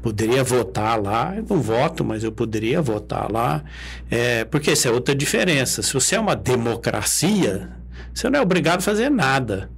poderia 0.02 0.44
votar 0.44 1.00
lá. 1.00 1.34
Eu 1.37 1.44
não 1.48 1.61
voto, 1.61 2.04
mas 2.04 2.22
eu 2.22 2.30
poderia 2.30 2.82
votar 2.82 3.30
lá, 3.30 3.64
é, 4.11 4.44
porque 4.44 4.70
essa 4.70 4.88
é 4.88 4.92
outra 4.92 5.14
diferença. 5.14 5.82
Se 5.82 5.94
você 5.94 6.16
é 6.16 6.20
uma 6.20 6.37
democracia, 6.37 7.70
você 8.12 8.28
não 8.28 8.38
é 8.38 8.42
obrigado 8.42 8.78
a 8.78 8.82
fazer 8.82 9.11
nada. 9.11 9.70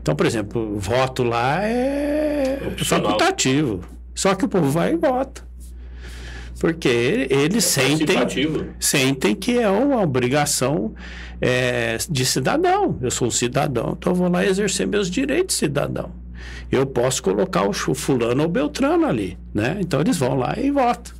Então, 0.00 0.16
por 0.16 0.26
exemplo, 0.26 0.78
voto 0.78 1.22
lá 1.22 1.62
é 1.62 2.58
facultativo. 2.78 3.82
Só 4.14 4.34
que 4.34 4.44
o 4.44 4.48
povo 4.48 4.70
vai 4.70 4.94
e 4.94 4.96
vota. 4.96 5.46
Porque 6.66 7.28
eles 7.30 7.64
é 7.78 7.80
sentem, 7.82 8.18
sentem 8.80 9.36
que 9.36 9.56
é 9.56 9.70
uma 9.70 10.02
obrigação 10.02 10.92
é, 11.40 11.96
de 12.10 12.26
cidadão. 12.26 12.98
Eu 13.00 13.08
sou 13.08 13.28
um 13.28 13.30
cidadão, 13.30 13.94
então 13.96 14.10
eu 14.10 14.16
vou 14.16 14.28
lá 14.28 14.44
exercer 14.44 14.84
meus 14.84 15.08
direitos 15.08 15.54
de 15.54 15.60
cidadão. 15.60 16.10
Eu 16.68 16.84
posso 16.84 17.22
colocar 17.22 17.62
o 17.68 17.72
fulano 17.72 18.42
ou 18.42 18.48
beltrano 18.48 19.06
ali, 19.06 19.38
né? 19.54 19.76
Então 19.78 20.00
eles 20.00 20.16
vão 20.16 20.34
lá 20.34 20.58
e 20.58 20.72
votam. 20.72 21.14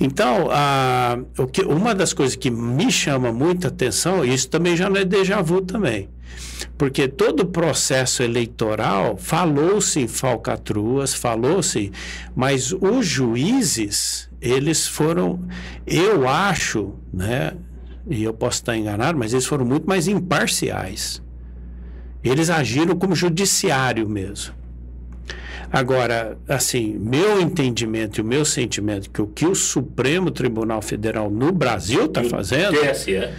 Então, 0.00 0.48
a, 0.50 1.18
o 1.36 1.46
que, 1.46 1.60
uma 1.60 1.94
das 1.94 2.14
coisas 2.14 2.34
que 2.34 2.50
me 2.50 2.90
chama 2.90 3.30
muita 3.30 3.68
atenção, 3.68 4.24
isso 4.24 4.48
também 4.48 4.74
já 4.78 4.88
não 4.88 4.96
é 4.96 5.04
déjà 5.04 5.42
vu 5.42 5.60
também, 5.60 6.08
porque 6.76 7.06
todo 7.06 7.40
o 7.40 7.46
processo 7.46 8.22
eleitoral 8.22 9.16
falou-se 9.16 10.00
em 10.00 10.08
falcatruas, 10.08 11.14
falou-se, 11.14 11.92
mas 12.34 12.72
os 12.72 13.06
juízes, 13.06 14.28
eles 14.40 14.86
foram, 14.86 15.40
eu 15.86 16.28
acho, 16.28 16.94
né, 17.12 17.52
e 18.08 18.22
eu 18.22 18.34
posso 18.34 18.58
estar 18.58 18.76
enganado, 18.76 19.18
mas 19.18 19.32
eles 19.32 19.46
foram 19.46 19.64
muito 19.64 19.86
mais 19.86 20.08
imparciais. 20.08 21.22
Eles 22.24 22.50
agiram 22.50 22.96
como 22.96 23.14
judiciário 23.14 24.08
mesmo. 24.08 24.54
Agora, 25.72 26.36
assim, 26.46 26.98
meu 26.98 27.40
entendimento 27.40 28.18
e 28.18 28.20
o 28.20 28.24
meu 28.24 28.44
sentimento 28.44 29.08
que 29.08 29.22
o 29.22 29.26
que 29.26 29.46
o 29.46 29.54
Supremo 29.54 30.30
Tribunal 30.30 30.82
Federal 30.82 31.30
no 31.30 31.50
Brasil 31.50 32.04
está 32.04 32.22
fazendo. 32.22 32.76
TSE. 32.78 33.30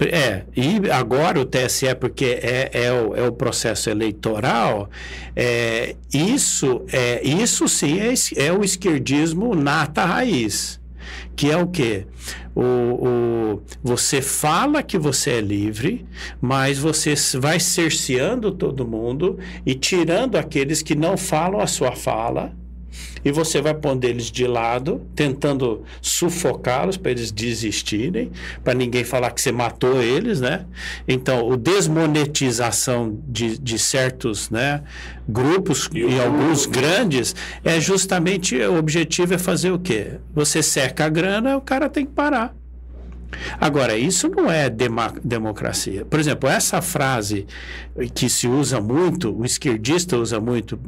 É, 0.00 0.44
e 0.56 0.90
agora 0.90 1.40
o 1.40 1.44
TSE, 1.44 1.92
porque 1.96 2.38
é, 2.40 2.70
é, 2.72 2.92
o, 2.92 3.16
é 3.16 3.26
o 3.26 3.32
processo 3.32 3.90
eleitoral, 3.90 4.88
é, 5.34 5.96
isso, 6.14 6.82
é, 6.92 7.20
isso 7.26 7.68
sim 7.68 7.98
é, 7.98 8.14
é 8.46 8.52
o 8.52 8.62
esquerdismo 8.62 9.54
nata 9.54 10.04
raiz 10.04 10.78
que 11.38 11.52
é 11.52 11.56
o 11.56 11.68
quê? 11.68 12.04
O, 12.52 12.62
o, 12.62 13.62
você 13.80 14.20
fala 14.20 14.82
que 14.82 14.98
você 14.98 15.34
é 15.34 15.40
livre, 15.40 16.04
mas 16.40 16.80
você 16.80 17.14
vai 17.38 17.60
cerceando 17.60 18.50
todo 18.50 18.86
mundo 18.86 19.38
e 19.64 19.72
tirando 19.72 20.34
aqueles 20.34 20.82
que 20.82 20.96
não 20.96 21.16
falam 21.16 21.60
a 21.60 21.68
sua 21.68 21.92
fala 21.94 22.52
e 23.24 23.30
você 23.30 23.60
vai 23.60 23.74
pondo 23.74 24.04
eles 24.04 24.30
de 24.30 24.46
lado, 24.46 25.06
tentando 25.14 25.84
sufocá-los 26.00 26.96
para 26.96 27.10
eles 27.10 27.30
desistirem, 27.30 28.30
para 28.62 28.74
ninguém 28.74 29.04
falar 29.04 29.30
que 29.30 29.40
você 29.40 29.52
matou 29.52 30.02
eles, 30.02 30.40
né? 30.40 30.64
Então, 31.06 31.48
o 31.48 31.56
desmonetização 31.56 33.18
de, 33.26 33.58
de 33.58 33.78
certos 33.78 34.50
né, 34.50 34.82
grupos 35.28 35.88
e, 35.92 36.00
e 36.00 36.20
alguns 36.20 36.66
grandes 36.66 37.34
é 37.64 37.80
justamente 37.80 38.56
o 38.56 38.78
objetivo 38.78 39.34
é 39.34 39.38
fazer 39.38 39.70
o 39.70 39.78
quê? 39.78 40.12
Você 40.34 40.62
cerca 40.62 41.06
a 41.06 41.08
grana, 41.08 41.56
o 41.56 41.60
cara 41.60 41.88
tem 41.88 42.06
que 42.06 42.12
parar. 42.12 42.54
Agora, 43.60 43.96
isso 43.96 44.28
não 44.28 44.50
é 44.50 44.70
democracia. 45.22 46.04
Por 46.04 46.18
exemplo, 46.18 46.48
essa 46.48 46.80
frase 46.80 47.46
que 48.14 48.28
se 48.28 48.48
usa 48.48 48.80
muito, 48.80 49.34
o 49.36 49.44
esquerdista 49.44 50.16
usa 50.16 50.40
muito, 50.40 50.78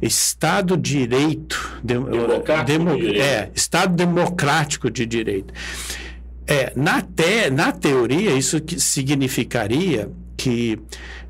Estado 0.00 0.76
direito, 0.76 1.80
demo, 1.82 2.10
de 2.94 3.00
direito. 3.00 3.22
É, 3.22 3.50
Estado 3.54 3.94
democrático 3.94 4.90
de 4.90 5.06
direito. 5.06 5.52
É, 6.46 6.72
na, 6.74 7.02
te, 7.02 7.50
na 7.50 7.72
teoria, 7.72 8.32
isso 8.32 8.60
que 8.60 8.80
significaria 8.80 10.10
que, 10.36 10.78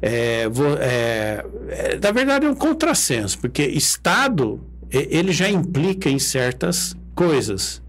é, 0.00 0.46
é, 0.80 1.44
é, 1.68 1.98
na 2.00 2.10
verdade, 2.10 2.46
é 2.46 2.50
um 2.50 2.54
contrassenso, 2.54 3.38
porque 3.38 3.62
Estado 3.62 4.60
ele 4.90 5.32
já 5.32 5.48
implica 5.48 6.08
em 6.08 6.18
certas 6.18 6.96
coisas. 7.14 7.82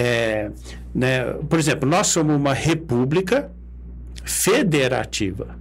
É, 0.00 0.52
né? 0.94 1.24
Por 1.48 1.58
exemplo, 1.58 1.88
nós 1.88 2.06
somos 2.06 2.36
uma 2.36 2.54
república 2.54 3.50
federativa. 4.24 5.58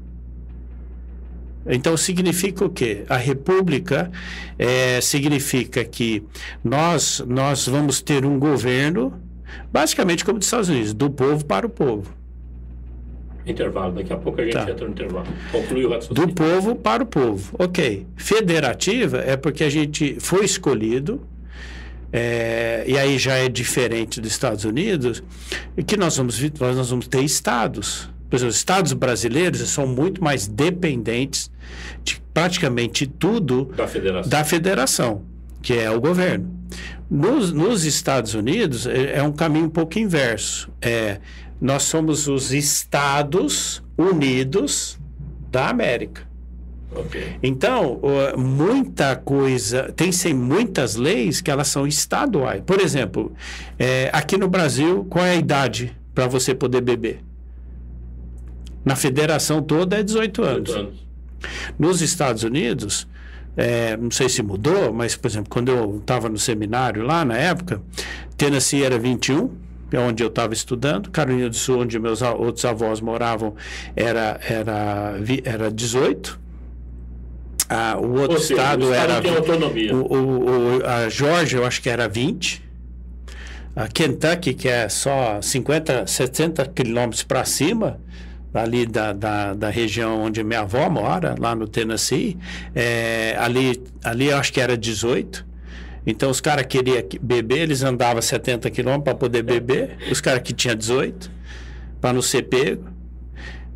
Então 1.65 1.97
significa 1.97 2.63
o 2.63 2.69
quê? 2.69 3.03
A 3.09 3.17
república 3.17 4.11
é, 4.59 5.01
significa 5.01 5.83
que 5.83 6.23
nós, 6.63 7.23
nós 7.27 7.67
vamos 7.67 7.99
ter 7.99 8.25
um 8.25 8.37
governo, 8.37 9.11
basicamente 9.73 10.23
como 10.23 10.37
dos 10.37 10.45
Estados 10.47 10.69
Unidos, 10.69 10.93
do 10.93 11.09
povo 11.09 11.43
para 11.43 11.65
o 11.65 11.69
povo. 11.69 12.13
Intervalo, 13.43 13.93
daqui 13.93 14.13
a 14.13 14.17
pouco 14.17 14.39
a 14.39 14.43
gente 14.43 14.53
tá. 14.53 14.69
entra 14.69 14.85
no 14.85 14.91
intervalo. 14.91 15.27
Conclui 15.51 15.83
o 15.85 15.89
raciocínio. 15.89 16.27
Do 16.27 16.33
povo 16.33 16.75
para 16.75 17.01
o 17.01 17.05
povo. 17.07 17.55
Ok. 17.57 18.05
Federativa 18.15 19.17
é 19.17 19.35
porque 19.35 19.63
a 19.63 19.69
gente 19.69 20.17
foi 20.19 20.45
escolhido 20.45 21.25
é, 22.17 22.83
e 22.87 22.97
aí 22.97 23.19
já 23.19 23.35
é 23.35 23.47
diferente 23.47 24.19
dos 24.19 24.31
Estados 24.31 24.65
Unidos, 24.65 25.21
que 25.85 25.95
nós 25.95 26.17
vamos, 26.17 26.41
nós 26.59 26.89
vamos 26.89 27.07
ter 27.07 27.21
estados. 27.21 28.09
Por 28.27 28.35
exemplo, 28.35 28.49
os 28.49 28.57
estados 28.57 28.91
brasileiros 28.93 29.59
são 29.69 29.85
muito 29.85 30.23
mais 30.23 30.47
dependentes 30.47 31.51
de 32.03 32.19
praticamente 32.33 33.05
tudo 33.05 33.65
Da 33.65 33.87
federação. 33.87 34.29
da 34.29 34.43
federação, 34.43 35.21
que 35.61 35.73
é 35.73 35.91
o 35.91 36.01
governo. 36.01 36.51
Nos, 37.09 37.53
nos 37.53 37.85
Estados 37.85 38.33
Unidos 38.33 38.87
é, 38.87 39.17
é 39.19 39.23
um 39.23 39.31
caminho 39.31 39.65
um 39.67 39.69
pouco 39.69 39.99
inverso. 39.99 40.69
É, 40.81 41.19
nós 41.61 41.83
somos 41.83 42.27
os 42.27 42.51
Estados 42.51 43.81
Unidos 43.95 44.99
da 45.51 45.69
América. 45.69 46.26
Então, 47.41 47.99
muita 48.37 49.15
coisa, 49.15 49.91
tem 49.95 50.11
sem 50.11 50.33
muitas 50.33 50.95
leis 50.95 51.41
que 51.41 51.51
elas 51.51 51.67
são 51.67 51.85
estaduais. 51.87 52.61
Por 52.65 52.79
exemplo, 52.79 53.33
é, 53.77 54.09
aqui 54.13 54.37
no 54.37 54.47
Brasil, 54.47 55.05
qual 55.09 55.25
é 55.25 55.31
a 55.31 55.35
idade 55.35 55.95
para 56.13 56.27
você 56.27 56.53
poder 56.55 56.81
beber? 56.81 57.21
Na 58.83 58.95
federação 58.95 59.61
toda 59.61 59.99
é 59.99 60.03
18 60.03 60.43
anos. 60.43 60.69
Oito 60.69 60.79
anos. 60.79 61.07
Nos 61.77 62.01
Estados 62.01 62.43
Unidos, 62.43 63.07
é, 63.55 63.97
não 63.97 64.11
sei 64.11 64.29
se 64.29 64.41
mudou, 64.41 64.93
mas, 64.93 65.15
por 65.15 65.27
exemplo, 65.27 65.49
quando 65.49 65.69
eu 65.69 65.97
estava 65.97 66.29
no 66.29 66.37
seminário 66.37 67.03
lá 67.03 67.25
na 67.25 67.35
época, 67.35 67.81
Tennessee 68.37 68.83
era 68.83 68.97
21, 68.97 69.51
é 69.91 69.99
onde 69.99 70.23
eu 70.23 70.27
estava 70.27 70.53
estudando, 70.53 71.09
Carolina 71.09 71.49
do 71.49 71.55
Sul, 71.55 71.81
onde 71.81 71.97
meus 71.99 72.21
outros 72.21 72.63
avós 72.65 73.01
moravam, 73.01 73.55
era, 73.95 74.39
era, 74.47 75.15
era 75.43 75.71
18. 75.71 76.39
Ah, 77.69 77.97
o 77.99 78.11
outro 78.19 78.37
Ou 78.37 78.39
seja, 78.41 78.53
estado, 78.61 78.85
o 78.85 78.91
estado 78.93 79.11
era. 79.11 79.21
tem 79.21 79.35
autonomia. 79.35 79.95
O, 79.95 80.13
o, 80.13 80.77
o- 80.79 80.85
a 80.85 81.09
Georgia, 81.09 81.59
eu 81.59 81.65
acho 81.65 81.81
que 81.81 81.89
era 81.89 82.07
20. 82.07 82.63
A 83.75 83.87
Kentucky, 83.87 84.53
que 84.53 84.67
é 84.67 84.89
só 84.89 85.41
50, 85.41 86.07
70 86.07 86.65
quilômetros 86.67 87.23
para 87.23 87.43
cima, 87.45 87.99
ali 88.53 88.85
da, 88.87 89.13
da, 89.13 89.53
da 89.53 89.69
região 89.69 90.21
onde 90.23 90.43
minha 90.43 90.61
avó 90.61 90.89
mora, 90.89 91.35
lá 91.37 91.53
no 91.53 91.67
Tennessee, 91.67 92.37
é, 92.73 93.35
ali, 93.37 93.79
ali 94.03 94.27
eu 94.29 94.37
acho 94.37 94.51
que 94.51 94.59
era 94.59 94.75
18. 94.75 95.45
Então, 96.07 96.29
os 96.31 96.39
caras 96.41 96.65
queriam 96.65 97.01
que- 97.03 97.19
beber, 97.19 97.59
eles 97.59 97.83
andavam 97.83 98.21
70 98.21 98.69
quilômetros 98.71 99.03
para 99.03 99.15
poder 99.15 99.43
beber. 99.43 99.97
Os 100.09 100.21
caras 100.21 100.41
que 100.41 100.53
tinham 100.53 100.75
18, 100.75 101.29
para 102.01 102.13
não 102.13 102.21
ser 102.21 102.43
pego. 102.43 102.85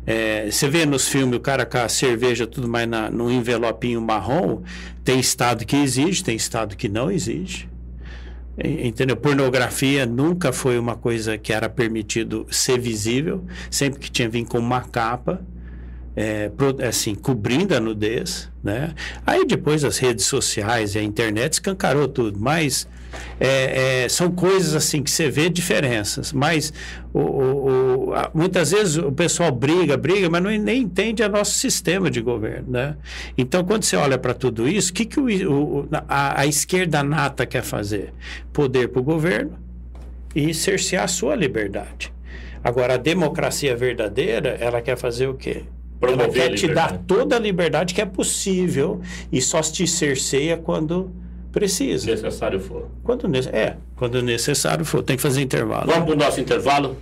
É, 0.06 0.50
você 0.50 0.68
vê 0.68 0.84
nos 0.84 1.08
filmes 1.08 1.36
o 1.36 1.40
cara 1.40 1.64
com 1.64 1.78
a 1.78 1.88
cerveja 1.88 2.46
tudo 2.46 2.68
mais 2.68 2.88
na, 2.88 3.10
num 3.10 3.30
envelopinho 3.30 4.00
marrom. 4.00 4.62
Tem 5.04 5.20
estado 5.20 5.64
que 5.64 5.76
exige, 5.76 6.24
tem 6.24 6.36
estado 6.36 6.76
que 6.76 6.88
não 6.88 7.10
exige. 7.10 7.68
Entendeu? 8.58 9.16
Pornografia 9.16 10.04
nunca 10.04 10.52
foi 10.52 10.78
uma 10.78 10.94
coisa 10.94 11.38
que 11.38 11.52
era 11.52 11.70
permitido 11.70 12.46
ser 12.50 12.78
visível, 12.78 13.44
sempre 13.70 13.98
que 13.98 14.10
tinha 14.10 14.28
vindo 14.28 14.48
com 14.48 14.58
uma 14.58 14.82
capa, 14.82 15.40
é, 16.14 16.50
assim, 16.86 17.14
cobrindo 17.14 17.74
a 17.74 17.80
nudez, 17.80 18.50
né? 18.62 18.94
Aí 19.26 19.46
depois 19.46 19.84
as 19.84 19.96
redes 19.96 20.26
sociais 20.26 20.94
e 20.94 20.98
a 20.98 21.02
internet 21.02 21.54
escancarou 21.54 22.06
tudo, 22.06 22.38
mas 22.38 22.86
é, 23.38 24.04
é, 24.04 24.08
são 24.08 24.30
coisas 24.30 24.74
assim 24.74 25.02
que 25.02 25.10
você 25.10 25.28
vê 25.30 25.48
diferenças, 25.50 26.32
mas 26.32 26.72
o- 27.12 27.18
o- 27.20 28.06
o- 28.08 28.14
a- 28.14 28.30
muitas 28.34 28.70
vezes 28.70 28.96
o 28.96 29.10
pessoal 29.12 29.50
briga, 29.52 29.96
briga, 29.96 30.28
mas 30.30 30.42
não, 30.42 30.50
nem 30.50 30.82
entende 30.82 31.22
o 31.22 31.28
nosso 31.28 31.52
sistema 31.52 32.10
de 32.10 32.20
governo, 32.20 32.70
né? 32.70 32.96
Então, 33.36 33.64
quando 33.64 33.84
você 33.84 33.96
olha 33.96 34.18
para 34.18 34.34
tudo 34.34 34.68
isso, 34.68 34.90
o 34.90 34.94
que, 34.94 35.04
que 35.04 35.20
o, 35.20 35.52
o- 35.52 35.88
a, 36.08 36.40
a 36.42 36.46
esquerda 36.46 37.02
nata 37.02 37.44
quer 37.46 37.62
fazer? 37.62 38.12
Poder 38.52 38.88
para 38.88 39.00
o 39.00 39.02
governo 39.02 39.52
e 40.34 40.54
cercear 40.54 41.04
a 41.04 41.08
sua 41.08 41.34
liberdade. 41.34 42.12
Agora, 42.64 42.94
a 42.94 42.96
democracia 42.96 43.74
verdadeira, 43.76 44.56
ela 44.60 44.80
quer 44.80 44.96
fazer 44.96 45.26
o 45.26 45.34
quê? 45.34 45.64
ela 46.00 46.16
Promover 46.16 46.42
a 46.42 46.48
quer 46.48 46.54
te 46.54 46.66
dar 46.68 46.98
toda 47.06 47.36
a 47.36 47.38
liberdade 47.38 47.94
que 47.94 48.00
é 48.00 48.06
possível 48.06 49.00
e 49.30 49.40
só 49.40 49.60
te 49.60 49.86
cerceia 49.86 50.56
quando 50.56 51.12
precisa. 51.52 52.04
Se 52.04 52.10
necessário 52.22 52.58
for. 52.58 52.88
Quando, 53.04 53.28
ne- 53.28 53.38
é, 53.52 53.76
quando 53.94 54.20
necessário 54.22 54.84
for. 54.84 55.02
Tem 55.02 55.16
que 55.16 55.22
fazer 55.22 55.42
intervalo. 55.42 55.86
Vamos 55.86 56.04
para 56.06 56.14
o 56.14 56.18
nosso 56.18 56.40
intervalo? 56.40 56.96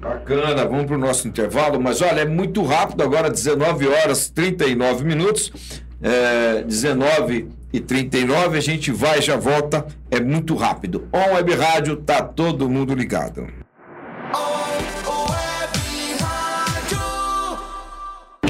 Bacana, 0.00 0.64
vamos 0.66 0.84
para 0.86 0.96
o 0.96 0.98
nosso 0.98 1.26
intervalo, 1.28 1.80
mas 1.80 2.02
olha, 2.02 2.20
é 2.20 2.26
muito 2.26 2.62
rápido 2.62 3.02
agora, 3.02 3.30
19 3.30 3.88
horas 3.88 4.28
39 4.28 5.02
minutos, 5.02 5.50
é, 6.02 6.62
19 6.62 7.48
e 7.72 7.80
39, 7.80 8.58
a 8.58 8.60
gente 8.60 8.92
vai 8.92 9.18
e 9.20 9.22
já 9.22 9.36
volta, 9.36 9.86
é 10.10 10.20
muito 10.20 10.54
rápido. 10.54 11.08
On 11.10 11.34
Web 11.34 11.54
Rádio, 11.54 11.96
tá 11.96 12.22
todo 12.22 12.68
mundo 12.68 12.94
ligado. 12.94 13.46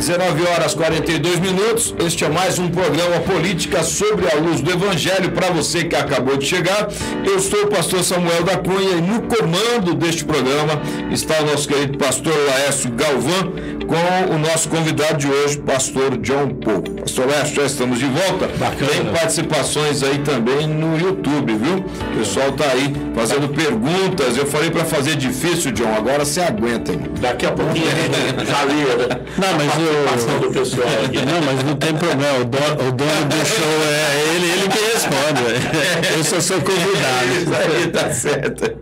19 0.04 0.46
horas 0.48 0.74
42 0.74 1.40
minutos. 1.40 1.94
Este 1.98 2.26
é 2.26 2.28
mais 2.28 2.58
um 2.58 2.68
programa 2.68 3.20
Política 3.20 3.82
sobre 3.82 4.30
a 4.30 4.36
luz 4.36 4.60
do 4.60 4.70
Evangelho 4.70 5.32
para 5.32 5.48
você 5.48 5.82
que 5.84 5.96
acabou 5.96 6.36
de 6.36 6.44
chegar. 6.44 6.88
Eu 7.24 7.40
sou 7.40 7.62
o 7.62 7.68
pastor 7.68 8.04
Samuel 8.04 8.44
da 8.44 8.58
Cunha 8.58 8.98
e 8.98 9.00
no 9.00 9.22
comando 9.22 9.94
deste 9.94 10.22
programa 10.22 10.82
está 11.10 11.40
o 11.40 11.46
nosso 11.46 11.66
querido 11.66 11.96
pastor 11.96 12.34
Laércio 12.46 12.90
Galvão 12.90 13.54
com 13.86 14.34
o 14.34 14.38
nosso 14.38 14.68
convidado 14.68 15.18
de 15.18 15.28
hoje, 15.28 15.58
pastor 15.58 16.16
John 16.18 16.48
Paul. 16.54 16.82
Pastor 16.82 17.26
Laércio, 17.26 17.54
já 17.56 17.62
estamos 17.64 17.98
de 17.98 18.06
volta. 18.06 18.48
Bacana. 18.58 18.90
Tem 18.90 19.04
participações 19.06 20.02
aí 20.02 20.18
também 20.18 20.66
no 20.66 20.98
YouTube, 20.98 21.54
viu? 21.54 21.76
O 22.14 22.18
pessoal 22.18 22.52
tá 22.52 22.64
aí 22.72 22.92
fazendo 23.14 23.48
perguntas. 23.48 24.36
Eu 24.36 24.46
falei 24.46 24.70
para 24.70 24.84
fazer 24.84 25.16
difícil, 25.16 25.72
John. 25.72 25.92
Agora 25.96 26.24
você 26.24 26.40
aguenta, 26.40 26.92
hein? 26.92 27.00
Daqui 27.20 27.46
a 27.46 27.52
pouquinho 27.52 27.86
a 27.86 27.90
gente 27.90 28.50
já 28.50 28.62
lê 28.62 28.74
né? 28.74 29.20
Não, 29.38 29.52
mas 29.54 30.28
a 30.28 30.36
o- 30.36 30.40
do 30.40 30.50
pessoal 30.52 30.88
aqui. 31.04 31.18
Não, 31.18 31.42
mas 31.44 31.64
não 31.64 31.76
tem 31.76 31.94
problema. 31.94 32.38
O 32.40 32.44
dono, 32.44 32.88
o 32.88 32.92
dono 32.92 33.24
do 33.28 33.46
show 33.46 33.82
é 33.90 34.34
ele, 34.36 34.46
ele 34.52 34.68
que 34.68 34.78
responde. 34.92 36.14
Eu 36.16 36.24
só 36.24 36.40
sou 36.40 36.56
Isso 36.58 36.66
convidado. 36.66 37.72
aí 37.72 37.86
tá 37.88 38.10
certo. 38.12 38.76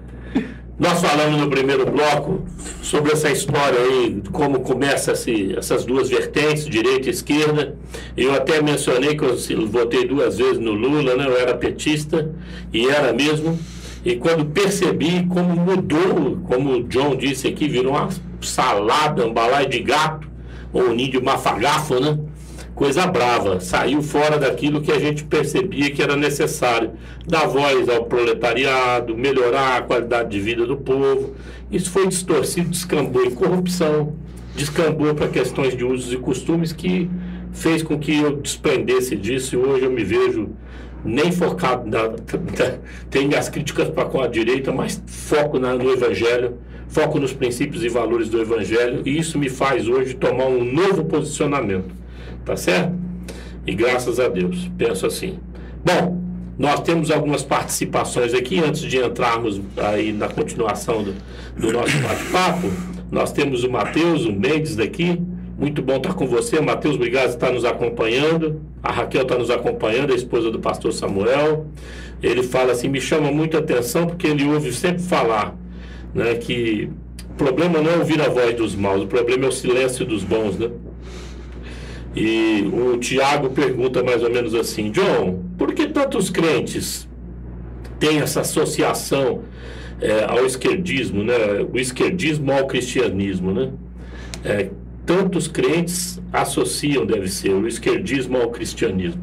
Nós 0.82 1.00
falamos 1.00 1.40
no 1.40 1.48
primeiro 1.48 1.88
bloco 1.88 2.40
sobre 2.82 3.12
essa 3.12 3.30
história 3.30 3.78
aí, 3.78 4.20
como 4.32 4.58
começa 4.60 5.12
esse, 5.12 5.54
essas 5.56 5.84
duas 5.84 6.08
vertentes, 6.08 6.66
direita 6.68 7.06
e 7.06 7.10
esquerda. 7.10 7.76
Eu 8.16 8.34
até 8.34 8.60
mencionei 8.60 9.16
que 9.16 9.22
eu 9.24 9.38
se- 9.38 9.54
votei 9.54 10.04
duas 10.04 10.38
vezes 10.38 10.58
no 10.58 10.72
Lula, 10.72 11.14
né? 11.14 11.24
Eu 11.28 11.36
era 11.38 11.54
petista 11.54 12.32
e 12.72 12.88
era 12.88 13.12
mesmo. 13.12 13.56
E 14.04 14.16
quando 14.16 14.44
percebi 14.46 15.24
como 15.26 15.54
mudou, 15.54 16.38
como 16.48 16.72
o 16.72 16.82
John 16.82 17.14
disse 17.14 17.46
aqui, 17.46 17.68
virou 17.68 17.92
uma 17.92 18.08
salada, 18.40 19.24
um 19.24 19.32
balaio 19.32 19.68
de 19.68 19.78
gato, 19.78 20.26
ou 20.72 20.82
um 20.88 20.94
ninho 20.96 21.12
de 21.12 21.22
mafagafo, 21.22 22.00
né? 22.00 22.18
Coisa 22.82 23.06
brava, 23.06 23.60
saiu 23.60 24.02
fora 24.02 24.40
daquilo 24.40 24.80
que 24.80 24.90
a 24.90 24.98
gente 24.98 25.22
percebia 25.22 25.88
que 25.92 26.02
era 26.02 26.16
necessário, 26.16 26.90
dar 27.24 27.46
voz 27.46 27.88
ao 27.88 28.06
proletariado, 28.06 29.16
melhorar 29.16 29.76
a 29.76 29.82
qualidade 29.82 30.30
de 30.30 30.40
vida 30.40 30.66
do 30.66 30.76
povo. 30.76 31.36
Isso 31.70 31.92
foi 31.92 32.08
distorcido, 32.08 32.70
descambou 32.70 33.24
em 33.24 33.30
corrupção, 33.30 34.16
descambou 34.56 35.14
para 35.14 35.28
questões 35.28 35.76
de 35.76 35.84
usos 35.84 36.12
e 36.12 36.16
costumes 36.16 36.72
que 36.72 37.08
fez 37.52 37.84
com 37.84 37.96
que 37.96 38.18
eu 38.18 38.34
desprendesse 38.34 39.14
disso 39.14 39.54
e 39.54 39.58
hoje 39.58 39.84
eu 39.84 39.90
me 39.92 40.02
vejo 40.02 40.50
nem 41.04 41.30
focado 41.30 41.88
na, 41.88 42.10
tem 43.08 43.32
as 43.36 43.48
críticas 43.48 43.90
para 43.90 44.06
com 44.06 44.20
a 44.20 44.26
direita, 44.26 44.72
mas 44.72 45.00
foco 45.06 45.56
na- 45.56 45.74
no 45.76 45.88
evangelho, 45.88 46.58
foco 46.88 47.20
nos 47.20 47.32
princípios 47.32 47.84
e 47.84 47.88
valores 47.88 48.28
do 48.28 48.40
evangelho, 48.42 49.02
e 49.06 49.16
isso 49.16 49.38
me 49.38 49.48
faz 49.48 49.86
hoje 49.86 50.14
tomar 50.14 50.46
um 50.46 50.64
novo 50.64 51.04
posicionamento. 51.04 52.01
Tá 52.44 52.56
certo? 52.56 52.94
E 53.66 53.74
graças 53.74 54.18
a 54.18 54.28
Deus, 54.28 54.70
penso 54.76 55.06
assim. 55.06 55.38
Bom, 55.84 56.20
nós 56.58 56.80
temos 56.80 57.10
algumas 57.10 57.42
participações 57.42 58.34
aqui 58.34 58.58
antes 58.58 58.82
de 58.82 58.98
entrarmos 58.98 59.60
aí 59.76 60.12
na 60.12 60.28
continuação 60.28 61.02
do, 61.02 61.14
do 61.56 61.72
nosso 61.72 61.96
bate-papo. 61.98 62.70
Nós 63.10 63.32
temos 63.32 63.64
o 63.64 63.70
Matheus, 63.70 64.24
o 64.24 64.32
Mendes 64.32 64.76
daqui. 64.76 65.20
Muito 65.58 65.80
bom 65.82 65.96
estar 65.96 66.14
com 66.14 66.26
você, 66.26 66.60
Matheus. 66.60 66.96
Obrigado 66.96 67.28
por 67.28 67.34
estar 67.34 67.52
nos 67.52 67.64
acompanhando. 67.64 68.60
A 68.82 68.90
Raquel 68.90 69.22
está 69.22 69.38
nos 69.38 69.50
acompanhando, 69.50 70.12
a 70.12 70.16
esposa 70.16 70.50
do 70.50 70.58
pastor 70.58 70.92
Samuel. 70.92 71.66
Ele 72.22 72.42
fala 72.42 72.72
assim: 72.72 72.88
me 72.88 73.00
chama 73.00 73.30
muita 73.30 73.58
atenção 73.58 74.06
porque 74.06 74.26
ele 74.26 74.44
ouve 74.44 74.72
sempre 74.72 75.02
falar 75.02 75.56
né, 76.14 76.34
que 76.34 76.90
o 77.30 77.34
problema 77.34 77.80
não 77.80 77.90
é 77.90 77.96
ouvir 77.96 78.20
a 78.20 78.28
voz 78.28 78.54
dos 78.54 78.74
maus, 78.74 79.02
o 79.02 79.06
problema 79.06 79.46
é 79.46 79.48
o 79.48 79.52
silêncio 79.52 80.04
dos 80.04 80.22
bons, 80.22 80.58
né? 80.58 80.70
E 82.14 82.70
o 82.72 82.98
Tiago 82.98 83.50
pergunta 83.50 84.02
mais 84.02 84.22
ou 84.22 84.30
menos 84.30 84.54
assim: 84.54 84.90
John, 84.90 85.42
por 85.56 85.72
que 85.74 85.86
tantos 85.86 86.28
crentes 86.28 87.08
têm 87.98 88.20
essa 88.20 88.40
associação 88.40 89.42
eh, 90.00 90.26
ao 90.28 90.44
esquerdismo, 90.44 91.22
né? 91.24 91.34
O 91.72 91.78
esquerdismo 91.78 92.52
ao 92.52 92.66
cristianismo, 92.66 93.52
né? 93.52 93.70
Eh, 94.44 94.70
tantos 95.06 95.48
crentes 95.48 96.20
associam, 96.32 97.06
deve 97.06 97.28
ser, 97.28 97.50
o 97.50 97.66
esquerdismo 97.66 98.36
ao 98.36 98.50
cristianismo. 98.50 99.22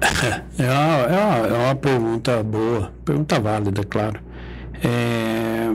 É 0.58 0.64
uma, 0.64 1.02
é, 1.02 1.24
uma, 1.24 1.46
é 1.46 1.64
uma 1.66 1.74
pergunta 1.74 2.42
boa, 2.42 2.92
pergunta 3.04 3.40
válida, 3.40 3.82
claro. 3.82 4.20
É, 4.82 5.72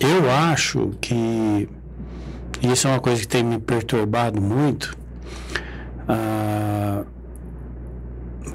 eu 0.00 0.30
acho 0.30 0.92
que 1.00 1.68
isso 2.62 2.86
é 2.86 2.90
uma 2.90 3.00
coisa 3.00 3.20
que 3.20 3.28
tem 3.28 3.42
me 3.44 3.58
perturbado 3.58 4.40
muito. 4.40 4.96
Ah, 6.08 7.04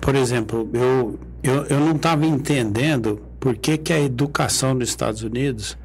por 0.02 0.16
exemplo, 0.16 0.70
eu, 0.74 1.20
eu, 1.43 1.66
eu 1.66 1.80
não 1.80 1.95
estava 1.95 2.26
entendendo 2.26 3.22
por 3.39 3.56
que, 3.56 3.78
que 3.78 3.91
a 3.93 3.99
educação 3.99 4.74
nos 4.74 4.89
Estados 4.89 5.24
Unidos, 5.24 5.78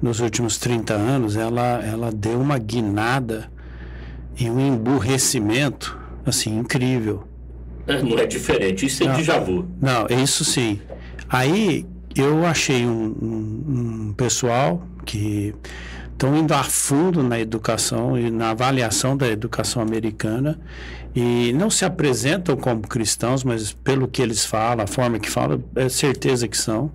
nos 0.00 0.20
últimos 0.20 0.58
30 0.58 0.94
anos, 0.94 1.36
ela, 1.36 1.82
ela 1.84 2.12
deu 2.12 2.40
uma 2.40 2.58
guinada 2.58 3.50
e 4.38 4.48
um 4.50 4.60
emburrecimento, 4.60 5.98
assim, 6.24 6.58
incrível. 6.58 7.24
É, 7.86 8.00
não 8.02 8.18
é 8.18 8.26
diferente, 8.26 8.86
isso 8.86 9.02
é 9.02 9.06
Não. 9.08 9.16
déjà 9.16 9.38
vu. 9.40 9.66
Não, 9.80 10.06
isso 10.22 10.44
sim. 10.44 10.80
Aí 11.28 11.84
eu 12.14 12.44
achei 12.46 12.86
um, 12.86 13.14
um- 13.20 14.06
um 14.08 14.12
pessoal 14.12 14.82
que 15.04 15.54
estão 16.12 16.36
indo 16.36 16.52
a 16.52 16.62
fundo 16.62 17.22
na 17.22 17.40
educação 17.40 18.18
e 18.18 18.30
na 18.30 18.50
avaliação 18.50 19.16
da 19.16 19.28
educação 19.28 19.82
americana 19.82 20.58
e 21.14 21.52
não 21.52 21.68
se 21.68 21.84
apresentam 21.84 22.56
como 22.56 22.82
cristãos, 22.82 23.44
mas 23.44 23.72
pelo 23.72 24.08
que 24.08 24.22
eles 24.22 24.44
falam, 24.44 24.84
a 24.84 24.86
forma 24.86 25.18
que 25.18 25.30
falam, 25.30 25.62
é 25.76 25.88
certeza 25.88 26.48
que 26.48 26.56
são. 26.56 26.90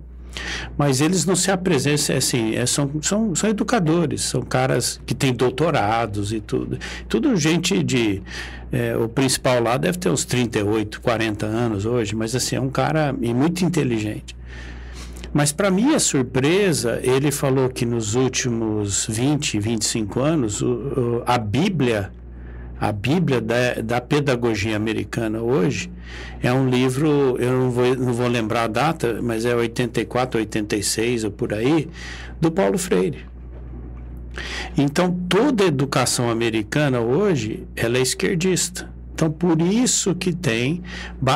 Mas 0.76 1.00
eles 1.00 1.24
não 1.24 1.34
se 1.34 1.50
apresentam, 1.50 2.14
é 2.14 2.18
assim, 2.18 2.54
é, 2.54 2.66
são, 2.66 2.90
são, 3.02 3.34
são 3.34 3.50
educadores, 3.50 4.22
são 4.22 4.42
caras 4.42 5.00
que 5.04 5.14
têm 5.14 5.32
doutorados 5.32 6.32
e 6.32 6.40
tudo. 6.40 6.78
Tudo 7.08 7.36
gente 7.36 7.82
de. 7.82 8.22
é, 8.70 8.96
o 8.96 9.08
principal 9.08 9.62
lá 9.62 9.76
deve 9.76 9.98
ter 9.98 10.10
uns 10.10 10.24
38, 10.24 11.00
40 11.00 11.46
anos 11.46 11.86
hoje, 11.86 12.14
mas 12.14 12.34
assim, 12.36 12.56
é 12.56 12.60
um 12.60 12.70
cara 12.70 13.12
muito 13.12 13.64
inteligente. 13.64 14.36
Mas 15.32 15.52
para 15.52 15.70
minha 15.70 15.98
surpresa, 16.00 17.00
ele 17.02 17.30
falou 17.30 17.68
que 17.68 17.84
nos 17.84 18.14
últimos 18.14 19.06
20, 19.08 19.58
25 19.60 20.20
anos, 20.20 20.62
o- 20.62 20.66
o- 20.66 21.22
a 21.26 21.36
Bíblia, 21.38 22.10
a 22.80 22.90
Bíblia 22.92 23.40
da, 23.40 23.74
da 23.82 24.00
pedagogia 24.00 24.76
americana 24.76 25.40
hoje, 25.40 25.90
é 26.42 26.52
um 26.52 26.68
livro, 26.68 27.36
eu 27.38 27.52
não 27.52 27.70
vou, 27.70 27.94
não 27.96 28.12
vou 28.12 28.26
lembrar 28.28 28.64
a 28.64 28.68
data, 28.68 29.20
mas 29.22 29.44
é 29.44 29.54
84, 29.54 30.38
86 30.40 31.24
ou 31.24 31.30
por 31.30 31.52
aí, 31.52 31.88
do 32.40 32.50
Paulo 32.50 32.78
Freire. 32.78 33.26
Então, 34.76 35.10
toda 35.28 35.64
a 35.64 35.66
educação 35.66 36.30
americana 36.30 37.00
hoje, 37.00 37.64
ela 37.74 37.98
é 37.98 38.00
esquerdista. 38.00 38.88
Então, 39.12 39.30
por 39.30 39.60
isso 39.60 40.14
que 40.14 40.32
tem... 40.32 40.82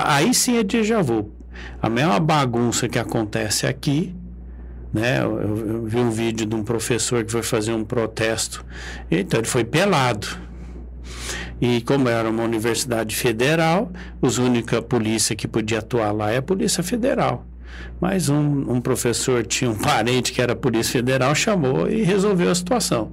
Aí 0.05 0.33
sim 0.33 0.57
é 0.57 0.63
déjà 0.63 1.03
vu. 1.03 1.33
A 1.81 1.89
mesma 1.89 2.19
bagunça 2.21 2.89
que 2.89 2.99
acontece 2.99 3.67
aqui, 3.67 4.15
né? 4.93 5.21
Eu, 5.23 5.41
eu- 5.41 5.85
vi 5.85 5.99
um 5.99 6.11
vídeo 6.11 6.47
de 6.47 6.55
um 6.55 6.63
professor 6.63 7.25
que 7.25 7.33
foi 7.33 7.43
fazer 7.43 7.73
um 7.73 7.85
protesto. 7.85 8.65
Então, 9.11 9.41
ele 9.41 9.49
foi 9.49 9.65
pelado. 9.65 10.27
E 11.61 11.81
como 11.83 12.09
era 12.09 12.29
uma 12.29 12.43
universidade 12.43 13.15
federal, 13.15 13.91
os 14.21 14.39
única 14.39 14.83
polícia 14.83 15.37
que 15.37 15.47
podia 15.47 15.79
atuar 15.79 16.11
lá 16.13 16.31
é 16.31 16.39
a 16.39 16.43
Polícia 16.43 16.83
Federal. 16.83 17.47
Mas 18.01 18.29
um, 18.29 18.73
um 18.73 18.81
professor 18.81 19.47
tinha 19.47 19.71
um 19.71 19.77
parente 19.79 20.33
que 20.33 20.43
era 20.43 20.57
Polícia 20.57 20.93
Federal, 20.93 21.35
chamou 21.35 21.89
e 21.89 22.03
resolveu 22.03 22.51
a 22.51 22.55
situação. 22.55 23.13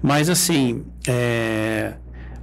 Mas 0.00 0.28
assim, 0.30 0.84
é, 1.06 1.94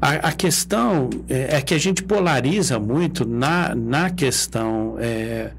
a, 0.01 0.29
a 0.29 0.31
questão 0.31 1.09
é, 1.29 1.57
é 1.57 1.61
que 1.61 1.73
a 1.73 1.77
gente 1.77 2.03
polariza 2.03 2.79
muito 2.79 3.27
na, 3.27 3.75
na 3.75 4.09
questão 4.09 4.95
é, 4.99 5.51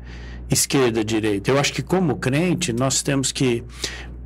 esquerda-direita. 0.51 1.51
Eu 1.51 1.59
acho 1.59 1.73
que 1.73 1.83
como 1.83 2.17
crente 2.17 2.73
nós 2.73 3.03
temos 3.03 3.33
que 3.33 3.63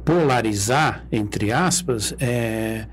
polarizar, 0.04 1.04
entre 1.10 1.52
aspas, 1.52 2.14
é, 2.20 2.86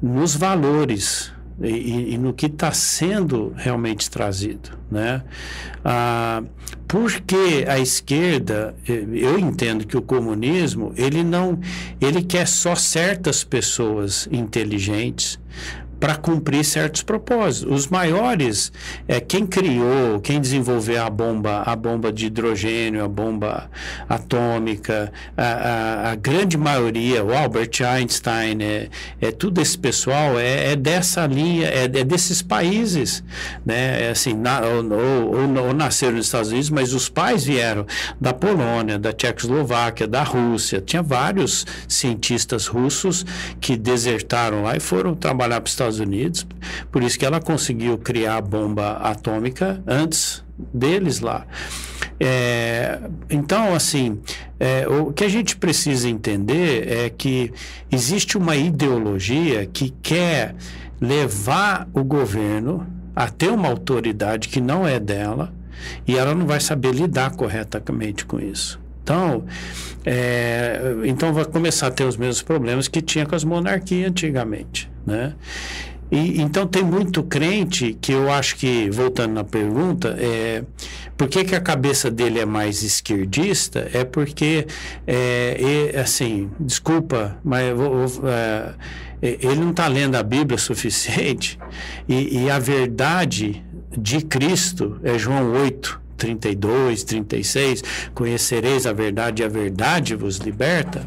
nos 0.00 0.34
valores 0.34 1.32
e, 1.62 2.14
e- 2.14 2.18
no 2.18 2.32
que 2.34 2.46
está 2.46 2.70
sendo 2.72 3.52
realmente 3.56 4.10
trazido, 4.10 4.70
né? 4.90 5.22
Ah, 5.84 6.42
porque 6.86 7.64
a 7.66 7.78
esquerda, 7.78 8.74
eh, 8.86 9.06
eu 9.12 9.38
entendo 9.38 9.86
que 9.86 9.96
o 9.96 10.02
comunismo 10.02 10.92
ele 10.96 11.24
não, 11.24 11.58
ele 12.00 12.22
quer 12.22 12.46
só 12.46 12.74
certas 12.74 13.42
pessoas 13.42 14.28
inteligentes 14.30 15.38
para 15.98 16.14
cumprir 16.14 16.64
certos 16.64 17.02
propósitos. 17.02 17.72
Os 17.72 17.86
maiores, 17.88 18.70
é 19.08 19.20
quem 19.20 19.46
criou, 19.46 20.20
quem 20.20 20.40
desenvolveu 20.40 21.02
a 21.02 21.08
bomba, 21.10 21.62
a 21.64 21.74
bomba 21.74 22.12
de 22.12 22.26
hidrogênio, 22.26 23.02
a 23.04 23.08
bomba 23.08 23.70
atômica, 24.08 25.12
a, 25.36 25.42
a- 25.44 26.10
a 26.12 26.14
grande 26.14 26.56
maioria, 26.56 27.24
o 27.24 27.34
Albert 27.34 27.70
Einstein, 27.86 28.62
é, 28.62 28.88
é 29.20 29.30
tudo 29.30 29.60
esse 29.60 29.78
pessoal 29.78 30.38
é, 30.38 30.72
é 30.72 30.76
dessa 30.76 31.26
linha, 31.26 31.66
é, 31.68 31.84
é 31.84 32.04
desses 32.04 32.42
países, 32.42 33.22
né? 33.64 34.06
É 34.06 34.10
assim, 34.10 34.34
na- 34.34 34.60
ou, 34.60 34.84
ou- 34.92 35.66
ou- 35.66 35.72
nasceram 35.74 36.16
nos 36.16 36.26
Estados 36.26 36.50
Unidos, 36.50 36.70
mas 36.70 36.92
os 36.92 37.08
pais 37.08 37.44
vieram 37.44 37.86
da 38.20 38.32
Polônia, 38.32 38.98
da 38.98 39.12
Tchecoslováquia, 39.12 40.06
da 40.06 40.22
Rússia. 40.22 40.80
Tinha 40.80 41.02
vários 41.02 41.66
cientistas 41.88 42.66
russos 42.66 43.24
que 43.60 43.76
desertaram 43.76 44.62
lá 44.62 44.76
e 44.76 44.80
foram 44.80 45.14
trabalhar 45.14 45.60
para 45.60 45.66
os 45.66 45.72
Estados 45.72 45.85
Unidos. 45.98 46.46
Por 46.90 47.02
isso 47.02 47.18
que 47.18 47.24
ela 47.24 47.40
conseguiu 47.40 47.96
criar 47.98 48.36
a 48.36 48.40
bomba 48.40 48.92
atômica 48.98 49.82
antes 49.86 50.44
deles 50.58 51.20
lá. 51.20 51.46
É, 52.18 52.98
então, 53.28 53.74
assim, 53.74 54.20
é, 54.58 54.86
o 54.88 55.12
que 55.12 55.24
a 55.24 55.28
gente 55.28 55.56
precisa 55.56 56.08
entender 56.08 56.90
é 56.90 57.10
que 57.10 57.52
existe 57.90 58.38
uma 58.38 58.56
ideologia 58.56 59.66
que 59.66 59.90
quer 60.02 60.54
levar 61.00 61.88
o 61.92 62.02
governo 62.02 62.86
a 63.14 63.28
ter 63.28 63.50
uma 63.50 63.68
autoridade 63.68 64.48
que 64.48 64.60
não 64.60 64.86
é 64.86 64.98
dela 64.98 65.52
e 66.06 66.16
ela 66.16 66.34
não 66.34 66.46
vai 66.46 66.60
saber 66.60 66.92
lidar 66.92 67.36
corretamente 67.36 68.24
com 68.24 68.40
isso. 68.40 68.80
Então, 69.06 69.44
é, 70.04 70.80
então 71.04 71.32
vai 71.32 71.44
começar 71.44 71.86
a 71.86 71.90
ter 71.92 72.02
os 72.02 72.16
mesmos 72.16 72.42
problemas 72.42 72.88
que 72.88 73.00
tinha 73.00 73.24
com 73.24 73.36
as 73.36 73.44
monarquias 73.44 74.10
antigamente, 74.10 74.90
né? 75.06 75.34
E, 76.10 76.42
então 76.42 76.66
tem 76.66 76.82
muito 76.82 77.22
crente 77.22 77.96
que 78.00 78.10
eu 78.10 78.28
acho 78.32 78.56
que, 78.56 78.90
voltando 78.90 79.32
na 79.34 79.44
pergunta, 79.44 80.16
é, 80.18 80.64
por 81.16 81.28
que, 81.28 81.44
que 81.44 81.54
a 81.54 81.60
cabeça 81.60 82.10
dele 82.10 82.40
é 82.40 82.44
mais 82.44 82.82
esquerdista? 82.82 83.88
É 83.94 84.02
porque, 84.04 84.66
é, 85.06 85.56
e, 85.94 85.96
assim, 85.96 86.50
desculpa, 86.58 87.38
mas 87.44 87.72
vou- 87.76 88.08
vou, 88.08 88.28
é, 88.28 88.74
ele 89.22 89.60
não 89.60 89.70
está 89.70 89.86
lendo 89.86 90.16
a 90.16 90.22
Bíblia 90.24 90.56
o 90.56 90.58
suficiente 90.60 91.60
e, 92.08 92.42
e 92.44 92.50
a 92.50 92.58
verdade 92.58 93.64
de 93.96 94.20
Cristo 94.20 94.98
é 95.04 95.16
João 95.16 95.52
8, 95.52 96.05
32, 96.16 97.04
36, 97.04 97.82
conhecereis 98.14 98.86
a 98.86 98.92
verdade 98.92 99.42
e 99.42 99.44
a 99.44 99.48
verdade 99.48 100.14
vos 100.14 100.38
liberta. 100.38 101.06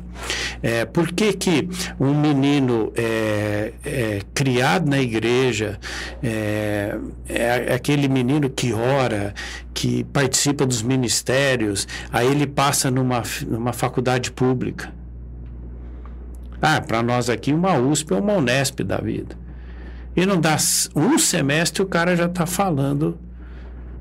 É, 0.62 0.86
por 0.86 1.12
que, 1.12 1.34
que 1.34 1.70
um 1.99 2.14
menino 2.14 2.91
é, 2.95 3.74
é 3.84 4.22
criado 4.34 4.89
na 4.89 4.99
igreja, 4.99 5.80
é, 6.22 6.97
é 7.28 7.74
aquele 7.74 8.07
menino 8.07 8.49
que 8.49 8.74
ora, 8.74 9.34
que 9.74 10.03
participa 10.05 10.66
dos 10.66 10.82
ministérios, 10.82 11.88
aí 12.12 12.28
ele 12.28 12.45
passa 12.45 12.91
numa, 12.91 13.24
numa 13.47 13.74
faculdade 13.74 14.32
pública? 14.32 14.93
Ah, 16.62 16.82
para 16.82 17.01
nós 17.01 17.30
aqui, 17.30 17.53
uma 17.53 17.78
USP 17.78 18.14
ou 18.14 18.20
uma 18.20 18.34
Unesp 18.34 18.82
da 18.82 18.97
vida. 18.97 19.38
E 20.16 20.26
não 20.26 20.39
dá 20.39 20.57
um 20.95 21.18
semestre, 21.18 21.82
o 21.82 21.86
cara 21.86 22.16
já 22.16 22.26
está 22.26 22.45
falando 22.45 23.18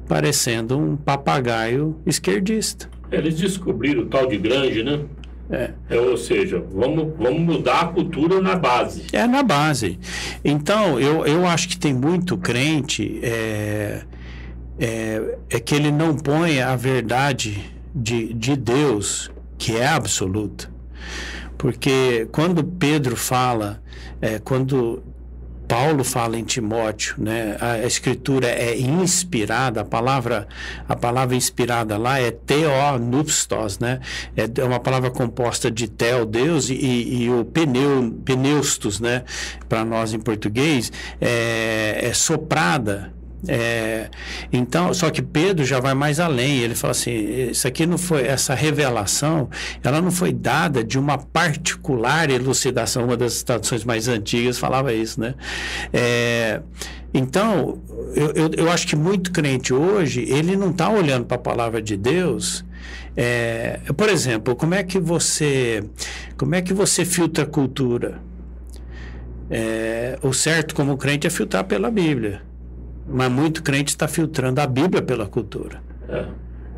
parecendo 0.09 0.79
um 0.79 0.97
papagaio 0.97 1.97
esquerdista. 2.07 2.89
Eles 3.13 3.37
descobriram 3.37 4.03
o 4.03 4.07
tal 4.07 4.27
de 4.27 4.39
grande, 4.39 4.83
né? 4.83 5.01
É. 5.51 5.71
É, 5.89 5.99
ou 5.99 6.17
seja, 6.17 6.63
vamos, 6.71 7.15
vamos 7.17 7.41
mudar 7.41 7.81
a 7.81 7.87
cultura 7.87 8.41
na 8.41 8.55
base. 8.55 9.05
É 9.13 9.27
na 9.27 9.43
base. 9.43 9.99
Então, 10.45 11.01
eu, 11.01 11.27
eu 11.27 11.47
acho 11.47 11.69
que 11.69 11.79
tem 11.79 11.95
muito 11.95 12.37
crente 12.37 13.19
é, 13.23 14.03
é, 14.79 15.39
é 15.49 15.61
que 15.61 15.75
ele 15.75 15.91
não 15.91 16.15
põe 16.15 16.61
a 16.61 16.77
verdade 16.77 17.65
de, 17.95 18.35
de 18.35 18.57
Deus, 18.57 19.31
que 19.57 19.75
é 19.75 19.87
absoluta. 19.87 20.71
Porque 21.57 22.29
quando 22.31 22.63
Pedro 22.63 23.17
fala, 23.17 23.83
é, 24.21 24.39
quando 24.39 25.03
Paulo 25.69 26.03
fala 26.03 26.39
em 26.39 26.45
Timóteo, 26.45 27.15
né? 27.19 27.57
A 27.61 27.87
escritura 27.87 28.49
é 28.49 28.77
inspirada, 28.79 29.83
a 29.83 29.85
palavra 29.85 30.49
a 30.89 30.97
palavra 30.97 31.37
inspirada 31.37 31.99
lá 31.99 32.19
é 32.19 32.31
theonupstos, 32.31 33.79
né? 33.79 34.01
É 34.35 34.65
uma 34.65 34.81
palavra 34.81 35.11
composta 35.11 35.71
de 35.71 35.87
theo, 35.87 36.25
Deus, 36.25 36.71
e, 36.71 36.75
e 36.75 37.31
o 37.31 37.45
pneu, 37.45 38.19
pneustos, 38.25 38.99
né? 38.99 39.25
Para 39.69 39.85
nós 39.85 40.15
em 40.15 40.19
português, 40.19 40.91
é, 41.21 42.01
é 42.03 42.13
soprada 42.15 43.18
É, 43.47 44.09
então, 44.53 44.93
só 44.93 45.11
que 45.11 45.23
Pedro 45.23 45.65
já 45.65 45.79
vai 45.79 45.95
mais 45.95 46.19
além. 46.19 46.59
Ele 46.59 46.75
fala 46.75 46.91
assim: 46.91 47.13
isso 47.51 47.69
aqui 47.69 47.87
não 47.87 47.99
foi 47.99 48.27
essa 48.27 48.55
revelação, 48.55 49.49
ela 49.83 50.01
não 50.01 50.11
foi 50.11 50.33
dada 50.33 50.83
de 50.83 50.99
uma 50.99 51.19
particular 51.19 52.31
elucidação. 52.31 53.05
Uma 53.05 53.17
das 53.17 53.43
traduções 53.43 53.85
mais 53.85 54.09
antigas 54.09 54.59
falava 54.59 54.93
isso, 54.93 55.21
né? 55.21 55.35
É, 55.93 56.61
então, 57.15 57.81
eu, 58.15 58.33
eu, 58.33 58.51
eu, 58.57 58.71
acho 58.71 58.87
que 58.87 58.97
muito 58.97 59.33
crente 59.33 59.73
hoje 59.73 60.25
ele 60.29 60.57
não 60.57 60.71
está 60.71 60.91
olhando 60.91 61.25
para 61.25 61.37
a 61.37 61.41
palavra 61.41 61.81
de 61.81 61.97
Deus. 61.97 62.65
É, 63.17 63.81
por 63.97 64.09
exemplo, 64.09 64.55
como 64.55 64.75
é 64.75 64.83
que 64.83 64.99
você 64.99 65.83
como 66.37 66.55
é 66.55 66.63
que 66.63 66.73
você 66.73 67.05
filtra 67.05 67.45
a 67.45 67.47
cultura? 67.47 68.21
É, 69.51 70.19
o 70.23 70.33
certo 70.33 70.75
como 70.75 70.97
crente 70.97 71.27
é 71.27 71.31
filtrar 71.31 71.65
pela 71.65 71.91
Bíblia. 71.91 72.48
Mas 73.11 73.31
muito 73.31 73.63
crente 73.63 73.91
está 73.91 74.07
filtrando 74.07 74.61
a 74.61 74.67
Bíblia 74.67 75.03
pela 75.03 75.27
cultura. 75.27 75.81
É. 76.09 76.25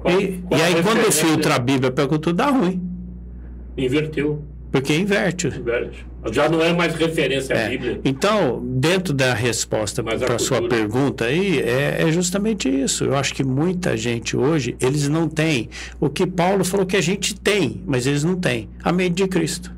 Qual, 0.00 0.20
e, 0.20 0.38
qual 0.38 0.60
e, 0.60 0.62
aí, 0.62 0.82
quando 0.82 1.12
filtra 1.12 1.56
a 1.56 1.58
Bíblia 1.58 1.90
pela 1.90 2.08
cultura, 2.08 2.34
dá 2.34 2.46
ruim. 2.50 2.82
Inverteu. 3.76 4.44
Porque 4.70 4.96
inverte. 4.96 5.48
inverte. 5.48 6.06
Já 6.32 6.48
não 6.48 6.62
é 6.62 6.72
mais 6.72 6.94
referência 6.94 7.56
à 7.56 7.58
é. 7.58 7.68
Bíblia. 7.70 8.00
Então, 8.04 8.62
dentro 8.64 9.12
da 9.12 9.34
resposta 9.34 10.02
para 10.02 10.34
a 10.34 10.38
sua 10.38 10.68
pergunta 10.68 11.24
aí, 11.24 11.60
é, 11.60 12.02
é, 12.02 12.12
justamente 12.12 12.68
isso. 12.68 13.04
Eu 13.04 13.16
acho 13.16 13.34
que 13.34 13.42
muita 13.42 13.96
gente 13.96 14.36
hoje, 14.36 14.76
eles 14.80 15.08
não 15.08 15.28
têm 15.28 15.68
o 15.98 16.08
que 16.08 16.26
Paulo 16.26 16.64
falou 16.64 16.86
que 16.86 16.96
a 16.96 17.00
gente 17.00 17.34
tem, 17.34 17.82
mas 17.86 18.06
eles 18.06 18.22
não 18.22 18.36
têm. 18.36 18.68
A 18.84 18.92
mente 18.92 19.14
de 19.14 19.28
Cristo. 19.28 19.72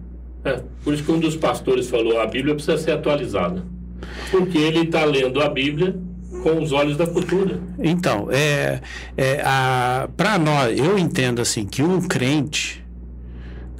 É, 0.45 0.61
por 0.83 0.93
isso 0.93 1.05
que 1.05 1.13
um 1.13 1.21
dos 1.21 1.37
pastores 1.37 1.89
falou, 1.89 2.21
a 2.21 2.27
Bíblia 2.27 2.55
precisa 2.55 2.77
ser 2.77 2.91
atualizada. 2.91 3.65
Porque 4.31 4.59
ele 4.59 4.81
está 4.81 5.05
lendo 5.05 5.41
a 5.41 5.49
Bíblia 5.49 5.97
com 6.43 6.63
os 6.63 6.73
olhos 6.73 6.97
da 6.97 7.07
cultura. 7.07 7.61
Então, 7.79 8.29
é, 8.31 8.81
é 9.17 9.43
para 10.17 10.39
nós, 10.39 10.79
eu 10.79 10.99
entendo 10.99 11.41
assim 11.41 11.65
que 11.65 11.83
um 11.83 12.01
crente 12.01 12.83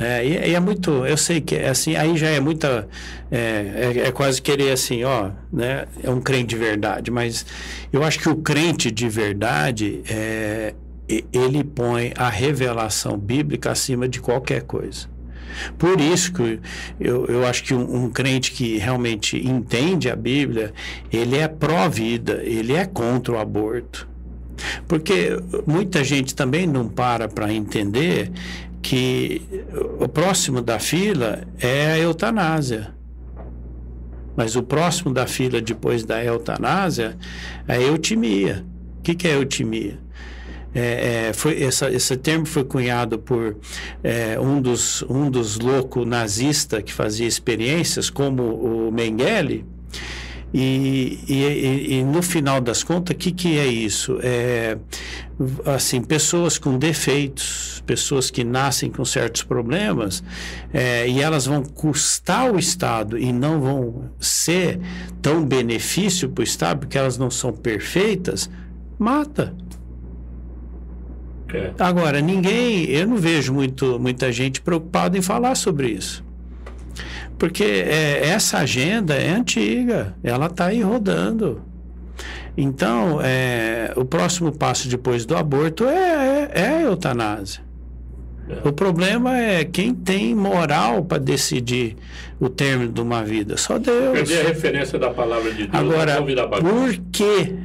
é, 0.03 0.27
e, 0.27 0.51
e, 0.51 0.55
é 0.55 0.59
muito, 0.59 1.07
eu 1.07 1.17
sei 1.17 1.41
que 1.41 1.57
assim, 1.57 1.95
aí 1.95 2.17
já 2.17 2.29
é 2.29 2.41
muita, 2.41 2.89
é, 3.31 3.39
é, 3.95 4.09
é, 4.09 4.13
quase 4.13 4.43
querer 4.43 4.73
assim, 4.73 5.05
ó, 5.05 5.31
né? 5.53 5.87
É 6.03 6.11
um 6.11 6.21
crente 6.21 6.47
de 6.47 6.57
verdade, 6.57 7.11
mas 7.11 7.47
eu 7.93 8.03
acho 8.03 8.19
que 8.19 8.29
o 8.29 8.37
crente 8.37 8.91
de 8.91 9.09
verdade, 9.09 10.03
é, 10.09 10.75
ele 11.33 11.63
põe 11.63 12.13
a 12.17 12.29
revelação 12.29 13.17
bíblica 13.17 13.71
acima 13.71 14.09
de 14.09 14.21
qualquer 14.21 14.63
coisa. 14.63 15.12
Por 15.79 16.01
isso 16.01 16.33
que 16.33 16.61
eu, 17.01 17.27
eu 17.27 17.47
acho 17.47 17.65
que 17.65 17.75
um, 17.75 18.05
um 18.05 18.11
crente 18.11 18.53
que 18.53 18.79
realmente 18.79 19.37
entende 19.37 20.11
a 20.11 20.17
Bíblia, 20.17 20.73
ele 21.13 21.37
é 21.37 21.49
pró-vida, 21.49 22.41
ele 22.45 22.73
é 22.73 22.85
contra 22.85 23.35
o 23.35 23.39
aborto. 23.39 24.09
Porque 24.87 25.31
muita 25.67 26.05
gente 26.05 26.35
também 26.35 26.67
não 26.67 26.89
para 26.89 27.29
para 27.29 27.53
entender 27.53 28.31
que 28.81 29.43
o 29.99 30.09
próximo 30.09 30.61
da 30.61 30.79
fila 30.79 31.47
é 31.59 31.93
a 31.93 31.99
eutanásia. 31.99 32.95
Mas 34.37 34.57
o 34.57 34.63
próximo 34.63 35.13
da 35.13 35.27
fila 35.27 35.61
depois 35.61 36.05
da 36.05 36.23
eutanásia 36.25 37.17
é 37.69 37.75
a 37.75 37.81
eutimia. 37.81 38.65
O 38.99 39.03
que, 39.03 39.15
que 39.15 39.29
é 39.29 39.35
eutimia? 39.35 39.99
É, 40.75 41.29
é, 41.29 41.33
foi, 41.33 41.63
essa, 41.63 41.91
esse 41.91 42.17
termo 42.17 42.47
foi 42.47 42.65
cunhado 42.65 43.19
por 43.19 43.57
é, 44.03 44.39
um 44.41 44.61
dos, 44.61 45.03
um 45.03 45.31
dos 45.31 45.59
loucos 45.59 46.07
nazistas 46.07 46.83
que 46.83 46.93
fazia 46.93 47.27
experiências, 47.27 48.09
como 48.09 48.43
o 48.43 48.91
Mengele. 48.91 49.67
E, 50.55 51.19
e, 51.27 51.95
e, 51.95 52.05
no 52.05 52.23
final 52.23 52.61
das 52.61 52.85
contas, 52.85 53.15
o 53.15 53.19
que, 53.19 53.33
que 53.33 53.59
é 53.59 53.67
isso? 53.67 54.19
É, 54.23 54.77
assim, 55.65 56.03
pessoas 56.03 56.59
com 56.59 56.79
defeitos, 56.79 57.83
pessoas 57.87 58.31
que 58.31 58.45
nascem 58.45 58.91
com 58.91 59.03
certos 59.03 59.43
problemas, 59.43 60.23
é, 60.73 61.09
e 61.09 61.23
elas 61.23 61.47
vão 61.47 61.63
custar 61.63 62.53
o 62.53 62.59
Estado 62.59 63.19
e 63.19 63.33
não 63.33 63.61
vão 63.61 64.11
ser 64.21 64.79
tão 65.23 65.43
benefício 65.43 66.29
para 66.29 66.43
o 66.43 66.45
Estado, 66.45 66.81
porque 66.81 66.99
elas 66.99 67.17
não 67.17 67.31
são 67.31 67.51
perfeitas, 67.51 68.51
mata. 68.99 69.55
É. 71.53 71.73
Agora, 71.79 72.21
ninguém, 72.21 72.85
eu 72.87 73.07
não 73.07 73.17
vejo 73.17 73.53
muito, 73.53 73.99
muita 73.99 74.33
gente 74.33 74.61
preocupada 74.61 75.17
em 75.17 75.23
falar 75.23 75.55
sobre 75.55 75.89
isso. 75.89 76.25
Porque 77.39 77.65
é, 77.65 78.29
essa 78.29 78.59
agenda 78.59 79.15
é 79.15 79.31
antiga, 79.31 80.15
ela 80.23 80.47
está 80.47 80.67
aí 80.67 80.81
rodando. 80.81 81.61
Então, 82.57 83.21
é, 83.23 83.93
o 83.97 84.05
próximo 84.05 84.53
passo 84.53 84.89
depois 84.89 85.25
do 85.25 85.37
aborto 85.37 85.85
é, 85.85 86.51
é, 86.55 86.61
é 86.63 86.69
a 86.69 86.81
eutanásia. 86.83 87.63
É. 88.49 88.69
O 88.69 88.73
problema 88.73 89.37
é 89.39 89.65
quem 89.65 89.95
tem 89.95 90.35
moral 90.35 91.05
para 91.05 91.19
decidir 91.19 91.97
o 92.39 92.49
término 92.49 92.93
de 92.93 93.01
uma 93.01 93.25
vida. 93.25 93.57
Só 93.57 93.79
Deus. 93.79 94.13
Perder 94.13 94.41
a 94.41 94.49
referência 94.49 94.99
da 94.99 95.11
palavra 95.11 95.51
de 95.53 95.67
Deus. 95.67 95.75
Agora, 95.75 96.23
por 96.23 96.97
que 97.11 97.57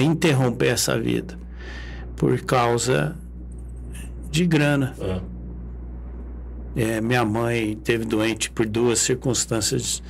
interromper 0.00 0.68
essa 0.68 0.98
vida? 0.98 1.43
Por 2.16 2.40
causa 2.42 3.16
de 4.30 4.46
grana. 4.46 4.94
É. 5.00 5.34
É, 6.76 7.00
minha 7.00 7.24
mãe 7.24 7.76
teve 7.84 8.04
doente 8.04 8.50
por 8.50 8.66
duas 8.66 8.98
circunstâncias 8.98 10.02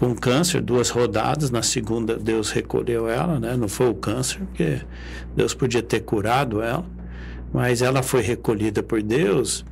com 0.00 0.14
câncer, 0.16 0.60
duas 0.60 0.90
rodadas. 0.90 1.50
Na 1.50 1.62
segunda, 1.62 2.16
Deus 2.16 2.50
recolheu 2.50 3.08
ela, 3.08 3.38
né? 3.38 3.56
Não 3.56 3.68
foi 3.68 3.88
o 3.88 3.94
câncer, 3.94 4.40
porque 4.40 4.80
Deus 5.36 5.54
podia 5.54 5.82
ter 5.82 6.00
curado 6.00 6.60
ela, 6.60 6.84
mas 7.52 7.82
ela 7.82 8.02
foi 8.02 8.22
recolhida 8.22 8.82
por 8.82 9.00
Deus 9.00 9.64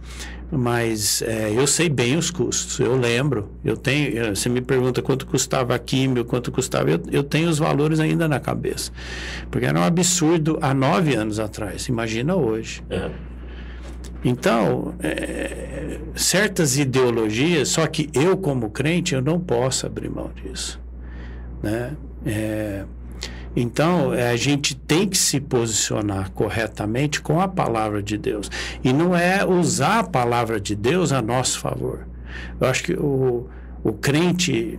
mas 0.51 1.23
é, 1.23 1.53
eu 1.53 1.67
sei 1.67 1.89
bem 1.89 2.17
os 2.17 2.31
custos, 2.31 2.79
eu 2.79 2.97
lembro. 2.97 3.51
Eu 3.65 3.77
tenho, 3.77 4.35
você 4.35 4.49
me 4.49 4.61
pergunta 4.61 5.03
quanto 5.03 5.27
custava 5.27 5.75
a 5.75 5.79
químio, 5.79 6.25
quanto 6.25 6.53
custava, 6.53 6.91
eu, 6.91 7.01
eu 7.11 7.25
tenho 7.25 7.49
os 7.49 7.59
valores 7.59 7.99
ainda 7.99 8.29
na 8.29 8.39
cabeça. 8.39 8.93
Porque 9.51 9.67
era 9.67 9.79
um 9.79 9.83
absurdo 9.83 10.59
há 10.61 10.73
nove 10.73 11.15
anos 11.15 11.41
atrás, 11.41 11.89
imagina 11.89 12.37
hoje. 12.37 12.83
É. 12.89 13.11
Então, 14.25 14.95
é, 15.01 15.99
certas 16.15 16.79
ideologias, 16.79 17.69
só 17.69 17.87
que 17.87 18.09
eu, 18.15 18.37
como 18.37 18.71
crente, 18.71 19.15
eu 19.15 19.23
não 19.23 19.39
posso 19.39 19.87
abrir 19.87 20.11
mão 20.11 20.31
disso. 20.35 20.81
Né? 21.63 21.97
É, 22.25 22.85
então, 23.57 24.13
é, 24.13 24.29
a 24.31 24.37
gente 24.37 24.77
tem 24.77 25.09
que 25.09 25.17
se 25.17 25.41
posicionar 25.41 26.31
corretamente 26.33 27.23
com 27.23 27.41
a 27.41 27.49
palavra 27.49 28.03
de 28.03 28.19
Deus. 28.19 28.51
E 28.85 28.93
não 28.93 29.17
é 29.17 29.47
usar 29.47 30.01
a 30.01 30.05
palavra 30.05 30.61
de 30.61 30.75
Deus 30.75 31.11
a 31.11 31.23
nosso 31.23 31.59
favor. 31.59 32.07
Eu 32.61 32.69
acho 32.69 32.85
que 32.85 32.93
o, 32.93 33.49
o 33.83 33.93
crente 33.95 34.79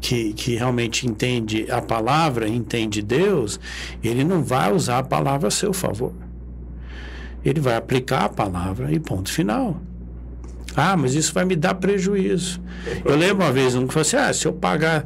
que, 0.00 0.32
que 0.32 0.56
realmente 0.56 1.06
entende 1.06 1.70
a 1.70 1.80
palavra, 1.80 2.48
entende 2.48 3.00
Deus, 3.02 3.60
ele 4.02 4.24
não 4.24 4.42
vai 4.42 4.72
usar 4.72 4.98
a 4.98 5.02
palavra 5.04 5.46
a 5.46 5.50
seu 5.50 5.72
favor. 5.72 6.12
Ele 7.44 7.60
vai 7.60 7.76
aplicar 7.76 8.24
a 8.24 8.28
palavra 8.28 8.90
e 8.90 8.98
ponto 8.98 9.30
final. 9.30 9.80
Ah, 10.74 10.96
mas 10.96 11.14
isso 11.14 11.32
vai 11.32 11.44
me 11.44 11.54
dar 11.54 11.74
prejuízo. 11.74 12.60
Eu 13.04 13.16
lembro 13.16 13.44
uma 13.44 13.52
vez 13.52 13.74
um 13.76 13.86
que 13.86 13.94
falou 13.94 14.02
assim: 14.02 14.16
ah, 14.16 14.32
se 14.32 14.46
eu 14.46 14.52
pagar 14.52 15.04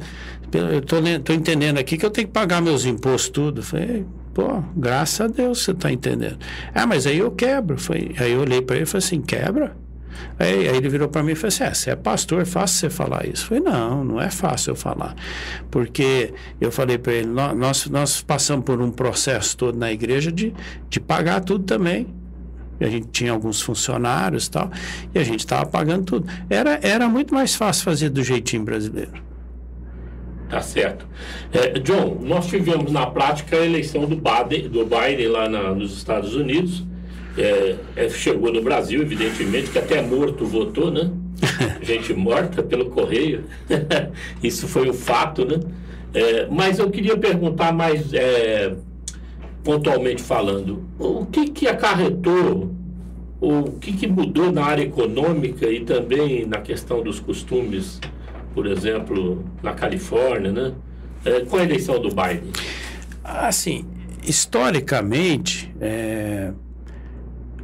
eu 0.53 0.79
estou 0.79 1.35
entendendo 1.35 1.77
aqui 1.77 1.97
que 1.97 2.05
eu 2.05 2.09
tenho 2.09 2.27
que 2.27 2.33
pagar 2.33 2.61
meus 2.61 2.85
impostos 2.85 3.29
tudo. 3.29 3.63
Falei, 3.63 4.05
pô, 4.33 4.63
graças 4.75 5.21
a 5.21 5.27
Deus 5.27 5.63
você 5.63 5.71
está 5.71 5.91
entendendo. 5.91 6.37
Ah, 6.73 6.85
mas 6.85 7.07
aí 7.07 7.17
eu 7.19 7.31
quebro. 7.31 7.77
Falei, 7.77 8.13
aí 8.19 8.31
eu 8.31 8.41
olhei 8.41 8.61
para 8.61 8.75
ele 8.75 8.83
e 8.83 8.87
falei 8.87 9.05
assim, 9.05 9.21
quebra? 9.21 9.75
Aí, 10.37 10.67
aí 10.67 10.77
ele 10.77 10.89
virou 10.89 11.07
para 11.07 11.23
mim 11.23 11.31
e 11.31 11.35
falou 11.35 11.49
assim, 11.49 11.63
é, 11.63 11.73
você 11.73 11.89
é 11.91 11.95
pastor, 11.95 12.41
é 12.41 12.45
fácil 12.45 12.79
você 12.79 12.89
falar 12.89 13.27
isso. 13.27 13.47
Falei, 13.47 13.63
não, 13.63 14.03
não 14.03 14.21
é 14.21 14.29
fácil 14.29 14.71
eu 14.71 14.75
falar. 14.75 15.15
Porque 15.69 16.33
eu 16.59 16.71
falei 16.71 16.97
para 16.97 17.13
ele, 17.13 17.27
nós, 17.27 17.87
nós 17.87 18.21
passamos 18.21 18.65
por 18.65 18.81
um 18.81 18.91
processo 18.91 19.55
todo 19.55 19.77
na 19.77 19.91
igreja 19.91 20.31
de, 20.31 20.53
de 20.89 20.99
pagar 20.99 21.41
tudo 21.41 21.63
também. 21.63 22.07
A 22.79 22.87
gente 22.87 23.07
tinha 23.09 23.31
alguns 23.31 23.61
funcionários 23.61 24.47
e 24.47 24.51
tal, 24.51 24.71
e 25.13 25.19
a 25.19 25.23
gente 25.23 25.41
estava 25.41 25.67
pagando 25.67 26.03
tudo. 26.03 26.27
Era, 26.49 26.79
era 26.81 27.07
muito 27.07 27.31
mais 27.31 27.53
fácil 27.53 27.83
fazer 27.83 28.09
do 28.09 28.23
jeitinho 28.23 28.63
brasileiro. 28.63 29.30
Tá 30.51 30.61
certo. 30.61 31.07
É, 31.53 31.79
John, 31.79 32.17
nós 32.19 32.47
tivemos 32.47 32.91
na 32.91 33.07
prática 33.07 33.55
a 33.55 33.65
eleição 33.65 34.05
do 34.05 34.17
Biden, 34.17 34.67
do 34.67 34.85
Biden 34.85 35.29
lá 35.29 35.47
na, 35.47 35.73
nos 35.73 35.95
Estados 35.95 36.35
Unidos. 36.35 36.83
É, 37.37 37.77
é, 37.95 38.09
chegou 38.09 38.51
no 38.51 38.61
Brasil, 38.61 39.01
evidentemente, 39.01 39.71
que 39.71 39.79
até 39.79 40.01
morto 40.01 40.45
votou, 40.45 40.91
né? 40.91 41.09
Gente 41.81 42.13
morta 42.13 42.61
pelo 42.61 42.87
correio. 42.87 43.45
Isso 44.43 44.67
foi 44.67 44.89
um 44.89 44.93
fato, 44.93 45.45
né? 45.45 45.57
É, 46.13 46.47
mas 46.51 46.79
eu 46.79 46.89
queria 46.89 47.15
perguntar 47.15 47.71
mais 47.71 48.13
é, 48.13 48.75
pontualmente 49.63 50.21
falando, 50.21 50.83
o 50.99 51.25
que, 51.27 51.47
que 51.47 51.65
acarretou, 51.65 52.75
o 53.39 53.71
que, 53.79 53.93
que 53.93 54.05
mudou 54.05 54.51
na 54.51 54.65
área 54.65 54.83
econômica 54.83 55.69
e 55.69 55.79
também 55.85 56.45
na 56.45 56.59
questão 56.59 57.01
dos 57.01 57.21
costumes 57.21 58.01
por 58.53 58.67
exemplo, 58.67 59.43
na 59.61 59.73
Califórnia, 59.73 60.51
né? 60.51 60.73
é, 61.25 61.41
com 61.41 61.57
a 61.57 61.63
eleição 61.63 61.99
do 61.99 62.09
Biden? 62.09 62.51
Assim, 63.23 63.85
historicamente, 64.23 65.73
é, 65.79 66.51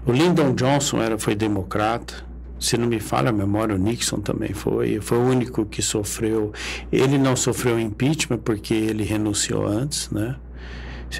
o 0.05 0.11
Lyndon 0.11 0.53
Johnson 0.53 1.01
era, 1.01 1.17
foi 1.17 1.35
democrata. 1.35 2.25
Se 2.59 2.75
não 2.75 2.87
me 2.87 2.99
falha 2.99 3.29
a 3.29 3.33
memória, 3.33 3.75
o 3.75 3.77
Nixon 3.77 4.19
também 4.19 4.51
foi. 4.51 4.99
Foi 4.99 5.19
o 5.19 5.21
único 5.21 5.63
que 5.65 5.81
sofreu. 5.81 6.51
Ele 6.91 7.17
não 7.17 7.35
sofreu 7.35 7.79
impeachment 7.79 8.39
porque 8.39 8.73
ele 8.73 9.03
renunciou 9.03 9.67
antes, 9.67 10.09
né? 10.09 10.35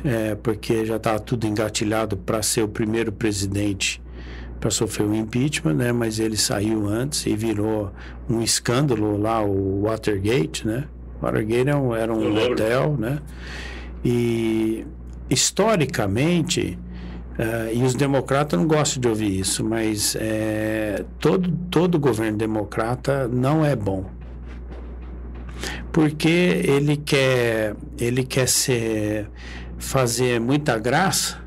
É, 0.03 0.36
porque 0.36 0.86
já 0.86 0.97
estava 0.97 1.20
tudo 1.20 1.45
engatilhado 1.45 2.18
para 2.18 2.41
ser 2.41 2.63
o 2.63 2.68
primeiro 2.68 3.11
presidente 3.11 4.01
para 4.59 4.69
sofrer 4.69 5.07
o 5.07 5.15
impeachment, 5.15 5.75
né? 5.75 5.91
Mas 5.91 6.19
ele 6.19 6.37
saiu 6.37 6.87
antes 6.87 7.25
e 7.25 7.35
virou 7.35 7.91
um 8.29 8.41
escândalo 8.41 9.17
lá, 9.17 9.43
o 9.43 9.83
Watergate, 9.83 10.65
né? 10.65 10.85
Watergate 11.21 11.69
era 11.69 11.77
um, 11.77 11.95
era 11.95 12.13
um 12.13 12.35
hotel, 12.43 12.95
né? 12.97 13.19
E 14.03 14.85
historicamente, 15.29 16.77
uh, 17.37 17.73
e 17.73 17.83
os 17.83 17.93
democratas 17.93 18.59
não 18.59 18.67
gostam 18.67 19.01
de 19.01 19.07
ouvir 19.07 19.39
isso, 19.39 19.63
mas 19.63 20.15
é, 20.19 21.03
todo, 21.19 21.51
todo 21.69 21.99
governo 21.99 22.37
democrata 22.37 23.27
não 23.27 23.65
é 23.65 23.75
bom. 23.75 24.05
Porque 25.91 26.27
ele 26.27 26.97
quer, 26.97 27.75
ele 27.99 28.23
quer 28.23 28.47
ser, 28.47 29.27
fazer 29.77 30.39
muita 30.39 30.77
graça 30.77 31.46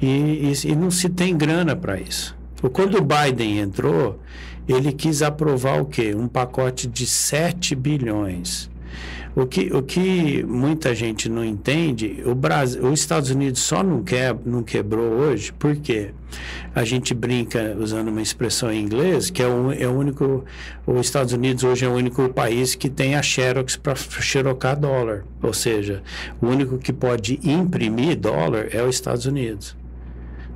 e, 0.00 0.06
e, 0.06 0.70
e 0.70 0.76
não 0.76 0.90
se 0.90 1.08
tem 1.08 1.36
grana 1.36 1.76
para 1.76 2.00
isso. 2.00 2.36
Quando 2.72 2.98
o 2.98 3.02
Biden 3.02 3.58
entrou, 3.58 4.20
ele 4.68 4.92
quis 4.92 5.22
aprovar 5.22 5.80
o 5.80 5.86
quê? 5.86 6.14
Um 6.14 6.28
pacote 6.28 6.86
de 6.86 7.06
7 7.06 7.74
bilhões. 7.74 8.70
O 9.34 9.46
que, 9.46 9.72
o 9.72 9.80
que 9.80 10.42
muita 10.42 10.92
gente 10.92 11.28
não 11.28 11.44
entende, 11.44 12.20
o 12.26 12.34
Brasil, 12.34 12.84
os 12.84 12.98
Estados 12.98 13.30
Unidos 13.30 13.60
só 13.60 13.80
não, 13.80 14.02
que, 14.02 14.16
não 14.44 14.60
quebrou 14.62 15.04
hoje, 15.04 15.52
porque 15.56 16.10
a 16.74 16.84
gente 16.84 17.14
brinca 17.14 17.76
usando 17.78 18.08
uma 18.08 18.20
expressão 18.20 18.72
em 18.72 18.82
inglês, 18.82 19.30
que 19.30 19.40
é 19.40 19.46
o, 19.46 19.70
é 19.70 19.86
o 19.86 19.92
único, 19.92 20.44
os 20.84 21.06
Estados 21.06 21.32
Unidos 21.32 21.62
hoje 21.62 21.84
é 21.84 21.88
o 21.88 21.92
único 21.92 22.28
país 22.30 22.74
que 22.74 22.90
tem 22.90 23.14
a 23.14 23.22
Xerox 23.22 23.76
para 23.76 23.94
xerocar 23.94 24.78
dólar, 24.78 25.24
ou 25.40 25.52
seja, 25.52 26.02
o 26.42 26.48
único 26.48 26.76
que 26.76 26.92
pode 26.92 27.38
imprimir 27.44 28.16
dólar 28.16 28.68
é 28.72 28.82
os 28.82 28.96
Estados 28.96 29.26
Unidos. 29.26 29.79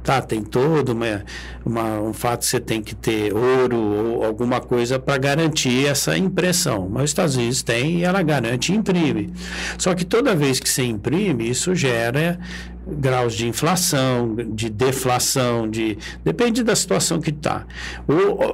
Tá, 0.04 0.20
tem 0.20 0.42
todo 0.42 0.90
uma, 0.90 1.24
uma, 1.64 1.98
um 1.98 2.12
fato 2.12 2.44
você 2.44 2.60
tem 2.60 2.82
que 2.82 2.94
ter 2.94 3.34
ouro 3.34 3.76
ou 3.76 4.22
alguma 4.22 4.60
coisa 4.60 4.98
para 4.98 5.16
garantir 5.16 5.86
essa 5.86 6.16
impressão. 6.16 6.90
Mas 6.90 7.04
os 7.04 7.10
Estados 7.10 7.36
Unidos 7.36 7.62
tem 7.62 8.00
e 8.00 8.04
ela 8.04 8.22
garante 8.22 8.70
e 8.70 8.76
imprime. 8.76 9.32
Só 9.78 9.94
que 9.94 10.04
toda 10.04 10.36
vez 10.36 10.60
que 10.60 10.68
você 10.68 10.84
imprime, 10.84 11.48
isso 11.48 11.74
gera 11.74 12.38
graus 12.86 13.34
de 13.34 13.48
inflação, 13.48 14.36
de 14.36 14.68
deflação, 14.68 15.68
de 15.70 15.96
depende 16.22 16.62
da 16.62 16.76
situação 16.76 17.18
que 17.18 17.30
está. 17.30 17.64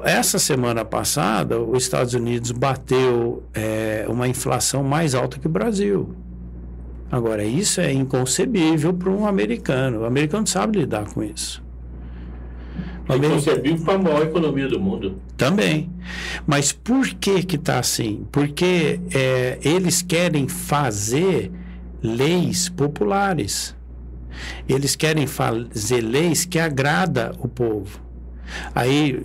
Essa 0.05 0.39
semana 0.39 0.85
passada, 0.85 1.61
os 1.61 1.83
Estados 1.83 2.15
Unidos 2.15 2.53
bateu 2.53 3.43
é, 3.53 4.07
uma 4.09 4.29
inflação 4.29 4.85
mais 4.85 5.17
alta 5.17 5.39
que 5.39 5.49
o 5.49 5.51
Brasil. 5.51 6.15
Agora, 7.11 7.45
isso 7.45 7.81
é 7.81 7.93
inconcebível 7.93 8.95
para 8.95 9.11
um 9.11 9.27
americano. 9.27 10.01
O 10.01 10.05
americano 10.05 10.47
sabe 10.47 10.79
lidar 10.79 11.07
com 11.07 11.23
isso. 11.23 11.63
É 13.09 13.17
inconcebível 13.17 13.85
para 13.85 13.95
a 13.95 13.99
maior 13.99 14.23
economia 14.23 14.69
do 14.69 14.79
mundo. 14.79 15.21
Também. 15.37 15.91
Mas 16.47 16.71
por 16.71 17.09
que 17.09 17.43
que 17.43 17.57
está 17.57 17.81
assim? 17.81 18.25
Porque 18.31 19.01
é, 19.13 19.59
eles 19.63 20.01
querem 20.03 20.47
fazer 20.47 21.51
leis 22.01 22.69
populares. 22.69 23.75
Eles 24.69 24.95
querem 24.95 25.27
fazer 25.27 26.01
leis 26.01 26.45
que 26.45 26.59
agrada 26.59 27.33
o 27.41 27.49
povo. 27.49 28.01
Aí 28.75 29.23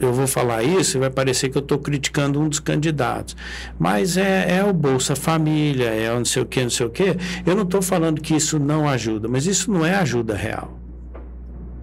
eu, 0.00 0.12
vou 0.12 0.26
falar 0.26 0.62
isso 0.62 0.96
e 0.96 1.00
vai 1.00 1.10
parecer 1.10 1.48
que 1.48 1.58
eu 1.58 1.62
estou 1.62 1.78
criticando 1.78 2.40
um 2.40 2.48
dos 2.48 2.60
candidatos. 2.60 3.36
Mas 3.78 4.16
é, 4.16 4.58
é 4.58 4.64
o 4.64 4.72
Bolsa 4.72 5.16
Família, 5.16 5.88
é 5.90 6.12
o 6.12 6.18
não 6.18 6.24
sei 6.24 6.42
o 6.42 6.46
que, 6.46 6.62
não 6.62 6.70
sei 6.70 6.86
o 6.86 6.90
que. 6.90 7.16
Eu 7.44 7.54
não 7.54 7.62
estou 7.62 7.82
falando 7.82 8.20
que 8.20 8.34
isso 8.34 8.58
não 8.58 8.88
ajuda, 8.88 9.28
mas 9.28 9.46
isso 9.46 9.70
não 9.70 9.84
é 9.84 9.94
ajuda 9.94 10.34
real. 10.34 10.78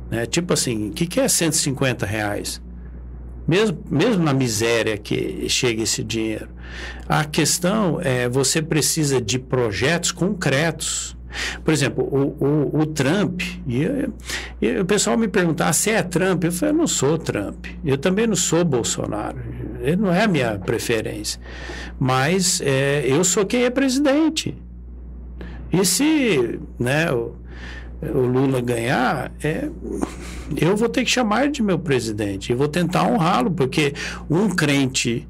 É, 0.10 0.26
tipo 0.26 0.54
assim, 0.54 0.90
o 0.90 0.92
que, 0.92 1.06
que 1.06 1.20
é 1.20 1.28
150 1.28 2.06
reais? 2.06 2.62
Mesmo, 3.48 3.78
mesmo 3.90 4.24
na 4.24 4.34
miséria 4.34 4.98
que 4.98 5.48
chega 5.50 5.84
esse 5.84 6.04
dinheiro. 6.04 6.50
A 7.08 7.24
questão 7.24 8.00
é 8.02 8.28
você 8.28 8.62
precisa 8.62 9.22
de 9.22 9.40
projetos 9.40 10.12
concretos 10.12 11.17
por 11.64 11.74
exemplo, 11.74 12.04
o, 12.04 12.44
o, 12.44 12.82
o 12.82 12.86
Trump, 12.86 13.42
e, 13.68 13.84
e, 14.62 14.80
o 14.80 14.86
pessoal 14.86 15.18
me 15.18 15.28
perguntar 15.28 15.74
se 15.74 15.92
é 15.92 16.02
Trump, 16.02 16.44
eu 16.44 16.52
falei, 16.52 16.74
eu 16.74 16.78
não 16.78 16.88
sou 16.88 17.18
Trump, 17.18 17.66
eu 17.84 17.98
também 17.98 18.28
não 18.28 18.36
sou 18.36 18.64
Bolsonaro, 18.64 19.38
ele 19.82 19.98
não 19.98 20.14
é 20.14 20.24
a 20.24 20.28
minha 20.28 20.58
preferência, 20.58 21.40
mas 22.00 22.62
é, 22.62 23.06
eu 23.06 23.24
sou 23.24 23.46
quem 23.46 23.64
é 23.64 23.70
presidente. 23.70 24.56
E 25.72 25.84
se 25.86 26.60
né, 26.80 27.12
o, 27.12 27.36
o 28.02 28.20
Lula 28.20 28.62
ganhar, 28.62 29.32
é, 29.44 29.70
eu 30.56 30.76
vou 30.76 30.88
ter 30.88 31.04
que 31.04 31.10
chamar 31.10 31.50
de 31.50 31.62
meu 31.62 31.80
presidente. 31.80 32.52
E 32.52 32.56
vou 32.56 32.68
tentar 32.68 33.08
honrá-lo, 33.08 33.52
porque 33.52 33.94
um 34.30 34.50
crente 34.50 35.28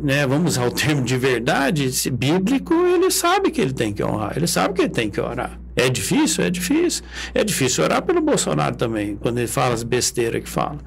né, 0.00 0.26
vamos 0.26 0.56
ao 0.58 0.70
termo 0.72 1.04
de 1.04 1.16
verdade, 1.16 1.90
bíblico, 2.10 2.74
ele 2.74 3.10
sabe 3.10 3.50
que 3.50 3.60
ele 3.60 3.72
tem 3.72 3.92
que 3.92 4.02
honrar, 4.02 4.32
ele 4.36 4.46
sabe 4.46 4.74
que 4.74 4.82
ele 4.82 4.90
tem 4.90 5.10
que 5.10 5.20
orar. 5.20 5.58
É 5.74 5.88
difícil? 5.88 6.44
É 6.44 6.50
difícil. 6.50 7.02
É 7.34 7.42
difícil 7.42 7.82
orar 7.84 8.02
pelo 8.02 8.20
Bolsonaro 8.20 8.76
também, 8.76 9.16
quando 9.16 9.38
ele 9.38 9.46
fala 9.46 9.74
as 9.74 9.82
besteiras 9.82 10.42
que 10.42 10.48
fala. 10.48 10.78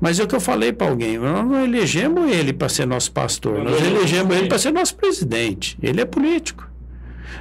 Mas 0.00 0.18
é 0.18 0.24
o 0.24 0.26
que 0.26 0.34
eu 0.34 0.40
falei 0.40 0.72
para 0.72 0.88
alguém, 0.88 1.18
nós 1.18 1.44
não 1.44 1.64
elegemos 1.64 2.30
ele 2.30 2.52
para 2.52 2.68
ser 2.68 2.86
nosso 2.86 3.12
pastor, 3.12 3.62
nós 3.62 3.80
elegemos 3.80 4.36
ele 4.36 4.48
para 4.48 4.58
ser 4.58 4.72
nosso 4.72 4.96
presidente. 4.96 5.78
Ele 5.82 6.00
é 6.00 6.04
político. 6.04 6.68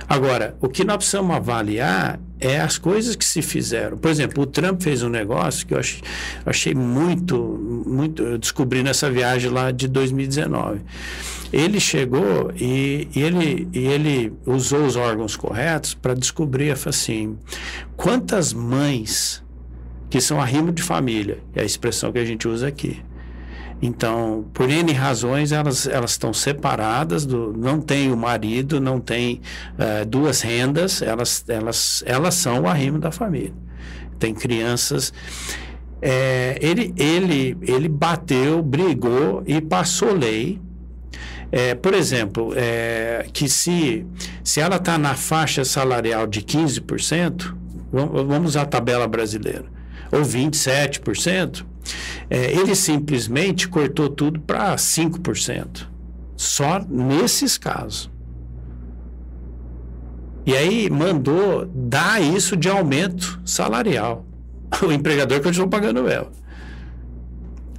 Agora, 0.08 0.56
o 0.60 0.68
que 0.68 0.84
nós 0.84 0.98
precisamos 0.98 1.36
avaliar 1.36 2.20
é 2.42 2.60
as 2.60 2.78
coisas 2.78 3.16
que 3.16 3.24
se 3.24 3.42
fizeram. 3.42 3.98
Por 3.98 4.10
exemplo, 4.10 4.44
o 4.44 4.48
Trump 4.48 4.82
fez 4.82 5.04
um 5.04 5.10
negócio 5.10 5.66
que 5.66 5.74
eu 5.76 5.80
achei, 5.80 6.02
achei 6.46 6.74
muito, 6.74 7.38
muito. 7.86 8.24
Eu 8.24 8.38
descobri 8.40 8.82
nessa 8.82 9.10
viagem 9.10 9.52
lá 9.52 9.70
de 9.70 9.88
2019. 9.88 10.82
Ele 11.54 11.80
chegou 11.80 12.52
e, 12.56 13.08
e 13.16 13.22
ele, 13.22 13.68
e 13.72 13.86
ele 13.86 14.34
usou 14.46 14.86
os 14.86 14.96
órgãos 14.96 15.36
corretos 15.36 15.94
para 15.94 16.16
descobrir 16.16 16.72
assim, 16.72 17.38
quantas 17.96 18.54
mães 18.54 19.44
que 20.10 20.20
são 20.20 20.42
arrimo 20.42 20.72
de 20.72 20.82
família, 20.82 21.40
é 21.56 21.62
a 21.62 21.66
expressão 21.66 22.12
que 22.12 22.20
a 22.20 22.26
gente 22.26 22.48
usa 22.48 22.68
aqui 22.68 23.02
então, 23.82 24.46
por 24.54 24.70
N 24.70 24.94
razões, 24.94 25.52
elas, 25.52 25.88
elas 25.88 26.12
estão 26.12 26.32
separadas, 26.32 27.26
do, 27.26 27.52
não 27.58 27.82
tem 27.82 28.12
o 28.12 28.18
marido, 28.18 28.80
não 28.80 29.00
tem 29.00 29.42
uh, 29.74 30.06
duas 30.06 30.42
rendas, 30.42 31.02
elas, 31.02 31.44
elas, 31.48 32.04
elas 32.06 32.36
são 32.36 32.62
o 32.62 32.68
arrimo 32.68 33.00
da 33.00 33.12
família. 33.12 33.54
Tem 34.20 34.36
crianças. 34.36 35.12
É, 36.00 36.60
ele, 36.62 36.94
ele, 36.96 37.58
ele 37.62 37.90
bateu, 37.90 38.62
brigou 38.62 39.42
e 39.48 39.60
passou 39.60 40.14
lei. 40.14 40.62
É, 41.52 41.74
por 41.74 41.96
exemplo, 41.96 42.54
é, 42.56 43.26
que 43.34 43.50
se, 43.50 44.06
se 44.44 44.62
ela 44.62 44.76
está 44.76 44.98
na 44.98 45.16
faixa 45.16 45.66
salarial 45.66 46.28
de 46.28 46.42
15%, 46.42 47.56
vamos 47.92 48.52
usar 48.52 48.62
a 48.62 48.66
tabela 48.66 49.08
brasileira, 49.08 49.66
ou 50.12 50.22
27%, 50.22 51.66
é, 52.30 52.52
ele 52.52 52.76
simplesmente 52.76 53.68
cortou 53.68 54.10
tudo 54.10 54.40
para 54.40 54.76
5%. 54.76 55.88
Só 56.36 56.80
nesses 56.90 57.58
casos. 57.58 58.10
E 60.46 60.56
aí 60.56 60.90
mandou 60.90 61.66
dar 61.68 62.22
isso 62.22 62.58
de 62.58 62.70
aumento 62.70 63.40
salarial. 63.46 64.26
O 64.82 64.92
empregador 64.92 65.42
continuou 65.42 65.70
pagando 65.70 66.08
ela. 66.08 66.32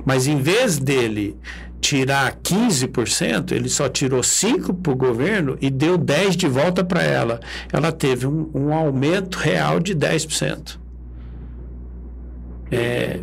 Mas 0.04 0.26
em 0.26 0.36
vez 0.36 0.78
dele 0.78 1.38
tirar 1.80 2.36
15%, 2.36 3.50
ele 3.50 3.68
só 3.68 3.88
tirou 3.88 4.20
5% 4.20 4.80
para 4.80 4.92
o 4.92 4.96
governo 4.96 5.58
e 5.60 5.68
deu 5.68 5.98
10% 5.98 6.36
de 6.36 6.48
volta 6.48 6.84
para 6.84 7.02
ela. 7.02 7.40
Ela 7.72 7.90
teve 7.90 8.26
um, 8.26 8.48
um, 8.54 8.72
aumento 8.72 9.36
real 9.36 9.80
de 9.80 9.94
10%. 9.94 10.78
É, 12.70 13.20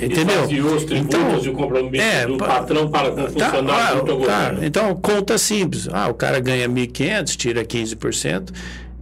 Entendeu? 0.00 0.42
os 0.42 0.84
tributos 0.84 0.92
então, 0.92 1.44
e 1.44 1.48
o 1.48 1.52
compromisso 1.52 2.04
é, 2.04 2.26
do 2.26 2.36
patrão 2.36 2.90
para 2.90 3.10
com 3.10 3.22
o 3.22 3.32
tá, 3.32 3.46
funcionário 3.46 4.02
ah, 4.24 4.54
tá, 4.54 4.66
Então, 4.66 4.94
conta 4.96 5.38
simples. 5.38 5.88
Ah, 5.90 6.08
o 6.08 6.14
cara 6.14 6.38
ganha 6.40 6.68
1.500, 6.68 7.36
tira 7.36 7.64
15%. 7.64 8.50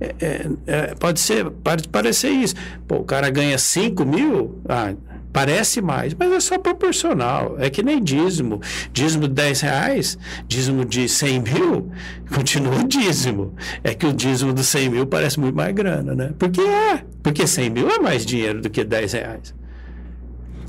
É, 0.01 0.15
é, 0.21 0.47
é, 0.67 0.95
pode 0.95 1.21
ser, 1.21 1.51
pode 1.51 1.89
parecer 1.89 2.31
isso. 2.31 2.55
Pô, 2.87 2.97
o 2.97 3.05
cara 3.05 3.31
ganha 3.31 3.59
5 3.59 4.05
mil, 4.05 4.61
ah, 4.69 4.95
Parece 5.35 5.83
mais, 5.83 6.15
mas 6.15 6.33
é 6.33 6.39
só 6.39 6.57
proporcional. 6.59 7.57
É 7.59 7.69
que 7.69 7.83
nem 7.83 8.01
dízimo. 8.01 8.61
Dízimo 8.93 9.27
de 9.27 9.35
10 9.35 9.61
reais, 9.63 10.17
dízimo 10.47 10.85
de 10.85 11.09
100 11.09 11.41
mil, 11.41 11.91
continua 12.33 12.85
dízimo. 12.85 13.53
É 13.83 13.93
que 13.95 14.07
o 14.07 14.13
dízimo 14.13 14.53
dos 14.53 14.69
100 14.69 14.91
mil 14.91 15.07
parece 15.09 15.41
muito 15.41 15.57
mais 15.57 15.75
grana, 15.75 16.15
né? 16.15 16.33
Porque 16.39 16.61
é. 16.61 17.03
Porque 17.21 17.49
100 17.49 17.69
mil 17.69 17.91
é 17.91 17.99
mais 17.99 18.25
dinheiro 18.25 18.61
do 18.61 18.71
que 18.71 18.85
10 18.85 19.13
reais. 19.13 19.55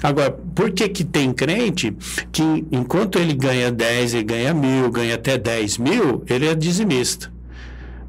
Agora, 0.04 0.32
por 0.32 0.72
que, 0.72 0.88
que 0.89 1.04
tem 1.04 1.34
crente 1.34 1.96
que 2.32 2.66
enquanto 2.72 3.18
ele 3.18 3.34
ganha 3.34 3.72
10 3.72 4.14
e 4.16 4.24
ganha 4.24 4.54
mil, 4.54 4.89
ganha 4.91 5.16
até 5.16 5.38
10 5.38 5.78
mil, 5.78 6.24
ele 6.28 6.48
é 6.48 6.56
dizimista? 6.56 7.34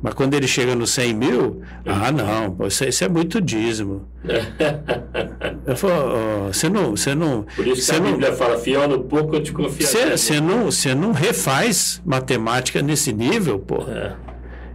Mas 0.03 0.15
quando 0.15 0.35
ele 0.35 0.47
chega 0.47 0.75
no 0.75 0.87
100 0.87 1.15
mil, 1.15 1.63
ah, 1.85 2.13
não, 2.13 2.67
isso, 2.67 2.85
isso 2.85 3.03
é 3.03 3.09
muito 3.09 3.41
dízimo. 3.41 4.07
eu 5.67 5.77
falo, 5.77 6.47
oh, 6.47 6.53
você 6.53 6.69
não, 6.69 6.91
você 6.91 7.15
não. 7.15 7.47
Por 7.57 7.67
isso 7.67 7.91
que 7.91 7.97
a 7.97 8.01
não, 8.01 8.13
Bíblia 8.13 8.33
fala, 8.35 8.59
fiel 8.59 8.89
no 8.89 9.01
pouco 9.05 9.37
eu 9.37 9.43
te 9.43 9.53
confio. 9.53 9.87
Você, 9.87 10.41
não, 10.41 10.67
você 10.67 10.95
não 10.95 11.13
refaz 11.13 12.03
matemática 12.05 12.83
nesse 12.83 13.13
nível, 13.13 13.59
pô. 13.59 13.83
É. 13.89 14.15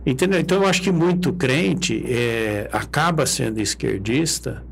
Entendeu? 0.06 0.40
Então 0.40 0.64
eu 0.64 0.68
acho 0.68 0.82
que 0.82 0.92
muito 0.92 1.32
crente 1.34 2.04
é, 2.10 2.68
acaba 2.72 3.26
sendo 3.26 3.62
esquerdista 3.62 4.64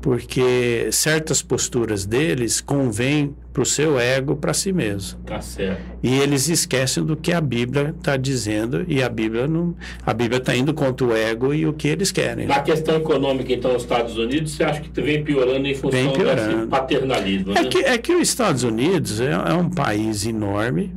porque 0.00 0.88
certas 0.92 1.42
posturas 1.42 2.06
deles 2.06 2.60
convêm 2.60 3.34
para 3.52 3.62
o 3.62 3.66
seu 3.66 3.98
ego, 3.98 4.36
para 4.36 4.54
si 4.54 4.72
mesmo. 4.72 5.18
Tá 5.26 5.40
certo. 5.40 5.82
E 6.02 6.18
eles 6.18 6.48
esquecem 6.48 7.04
do 7.04 7.16
que 7.16 7.32
a 7.32 7.40
Bíblia 7.40 7.94
está 7.96 8.16
dizendo 8.16 8.84
e 8.88 9.02
a 9.02 9.08
Bíblia 9.08 9.46
não, 9.46 9.74
a 10.06 10.14
Bíblia 10.14 10.38
está 10.38 10.54
indo 10.56 10.72
contra 10.72 11.06
o 11.06 11.14
ego 11.14 11.52
e 11.52 11.66
o 11.66 11.72
que 11.72 11.88
eles 11.88 12.10
querem. 12.10 12.46
Na 12.46 12.60
questão 12.60 12.96
econômica, 12.96 13.52
então, 13.52 13.76
os 13.76 13.82
Estados 13.82 14.16
Unidos, 14.16 14.52
você 14.52 14.64
acha 14.64 14.80
que 14.80 15.00
vem 15.00 15.22
piorando 15.22 15.66
em 15.66 15.74
função 15.74 15.90
Vem 15.90 16.12
piorando. 16.12 16.56
desse 16.56 16.66
paternalismo? 16.68 17.52
É 17.52 17.62
né? 17.62 17.68
que, 17.68 17.78
é 17.78 17.98
que 17.98 18.14
os 18.14 18.22
Estados 18.22 18.62
Unidos 18.62 19.20
é, 19.20 19.32
é 19.32 19.54
um 19.54 19.68
país 19.68 20.24
enorme, 20.24 20.94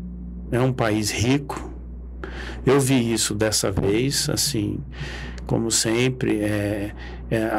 é 0.51 0.60
um 0.60 0.72
país 0.72 1.12
rico. 1.12 1.72
Eu 2.66 2.80
vi 2.80 3.12
isso 3.12 3.34
dessa 3.34 3.70
vez, 3.70 4.30
assim, 4.30 4.80
como 5.46 5.70
sempre, 5.72 6.41
é, 6.41 6.94
é, 7.30 7.50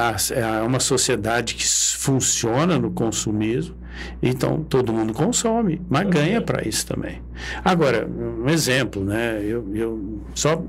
é 0.40 0.62
uma 0.62 0.80
sociedade 0.80 1.54
que 1.54 1.66
funciona 1.66 2.78
no 2.78 2.90
consumismo, 2.90 3.76
então 4.22 4.62
todo 4.62 4.92
mundo 4.92 5.12
consome, 5.12 5.80
mas 5.88 6.08
ganha 6.08 6.40
para 6.40 6.66
isso 6.66 6.86
também. 6.86 7.22
Agora, 7.64 8.06
um 8.06 8.48
exemplo, 8.48 9.04
né? 9.04 9.40
Eu, 9.42 9.74
eu 9.74 10.20
só 10.34 10.62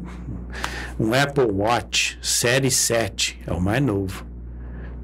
um 0.99 1.13
Apple 1.13 1.51
Watch 1.51 2.17
Série 2.21 2.71
7 2.71 3.41
é 3.45 3.53
o 3.53 3.61
mais 3.61 3.81
novo, 3.81 4.25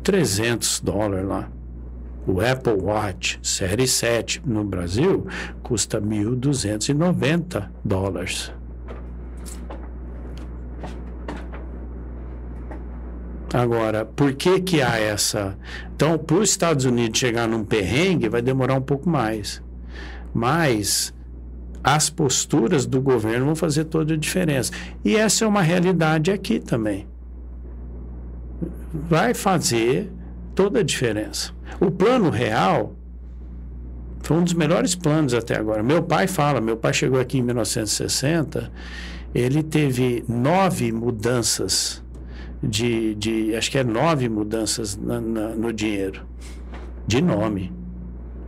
300 0.04 0.80
dólares 0.82 1.28
lá. 1.28 1.50
O 2.28 2.40
Apple 2.40 2.74
Watch 2.74 3.40
Série 3.42 3.88
7 3.88 4.44
no 4.46 4.64
Brasil 4.64 5.26
custa 5.64 6.00
1.290 6.00 7.68
dólares. 7.84 8.52
Agora, 13.54 14.06
por 14.06 14.34
que 14.34 14.62
que 14.62 14.82
há 14.82 14.98
essa... 14.98 15.58
Então, 15.94 16.18
para 16.18 16.38
os 16.38 16.50
Estados 16.50 16.86
Unidos 16.86 17.20
chegar 17.20 17.48
num 17.48 17.64
perrengue, 17.64 18.30
vai 18.30 18.42
demorar 18.42 18.76
um 18.76 18.82
pouco 18.82 19.10
mais. 19.10 19.62
Mas 20.34 21.14
as 21.84 22.10
posturas 22.10 22.86
do 22.86 23.02
governo 23.02 23.46
vão 23.48 23.56
fazer 23.56 23.86
toda 23.86 24.14
a 24.14 24.18
diferença. 24.18 24.72
E 25.04 25.16
essa 25.16 25.44
é 25.44 25.48
uma 25.48 25.62
realidade 25.62 26.32
aqui 26.32 26.60
também. 26.60 27.08
Vai 28.94 29.34
fazer 29.34 30.12
toda 30.56 30.80
a 30.80 30.84
diferença. 30.84 31.52
O 31.80 31.92
plano 31.92 32.30
real 32.30 32.96
foi 34.22 34.38
um 34.38 34.44
dos 34.44 34.54
melhores 34.54 34.96
planos 34.96 35.34
até 35.34 35.58
agora. 35.58 35.84
Meu 35.84 36.04
pai 36.04 36.28
fala, 36.28 36.62
meu 36.62 36.78
pai 36.78 36.94
chegou 36.94 37.20
aqui 37.20 37.40
em 37.40 37.42
1960, 37.42 38.72
ele 39.34 39.64
teve 39.64 40.24
nove 40.28 40.92
mudanças 40.92 42.04
de, 42.64 43.16
de 43.16 43.56
acho 43.56 43.72
que 43.72 43.78
é 43.78 43.84
nove 43.84 44.30
mudanças 44.30 44.96
na- 44.98 45.20
na- 45.22 45.50
no 45.56 45.72
dinheiro, 45.74 46.22
de 47.08 47.22
nome. 47.22 47.72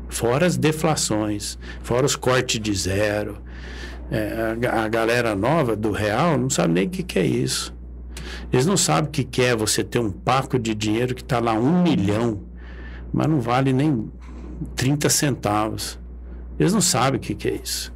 Fora 0.10 0.46
as 0.46 0.58
deflações, 0.58 1.58
fora 1.82 2.06
os 2.06 2.16
cortes 2.16 2.60
de 2.60 2.74
zero. 2.74 3.38
É, 4.12 4.56
a, 4.70 4.84
a 4.84 4.88
galera 4.88 5.34
nova 5.36 5.76
do 5.76 5.92
real 5.92 6.38
não 6.38 6.50
sabe 6.50 6.74
nem 6.74 6.86
o 6.88 6.90
que, 6.90 7.02
que 7.02 7.18
é 7.18 7.26
isso. 7.26 7.74
Eles 8.52 8.66
não 8.66 8.78
sabem 8.78 9.10
o 9.10 9.12
que, 9.12 9.24
que 9.24 9.42
é 9.42 9.56
você 9.56 9.84
ter 9.84 9.98
um 10.00 10.12
paco 10.12 10.60
de 10.60 10.76
dinheiro 10.76 11.16
que 11.16 11.22
está 11.24 11.40
lá 11.40 11.54
um 11.54 11.82
milhão, 11.82 12.42
mas 13.12 13.28
não 13.28 13.42
vale 13.42 13.74
nem 13.74 14.12
30 14.76 15.10
centavos. 15.10 16.00
Eles 16.60 16.72
não 16.74 16.82
sabem 16.82 17.18
o 17.18 17.20
que, 17.22 17.34
que 17.34 17.48
é 17.48 17.60
isso. 17.64 17.92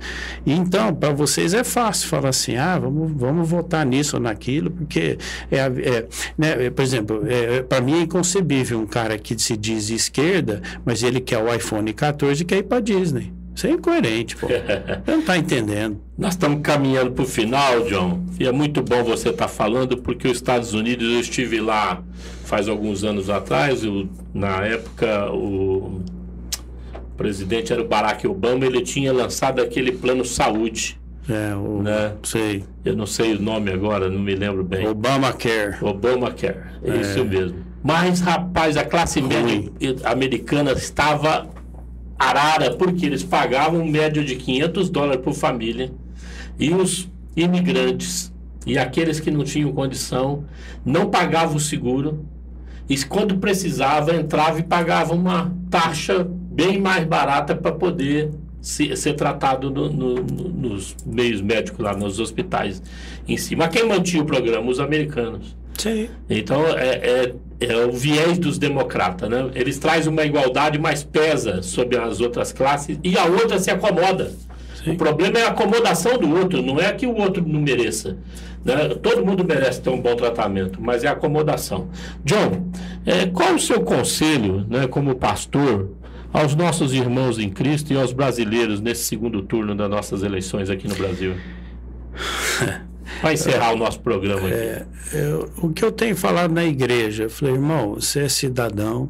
Então, 0.46 0.94
para 0.94 1.14
vocês 1.14 1.54
é 1.54 1.64
fácil 1.64 2.08
falar 2.10 2.30
assim: 2.30 2.56
ah, 2.58 2.78
vamos, 2.80 3.12
vamos 3.16 3.48
votar 3.50 3.86
nisso 3.86 4.16
ou 4.18 4.22
naquilo, 4.22 4.72
porque, 4.72 5.18
é, 5.52 5.58
é, 5.58 6.06
né, 6.38 6.66
é, 6.66 6.70
por 6.70 6.82
exemplo, 6.82 7.22
para 7.70 7.82
mim 7.82 8.00
é 8.00 8.02
inconcebível 8.02 8.80
um 8.80 8.88
cara 8.88 9.18
que 9.18 9.38
se 9.38 9.56
diz 9.56 9.90
esquerda, 9.90 10.62
mas 10.86 11.04
ele 11.04 11.20
quer 11.20 11.38
o 11.38 11.54
iPhone 11.54 11.92
14 11.94 12.42
e 12.42 12.46
quer 12.46 12.58
ir 12.58 12.64
para 12.64 12.80
Disney. 12.80 13.32
Isso 13.56 13.66
é 13.66 13.72
incoerente, 13.72 14.36
pô. 14.36 14.48
Ele 14.48 15.02
não 15.08 15.20
está 15.20 15.36
entendendo. 15.36 16.00
Nós 16.16 16.34
estamos 16.36 16.62
caminhando 16.62 17.12
para 17.12 17.24
o 17.24 17.28
final, 17.28 17.86
John. 17.88 18.24
E 18.40 18.46
é 18.46 18.52
muito 18.52 18.84
bom 18.84 19.04
você 19.04 19.30
estar 19.30 19.48
falando, 19.48 19.98
porque 19.98 20.28
os 20.28 20.38
Estados 20.38 20.74
Unidos, 20.76 21.12
eu 21.12 21.20
estive 21.20 21.60
lá 21.60 22.04
faz 22.46 22.68
alguns 22.70 23.04
anos 23.04 23.32
atrás, 23.32 23.84
eu- 23.84 24.08
na 24.32 24.64
época 24.64 25.32
o 25.32 26.02
presidente 27.18 27.74
era 27.74 27.82
o 27.82 27.88
Barack 27.88 28.28
Obama, 28.28 28.66
ele 28.66 28.82
tinha 28.82 29.12
lançado 29.12 29.62
aquele 29.62 29.92
plano 29.92 30.24
saúde, 30.24 31.00
É, 31.28 31.54
o, 31.56 31.82
né? 31.82 32.14
sei. 32.24 32.64
Eu 32.86 32.96
não 32.96 33.06
sei 33.06 33.36
o 33.36 33.42
nome 33.42 33.72
agora, 33.72 34.10
não 34.10 34.20
me 34.20 34.36
lembro 34.36 34.64
bem. 34.64 34.88
Obamacare. 34.88 35.76
Obamacare, 35.84 36.58
é 36.84 36.98
isso 36.98 37.26
mesmo. 37.26 37.66
Mas, 37.84 38.20
rapaz, 38.22 38.78
a 38.78 38.84
classe 38.86 39.22
média 39.22 39.70
americana 40.06 40.72
estava 40.72 41.48
arara, 42.18 42.72
porque 42.76 43.06
eles 43.06 43.24
pagavam 43.24 43.82
um 43.82 43.90
médio 43.90 44.24
de 44.24 44.36
500 44.36 44.90
dólares 44.90 45.22
por 45.22 45.34
família. 45.34 45.92
E 46.60 46.74
os 46.74 47.10
imigrantes 47.36 48.34
e 48.66 48.78
aqueles 48.78 49.20
que 49.20 49.32
não 49.32 49.44
tinham 49.44 49.72
condição 49.72 50.44
não 50.84 51.10
pagavam 51.10 51.56
o 51.56 51.60
seguro. 51.60 52.26
E 52.90 52.98
quando 53.06 53.38
precisava, 53.38 54.16
entrava 54.16 54.60
e 54.60 54.64
pagava 54.64 55.14
uma 55.14 55.54
taxa 55.70 56.28
bem 56.58 56.82
mais 56.82 57.06
barata 57.06 57.56
para 57.56 57.72
poder 57.72 58.32
se- 58.60 58.96
ser 58.96 59.14
tratado 59.14 59.70
no- 59.70 59.90
no- 59.94 60.16
no- 60.16 60.50
nos 60.50 60.96
meios 61.06 61.40
médicos 61.40 61.80
lá, 61.80 61.96
nos 61.96 62.20
hospitais 62.20 62.82
em 63.28 63.38
si. 63.38 63.56
Mas 63.56 63.70
quem 63.70 63.86
mantinha 63.88 64.24
o 64.24 64.26
programa? 64.26 64.68
Os 64.70 64.80
americanos. 64.80 65.56
Sei. 65.78 66.10
Então, 66.28 66.66
é, 66.76 66.90
é, 66.90 67.34
é 67.60 67.86
o 67.86 67.92
viés 67.92 68.40
dos 68.40 68.58
democratas, 68.58 69.30
né? 69.30 69.52
Eles 69.54 69.78
trazem 69.78 70.12
uma 70.12 70.26
igualdade, 70.26 70.80
mas 70.80 71.04
pesa 71.04 71.62
sobre 71.62 71.96
as 71.96 72.20
outras 72.20 72.52
classes 72.52 72.98
e 73.04 73.16
a 73.16 73.26
outra 73.26 73.60
se 73.60 73.70
acomoda. 73.70 74.32
O 74.88 74.96
problema 74.96 75.38
é 75.38 75.44
a 75.44 75.50
acomodação 75.50 76.18
do 76.18 76.34
outro, 76.36 76.62
não 76.64 76.80
é 76.80 76.92
que 76.94 77.06
o 77.06 77.16
outro 77.16 77.44
não 77.48 77.62
mereça. 77.62 78.18
né? 78.66 78.90
Todo 79.02 79.24
mundo 79.26 79.46
merece 79.46 79.80
ter 79.82 79.90
um 79.92 80.02
bom 80.02 80.16
tratamento, 80.16 80.82
mas 80.82 81.04
é 81.04 81.08
a 81.08 81.12
acomodação. 81.12 81.88
John, 82.26 82.68
é, 83.06 83.26
qual 83.28 83.54
o 83.54 83.60
seu 83.60 83.82
conselho, 83.82 84.66
né, 84.70 84.88
como 84.88 85.16
pastor, 85.16 85.90
aos 86.34 86.56
nossos 86.56 86.94
irmãos 86.94 87.40
em 87.40 87.50
Cristo 87.50 87.92
e 87.94 87.98
aos 87.98 88.12
brasileiros 88.14 88.80
nesse 88.82 89.04
segundo 89.06 89.42
turno 89.42 89.76
das 89.76 89.90
nossas 89.90 90.24
eleições 90.24 90.70
aqui 90.70 90.88
no 90.88 90.96
Brasil? 90.96 91.36
Para 93.22 93.34
encerrar 93.34 93.74
o 93.74 93.78
nosso 93.78 94.00
programa 94.02 94.48
aqui. 94.48 94.86
Eu- 95.14 95.50
o 95.62 95.70
que 95.74 95.84
eu 95.84 95.92
tenho 95.92 96.16
falado 96.16 96.54
na 96.54 96.66
igreja, 96.66 97.24
eu 97.24 97.30
falei, 97.30 97.56
irmão, 97.56 97.96
você 97.96 98.22
é 98.22 98.30
cidadão, 98.30 99.10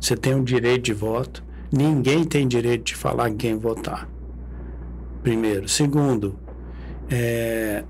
você 0.00 0.16
tem 0.16 0.34
o 0.34 0.42
direito 0.42 0.82
de 0.84 0.92
voto, 0.94 1.42
ninguém 1.70 2.24
tem 2.24 2.46
direito 2.46 2.84
de 2.84 2.94
falar 2.94 3.28
em 3.30 3.36
quem 3.36 3.56
votar. 3.58 4.08
Primeiro. 5.22 5.68
Segundo, 5.68 6.36
é, 7.10 7.84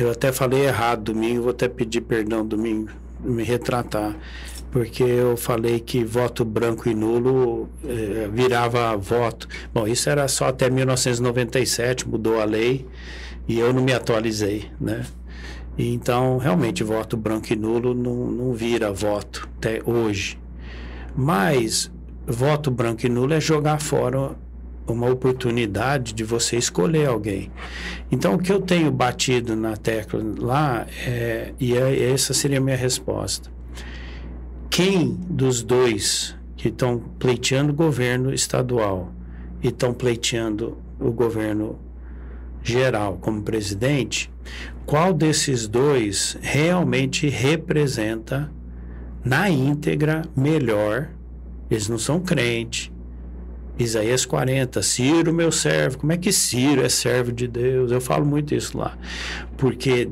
eu 0.00 0.10
até 0.10 0.32
falei 0.32 0.66
errado 0.66 1.04
domingo, 1.12 1.42
vou 1.42 1.50
até 1.50 1.68
pedir 1.68 2.00
perdão 2.00 2.44
domingo, 2.44 2.90
me 3.20 3.42
retratar, 3.42 4.16
porque 4.76 5.02
eu 5.02 5.38
falei 5.38 5.80
que 5.80 6.04
voto 6.04 6.44
branco 6.44 6.86
e 6.86 6.94
nulo 6.94 7.66
é, 7.82 8.28
virava 8.30 8.94
voto. 8.94 9.48
Bom, 9.72 9.88
isso 9.88 10.10
era 10.10 10.28
só 10.28 10.48
até 10.48 10.68
1997, 10.68 12.06
mudou 12.06 12.38
a 12.38 12.44
lei 12.44 12.86
e 13.48 13.58
eu 13.58 13.72
não 13.72 13.82
me 13.82 13.94
atualizei, 13.94 14.70
né? 14.78 15.06
Então, 15.78 16.36
realmente, 16.36 16.84
voto 16.84 17.16
branco 17.16 17.50
e 17.50 17.56
nulo 17.56 17.94
não, 17.94 18.30
não 18.30 18.52
vira 18.52 18.92
voto 18.92 19.48
até 19.56 19.80
hoje. 19.82 20.38
Mas 21.16 21.90
voto 22.26 22.70
branco 22.70 23.06
e 23.06 23.08
nulo 23.08 23.32
é 23.32 23.40
jogar 23.40 23.80
fora 23.80 24.36
uma 24.86 25.10
oportunidade 25.10 26.12
de 26.12 26.22
você 26.22 26.58
escolher 26.58 27.08
alguém. 27.08 27.50
Então, 28.12 28.34
o 28.34 28.38
que 28.38 28.52
eu 28.52 28.60
tenho 28.60 28.90
batido 28.90 29.56
na 29.56 29.74
tecla 29.74 30.20
lá, 30.36 30.86
é, 31.06 31.54
e 31.58 31.74
é- 31.74 32.10
essa 32.12 32.34
seria 32.34 32.58
a 32.58 32.60
minha 32.60 32.76
resposta. 32.76 33.55
Quem 34.76 35.16
dos 35.30 35.62
dois 35.62 36.36
que 36.54 36.68
estão 36.68 36.98
pleiteando 37.18 37.72
o 37.72 37.74
governo 37.74 38.30
estadual 38.34 39.10
e 39.62 39.68
estão 39.68 39.94
pleiteando 39.94 40.76
o 41.00 41.10
governo 41.10 41.78
geral 42.62 43.16
como 43.18 43.40
presidente, 43.40 44.30
qual 44.84 45.14
desses 45.14 45.66
dois 45.66 46.36
realmente 46.42 47.26
representa 47.26 48.52
na 49.24 49.48
íntegra 49.48 50.20
melhor? 50.36 51.08
Eles 51.70 51.88
não 51.88 51.96
são 51.96 52.20
crentes. 52.20 52.92
Isaías 53.78 54.26
40, 54.26 54.82
Ciro, 54.82 55.32
meu 55.32 55.50
servo. 55.50 55.96
Como 56.00 56.12
é 56.12 56.18
que 56.18 56.30
Ciro 56.30 56.82
é 56.82 56.90
servo 56.90 57.32
de 57.32 57.48
Deus? 57.48 57.90
Eu 57.90 58.00
falo 58.02 58.26
muito 58.26 58.54
isso 58.54 58.76
lá. 58.76 58.94
Porque 59.56 60.10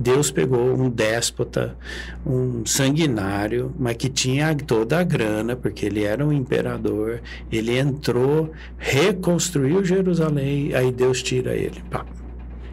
Deus 0.00 0.30
pegou 0.30 0.74
um 0.74 0.88
déspota, 0.88 1.76
um 2.24 2.64
sanguinário, 2.64 3.74
mas 3.78 3.96
que 3.96 4.08
tinha 4.08 4.54
toda 4.54 4.98
a 5.00 5.02
grana, 5.02 5.56
porque 5.56 5.86
ele 5.86 6.04
era 6.04 6.24
um 6.24 6.32
imperador. 6.32 7.20
Ele 7.50 7.76
entrou, 7.76 8.52
reconstruiu 8.76 9.84
Jerusalém, 9.84 10.74
aí 10.74 10.92
Deus 10.92 11.22
tira 11.22 11.54
ele 11.54 11.82
pá, 11.90 12.06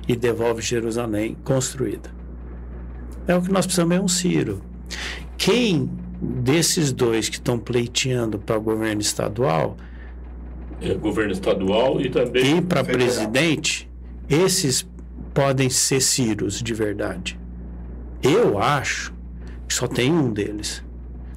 e 0.07 0.15
devolve 0.15 0.61
Jerusalém 0.61 1.35
construída. 1.43 2.13
É 3.27 3.35
o 3.35 3.41
que 3.41 3.51
nós 3.51 3.65
precisamos, 3.65 3.97
é 3.97 3.99
um 3.99 4.07
Ciro. 4.07 4.61
Quem 5.37 5.89
desses 6.21 6.91
dois 6.91 7.27
que 7.27 7.35
estão 7.35 7.57
pleiteando 7.57 8.37
para 8.37 8.57
o 8.57 8.61
governo 8.61 9.01
estadual 9.01 9.75
É, 10.81 10.93
governo 10.93 11.31
estadual 11.31 12.01
e 12.01 12.09
também 12.09 12.57
e 12.57 12.61
para 12.61 12.83
presidente, 12.83 13.89
esses 14.29 14.85
podem 15.33 15.69
ser 15.69 16.01
Ciros 16.01 16.61
de 16.61 16.73
verdade. 16.73 17.39
Eu 18.23 18.57
acho 18.57 19.13
que 19.67 19.73
só 19.73 19.87
tem 19.87 20.11
um 20.11 20.31
deles, 20.31 20.83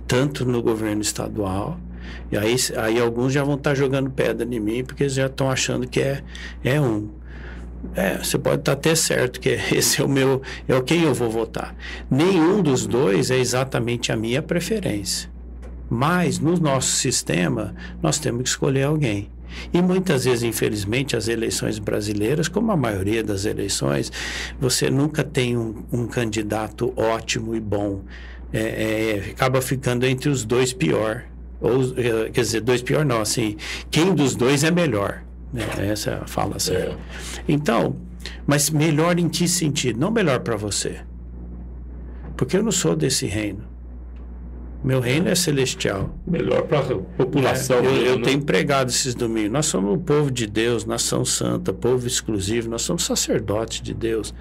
tanto 0.07 0.45
no 0.45 0.63
governo 0.63 1.03
estadual. 1.03 1.79
E 2.31 2.37
aí, 2.37 2.57
aí 2.77 2.99
alguns 3.01 3.33
já 3.33 3.43
vão 3.43 3.55
estar 3.55 3.75
jogando 3.75 4.11
pedra 4.11 4.47
em 4.47 4.61
mim, 4.61 4.85
porque 4.85 5.03
eles 5.03 5.15
já 5.15 5.27
estão 5.27 5.51
achando 5.51 5.87
que 5.87 6.01
é, 6.01 6.23
é 6.63 6.81
um. 6.81 7.11
É, 7.95 8.19
você 8.19 8.39
pode 8.39 8.61
estar 8.61 8.73
até 8.73 8.95
certo 8.95 9.41
que 9.41 9.51
esse 9.75 10.01
é 10.01 10.05
o 10.05 10.09
meu, 10.09 10.43
é 10.67 10.75
o 10.75 10.83
quem 10.83 11.03
eu 11.03 11.15
vou 11.15 11.31
votar. 11.31 11.75
Nenhum 12.11 12.63
dos 12.63 12.87
dois 12.87 13.31
é 13.31 13.39
exatamente 13.39 14.11
a 14.13 14.17
minha 14.17 14.43
preferência. 14.43 15.31
Mas 15.91 16.39
no 16.39 16.59
nosso 16.59 16.93
sistema, 16.93 17.75
nós 18.03 18.19
temos 18.19 18.43
que 18.43 18.49
escolher 18.49 18.85
alguém. 18.85 19.31
E 19.73 19.81
muitas 19.83 20.25
vezes, 20.25 20.43
infelizmente, 20.43 21.17
as 21.17 21.29
eleições 21.29 21.79
brasileiras, 21.79 22.49
como 22.49 22.73
a 22.73 22.77
maioria 22.77 23.23
das 23.23 23.45
eleições, 23.45 24.11
você 24.61 24.91
nunca 24.91 25.25
tem 25.25 25.57
um, 25.57 25.85
um 25.93 26.07
candidato 26.07 26.93
ótimo 26.97 27.55
e 27.55 27.61
bom. 27.61 28.03
É, 28.53 28.61
é, 29.27 29.31
acaba 29.31 29.61
ficando 29.61 30.07
entre 30.07 30.29
os 30.29 30.45
dois 30.45 30.73
pior. 30.73 31.25
Ou, 31.61 31.83
eh, 31.97 32.31
quer 32.33 32.41
dizer, 32.41 32.61
dois 32.61 32.83
pior 32.83 33.05
não, 33.05 33.21
assim, 33.21 33.57
quem 33.91 34.15
dos 34.15 34.37
dois 34.37 34.63
é 34.63 34.71
melhor? 34.71 35.23
Né? 35.53 35.65
Essa 35.91 36.11
é 36.11 36.15
a 36.15 36.27
fala 36.27 36.59
certa. 36.59 36.97
Então, 37.49 37.97
mas 38.47 38.71
melhor 38.71 39.19
em 39.19 39.29
que 39.29 39.49
sentido? 39.49 39.99
Não 39.99 40.11
melhor 40.11 40.41
para 40.41 40.57
você. 40.57 41.01
Porque 42.37 42.57
eu 42.57 42.63
não 42.63 42.73
sou 42.73 42.95
desse 42.95 43.27
reino. 43.27 43.68
Meu 44.83 45.01
reino 45.01 45.29
é 45.29 45.35
celestial. 45.35 46.17
melhor 46.27 46.63
para 46.63 46.79
a 46.79 46.97
população. 46.97 47.79
É, 47.79 47.87
eu, 47.87 47.97
eu 48.07 48.19
né? 48.19 48.25
tenho 48.25 48.43
pregado 48.43 48.91
esses 48.91 49.15
domingos. 49.15 49.51
Nós 49.51 49.67
somos 49.67 49.95
o 49.95 49.99
povo 49.99 50.31
de 50.31 50.47
Deus, 50.47 50.85
nação 50.85 51.25
santa, 51.25 51.73
povo 51.73 52.07
exclusivo, 52.07 52.71
nós 52.71 52.83
somos 52.83 53.05
sacerdotes 53.05 53.83
de 53.83 53.93
Deus. 53.93 54.33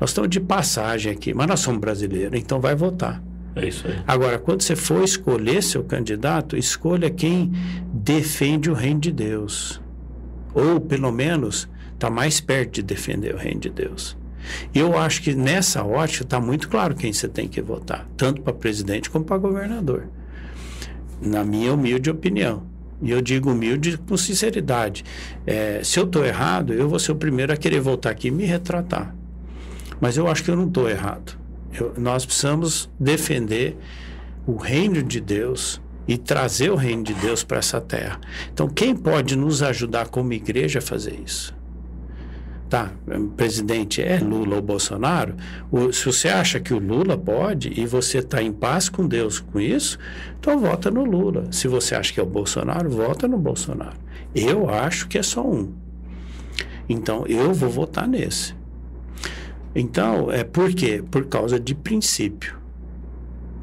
Nós 0.00 0.10
estamos 0.10 0.30
de 0.30 0.40
passagem 0.40 1.12
aqui, 1.12 1.34
mas 1.34 1.46
nós 1.46 1.60
somos 1.60 1.80
brasileiros, 1.80 2.38
então 2.38 2.60
vai 2.60 2.74
votar. 2.74 3.22
É 3.56 3.68
isso 3.68 3.86
aí. 3.86 3.96
Agora, 4.06 4.38
quando 4.38 4.62
você 4.62 4.74
for 4.74 5.02
escolher 5.02 5.62
seu 5.62 5.84
candidato, 5.84 6.56
escolha 6.56 7.10
quem 7.10 7.52
defende 7.92 8.70
o 8.70 8.74
reino 8.74 9.00
de 9.00 9.12
Deus. 9.12 9.80
Ou, 10.52 10.80
pelo 10.80 11.12
menos, 11.12 11.68
está 11.94 12.10
mais 12.10 12.40
perto 12.40 12.74
de 12.74 12.82
defender 12.82 13.34
o 13.34 13.38
reino 13.38 13.60
de 13.60 13.70
Deus. 13.70 14.16
Eu 14.74 14.96
acho 14.98 15.22
que 15.22 15.34
nessa 15.34 15.82
ótica 15.84 16.24
está 16.24 16.40
muito 16.40 16.68
claro 16.68 16.94
quem 16.94 17.12
você 17.12 17.28
tem 17.28 17.48
que 17.48 17.60
votar, 17.62 18.06
tanto 18.16 18.42
para 18.42 18.52
presidente 18.52 19.08
como 19.10 19.24
para 19.24 19.38
governador. 19.38 20.08
Na 21.20 21.44
minha 21.44 21.72
humilde 21.72 22.10
opinião. 22.10 22.62
E 23.02 23.10
eu 23.10 23.20
digo 23.20 23.50
humilde 23.50 23.98
com 23.98 24.16
sinceridade. 24.16 25.04
É, 25.46 25.80
se 25.82 25.98
eu 25.98 26.04
estou 26.04 26.24
errado, 26.24 26.72
eu 26.72 26.88
vou 26.88 26.98
ser 26.98 27.12
o 27.12 27.16
primeiro 27.16 27.52
a 27.52 27.56
querer 27.56 27.80
voltar 27.80 28.10
aqui 28.10 28.28
e 28.28 28.30
me 28.30 28.44
retratar. 28.44 29.14
Mas 30.00 30.16
eu 30.16 30.26
acho 30.28 30.42
que 30.44 30.50
eu 30.50 30.56
não 30.56 30.66
estou 30.68 30.88
errado. 30.88 31.38
Eu- 31.78 31.92
nós 31.98 32.24
precisamos 32.24 32.88
defender 32.98 33.76
o 34.46 34.56
reino 34.56 35.02
de 35.02 35.20
Deus 35.20 35.80
e 36.06 36.16
trazer 36.18 36.70
o 36.70 36.76
reino 36.76 37.02
de 37.02 37.14
Deus 37.14 37.42
para 37.42 37.58
essa 37.58 37.80
terra. 37.80 38.20
Então, 38.52 38.68
quem 38.68 38.94
pode 38.94 39.36
nos 39.36 39.62
ajudar 39.62 40.08
como 40.08 40.32
igreja 40.32 40.78
a 40.78 40.82
fazer 40.82 41.18
isso? 41.24 41.54
Tá, 42.74 42.90
presidente 43.36 44.02
é 44.02 44.18
Lula 44.18 44.56
ou 44.56 44.62
Bolsonaro? 44.62 45.36
O- 45.70 45.92
se 45.92 46.06
você 46.06 46.28
acha 46.28 46.58
que 46.58 46.74
o 46.74 46.78
Lula 46.80 47.16
pode 47.16 47.68
e 47.80 47.86
você 47.86 48.18
está 48.18 48.42
em 48.42 48.52
paz 48.52 48.88
com 48.88 49.06
Deus 49.06 49.38
com 49.38 49.60
isso, 49.60 49.96
então 50.40 50.58
vota 50.58 50.90
no 50.90 51.04
Lula. 51.04 51.46
Se 51.52 51.68
você 51.68 51.94
acha 51.94 52.12
que 52.12 52.18
é 52.18 52.22
o 52.24 52.26
Bolsonaro, 52.26 52.90
vota 52.90 53.28
no 53.28 53.38
Bolsonaro. 53.38 53.96
Eu 54.34 54.68
acho 54.68 55.06
que 55.06 55.16
é 55.16 55.22
só 55.22 55.46
um. 55.46 55.72
Então, 56.88 57.24
eu 57.28 57.54
vou 57.54 57.70
votar 57.70 58.08
nesse. 58.08 58.56
Então, 59.72 60.32
é 60.32 60.42
por 60.42 60.74
quê? 60.74 61.00
Por 61.08 61.26
causa 61.26 61.60
de 61.60 61.76
princípio. 61.76 62.56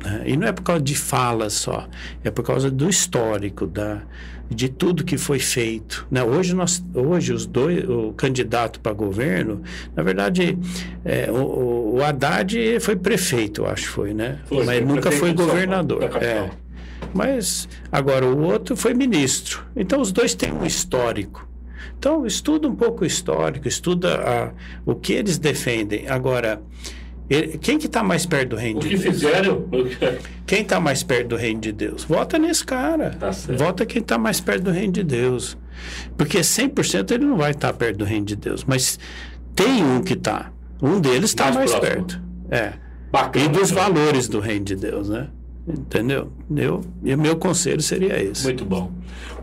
né? 0.06 0.24
E 0.26 0.38
não 0.38 0.48
é 0.48 0.54
por 0.54 0.64
causa 0.64 0.82
de 0.82 0.96
fala 0.96 1.50
só, 1.50 1.86
é 2.24 2.32
por 2.32 2.46
causa 2.46 2.72
do 2.72 2.88
histórico, 2.88 3.68
da, 3.68 4.04
de 4.54 4.68
tudo 4.68 5.04
que 5.04 5.18
foi 5.18 5.40
feito. 5.40 6.06
Né? 6.12 6.22
Hoje, 6.24 6.54
nós, 6.54 6.84
hoje 6.94 7.32
os 7.34 7.46
dois, 7.46 7.88
o 7.90 8.12
candidato 8.14 8.80
para 8.82 8.92
governo, 8.92 9.62
na 9.96 10.04
verdade, 10.04 10.58
é, 11.06 11.32
o, 11.32 11.96
o- 11.96 12.04
Haddad 12.04 12.80
foi 12.82 12.96
prefeito, 12.96 13.66
acho 13.66 13.84
que 13.84 13.90
foi, 13.90 14.14
né? 14.14 14.40
Foi, 14.46 14.66
Mas 14.66 14.86
nunca 14.86 15.10
foi 15.12 15.34
governador. 15.34 16.04
É. 16.22 16.50
Mas 17.14 17.68
agora 17.92 18.26
o 18.26 18.42
outro 18.44 18.76
foi 18.76 18.94
ministro. 18.94 19.64
Então 19.76 20.02
os 20.02 20.12
dois 20.12 20.34
têm 20.36 20.52
um 20.52 20.66
histórico. 20.66 21.48
Então 21.98 22.26
estuda 22.26 22.68
um 22.68 22.76
pouco 22.76 23.04
o 23.04 23.08
histórico, 23.08 23.68
estuda 23.68 24.16
a- 24.16 24.52
o 24.86 24.96
que 24.96 25.14
eles 25.14 25.38
defendem. 25.38 26.08
Agora, 26.10 26.62
ele- 27.34 27.58
quem 27.58 27.78
que 27.78 27.86
está 27.88 28.04
mais 28.04 28.26
perto 28.26 28.50
do 28.50 28.56
reino 28.56 28.80
O 28.80 28.84
de 28.84 28.90
que 28.90 28.98
Deus? 28.98 29.16
fizeram, 29.16 29.66
Quem 30.46 30.62
está 30.62 30.80
mais 30.80 31.02
perto 31.04 31.30
do 31.30 31.36
reino 31.36 31.60
de 31.62 31.72
Deus? 31.72 32.04
Vota 32.04 32.38
nesse 32.38 32.64
cara. 32.66 33.12
Tá. 33.12 33.32
Vota 33.58 33.86
quem 33.86 34.02
está 34.02 34.18
mais 34.18 34.40
perto 34.42 34.64
do 34.64 34.72
reino 34.72 34.94
de 34.94 35.04
Deus. 35.04 35.58
Porque 36.18 36.44
100% 36.44 37.12
ele 37.12 37.26
não 37.26 37.38
vai 37.38 37.52
estar 37.52 37.72
perto 37.74 37.98
do 37.98 38.06
reino 38.06 38.26
de 38.26 38.36
Deus. 38.36 38.64
Mas 38.66 39.00
tem 39.56 39.84
um 39.84 40.02
que 40.02 40.14
está. 40.14 40.52
Um 40.82 41.00
deles 41.00 41.30
está 41.32 41.46
Mais 41.52 41.72
mais, 41.72 41.76
perto. 41.76 42.22
É. 42.50 42.74
Bacana, 43.12 43.46
E 43.46 43.50
dos 43.50 43.72
cara. 43.72 43.90
valores 43.90 44.28
do 44.28 44.40
reino 44.40 44.66
de 44.66 44.76
Deus, 44.76 45.10
né? 45.10 45.28
Entendeu? 45.72 46.32
Eu, 46.56 46.82
e 47.04 47.16
meu 47.16 47.36
conselho 47.36 47.82
seria 47.82 48.22
esse. 48.22 48.44
Muito 48.44 48.66
bom. 48.66 48.92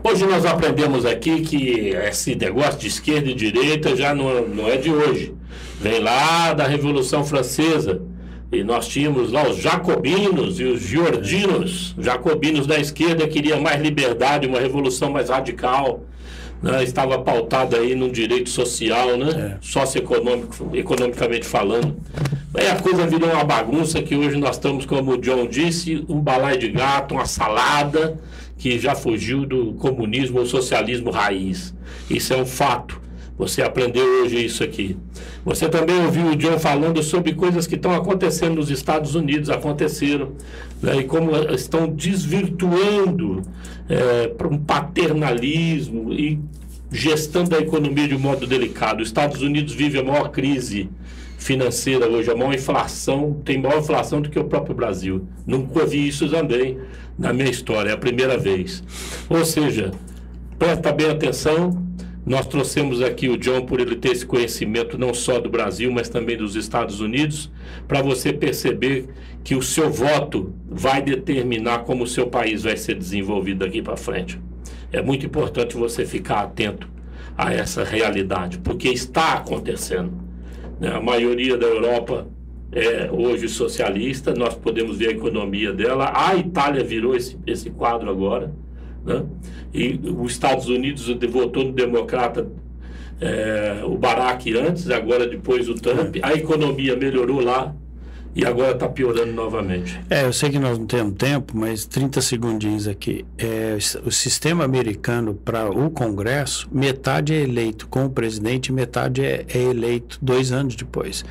Hoje 0.03 0.25
nós 0.25 0.45
aprendemos 0.45 1.05
aqui 1.05 1.41
que 1.41 1.89
esse 1.89 2.35
negócio 2.35 2.79
de 2.79 2.87
esquerda 2.87 3.29
e 3.29 3.33
direita 3.33 3.95
já 3.95 4.13
não, 4.13 4.47
não 4.47 4.67
é 4.67 4.77
de 4.77 4.89
hoje. 4.91 5.33
Vem 5.81 5.99
lá 5.99 6.53
da 6.53 6.67
Revolução 6.67 7.25
Francesa. 7.25 8.01
E 8.51 8.63
nós 8.63 8.87
tínhamos 8.87 9.31
lá 9.31 9.47
os 9.47 9.57
jacobinos 9.57 10.59
e 10.59 10.63
os 10.63 10.81
giordinos. 10.81 11.93
Os 11.97 12.05
jacobinos 12.05 12.65
da 12.65 12.79
esquerda 12.79 13.27
queriam 13.27 13.61
mais 13.61 13.79
liberdade, 13.79 14.47
uma 14.47 14.59
revolução 14.59 15.11
mais 15.11 15.29
radical. 15.29 16.03
Né? 16.61 16.83
Estava 16.83 17.19
pautada 17.19 17.77
aí 17.77 17.95
num 17.95 18.11
direito 18.11 18.49
social, 18.49 19.17
né? 19.17 19.57
Socioeconômico, 19.61 20.71
economicamente 20.73 21.45
falando. 21.45 21.95
Aí 22.53 22.67
a 22.67 22.75
coisa 22.75 23.05
virou 23.07 23.29
uma 23.29 23.43
bagunça 23.43 24.01
que 24.01 24.15
hoje 24.15 24.37
nós 24.37 24.55
estamos, 24.55 24.85
como 24.85 25.13
o 25.13 25.17
John 25.17 25.47
disse, 25.47 26.03
um 26.09 26.19
balai 26.19 26.57
de 26.57 26.69
gato, 26.69 27.13
uma 27.13 27.25
salada 27.25 28.19
que 28.57 28.77
já 28.77 28.93
fugiu 28.93 29.45
do 29.45 29.73
comunismo 29.73 30.39
ou 30.39 30.45
socialismo 30.45 31.11
raiz. 31.11 31.73
Isso 32.09 32.33
é 32.33 32.37
um 32.37 32.45
fato. 32.45 33.01
Você 33.39 33.63
aprendeu 33.63 34.05
hoje 34.21 34.45
isso 34.45 34.63
aqui. 34.63 34.97
Você 35.45 35.69
também 35.69 35.95
ouviu 36.05 36.27
o 36.27 36.35
John 36.35 36.59
falando 36.59 37.01
sobre 37.01 37.33
coisas 37.33 37.65
que 37.65 37.75
estão 37.75 37.95
acontecendo 37.95 38.55
nos 38.55 38.69
Estados 38.69 39.15
Unidos, 39.15 39.49
aconteceram, 39.49 40.33
né, 40.81 40.97
e 40.97 41.05
como 41.05 41.31
estão 41.53 41.87
desvirtuando 41.87 43.41
para 44.37 44.47
um 44.47 44.57
paternalismo 44.57 46.13
e 46.13 46.37
gestando 46.91 47.55
a 47.55 47.59
economia 47.59 48.09
de 48.09 48.15
um 48.15 48.19
modo 48.19 48.45
delicado. 48.45 49.01
Os 49.01 49.07
Estados 49.07 49.41
Unidos 49.41 49.73
vive 49.73 49.97
a 49.97 50.03
maior 50.03 50.29
crise 50.29 50.89
financeira 51.37 52.09
hoje, 52.09 52.29
a 52.29 52.35
maior 52.35 52.53
inflação, 52.53 53.39
tem 53.45 53.57
maior 53.57 53.79
inflação 53.79 54.21
do 54.21 54.29
que 54.29 54.37
o 54.37 54.43
próprio 54.43 54.75
Brasil. 54.75 55.25
Nunca 55.47 55.85
vi 55.85 56.09
isso 56.09 56.27
também 56.27 56.77
na 57.17 57.31
minha 57.31 57.49
história, 57.49 57.91
é 57.91 57.93
a 57.93 57.97
primeira 57.97 58.37
vez. 58.37 58.83
Ou 59.29 59.45
seja, 59.45 59.91
presta 60.57 60.91
bem 60.91 61.09
atenção, 61.09 61.87
Nós 62.25 62.45
trouxemos 62.45 63.01
aqui 63.01 63.29
o 63.29 63.37
John 63.37 63.65
por 63.65 63.79
ele 63.79 63.95
ter 63.95 64.11
esse 64.11 64.25
conhecimento 64.25 64.97
não 64.97 65.13
só 65.13 65.39
do 65.39 65.49
Brasil, 65.49 65.91
mas 65.91 66.09
também 66.09 66.37
dos 66.37 66.55
Estados 66.55 66.99
Unidos, 66.99 67.49
para 67.87 68.01
você 68.01 68.31
perceber 68.33 69.07
que 69.43 69.55
o 69.55 69.61
seu 69.61 69.89
voto 69.89 70.53
vai 70.67 71.01
determinar 71.01 71.79
como 71.79 72.03
o 72.03 72.07
seu 72.07 72.27
país 72.27 72.63
vai 72.63 72.77
ser 72.77 72.95
desenvolvido 72.95 73.59
daqui 73.65 73.81
para 73.81 73.97
frente. 73.97 74.39
É 74.91 75.01
muito 75.01 75.25
importante 75.25 75.77
você 75.77 76.05
ficar 76.05 76.41
atento 76.41 76.87
a 77.37 77.53
essa 77.53 77.83
realidade, 77.83 78.59
porque 78.59 78.89
está 78.89 79.33
acontecendo. 79.33 80.11
Né? 80.79 80.89
A 80.89 81.01
maioria 81.01 81.57
da 81.57 81.67
Europa 81.67 82.27
é 82.71 83.09
hoje 83.11 83.47
socialista, 83.47 84.33
nós 84.33 84.53
podemos 84.55 84.97
ver 84.97 85.07
a 85.07 85.11
economia 85.11 85.73
dela. 85.73 86.11
A 86.13 86.35
Itália 86.35 86.83
virou 86.83 87.15
esse, 87.15 87.37
esse 87.47 87.69
quadro 87.69 88.09
agora. 88.09 88.53
Né? 89.09 89.25
E 89.73 89.99
os 90.17 90.31
Estados 90.31 90.67
Unidos 90.67 91.07
votou 91.29 91.65
no 91.65 91.71
democrata 91.71 92.47
é, 93.19 93.81
o 93.83 93.97
Barack 93.97 94.55
antes, 94.55 94.89
agora 94.89 95.27
depois 95.27 95.67
o 95.67 95.73
Trump. 95.73 96.17
A 96.21 96.33
economia 96.33 96.95
melhorou 96.95 97.41
lá 97.41 97.75
e 98.35 98.45
agora 98.45 98.71
está 98.71 98.87
piorando 98.87 99.33
novamente. 99.33 99.99
É, 100.09 100.23
eu 100.25 100.31
sei 100.31 100.51
que 100.51 100.59
nós 100.59 100.77
não 100.77 100.85
temos 100.85 101.15
tempo, 101.15 101.57
mas 101.57 101.85
30 101.85 102.21
segundinhos 102.21 102.87
aqui. 102.87 103.25
É, 103.37 103.77
o 104.05 104.11
sistema 104.11 104.63
americano 104.63 105.33
para 105.33 105.69
o 105.69 105.89
Congresso, 105.89 106.69
metade 106.71 107.33
é 107.33 107.41
eleito 107.41 107.87
com 107.87 108.05
o 108.05 108.09
presidente, 108.09 108.71
metade 108.71 109.25
é, 109.25 109.45
é 109.49 109.57
eleito 109.57 110.19
dois 110.21 110.51
anos 110.51 110.75
depois. 110.75 111.25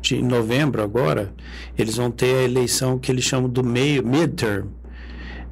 De 0.00 0.22
novembro 0.22 0.82
agora, 0.82 1.32
eles 1.76 1.96
vão 1.96 2.10
ter 2.10 2.36
a 2.36 2.42
eleição 2.42 2.98
que 2.98 3.10
eles 3.10 3.24
chamam 3.24 3.50
do 3.50 3.64
meio 3.64 4.06
midterm 4.06 4.68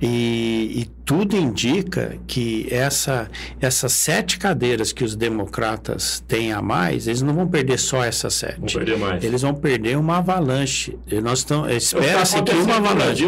e, 0.03 0.80
e, 0.80 0.84
tudo 1.05 1.36
indica 1.36 2.16
que 2.26 2.66
essa, 2.72 3.30
essas 3.61 3.92
sete 3.92 4.36
cadeiras 4.36 4.92
que 4.92 5.05
os 5.05 5.14
democratas 5.14 6.24
têm 6.26 6.53
a 6.53 6.61
mais, 6.61 7.07
eles 7.07 7.22
não 7.22 7.32
vão 7.32 7.46
perder 7.46 7.78
só 7.78 8.03
essas 8.03 8.34
sete. 8.34 8.59
Vão 8.59 8.66
perder 8.66 8.98
mais. 8.98 9.22
Eles 9.22 9.42
vão 9.42 9.55
perder 9.55 9.96
uma 9.96 10.18
avalanche. 10.18 10.98
E 11.07 11.20
nós 11.20 11.38
estamos 11.38 11.70
espera-se 11.72 12.42
que 12.42 12.53
uma 12.53 12.78
avalanche, 12.78 13.26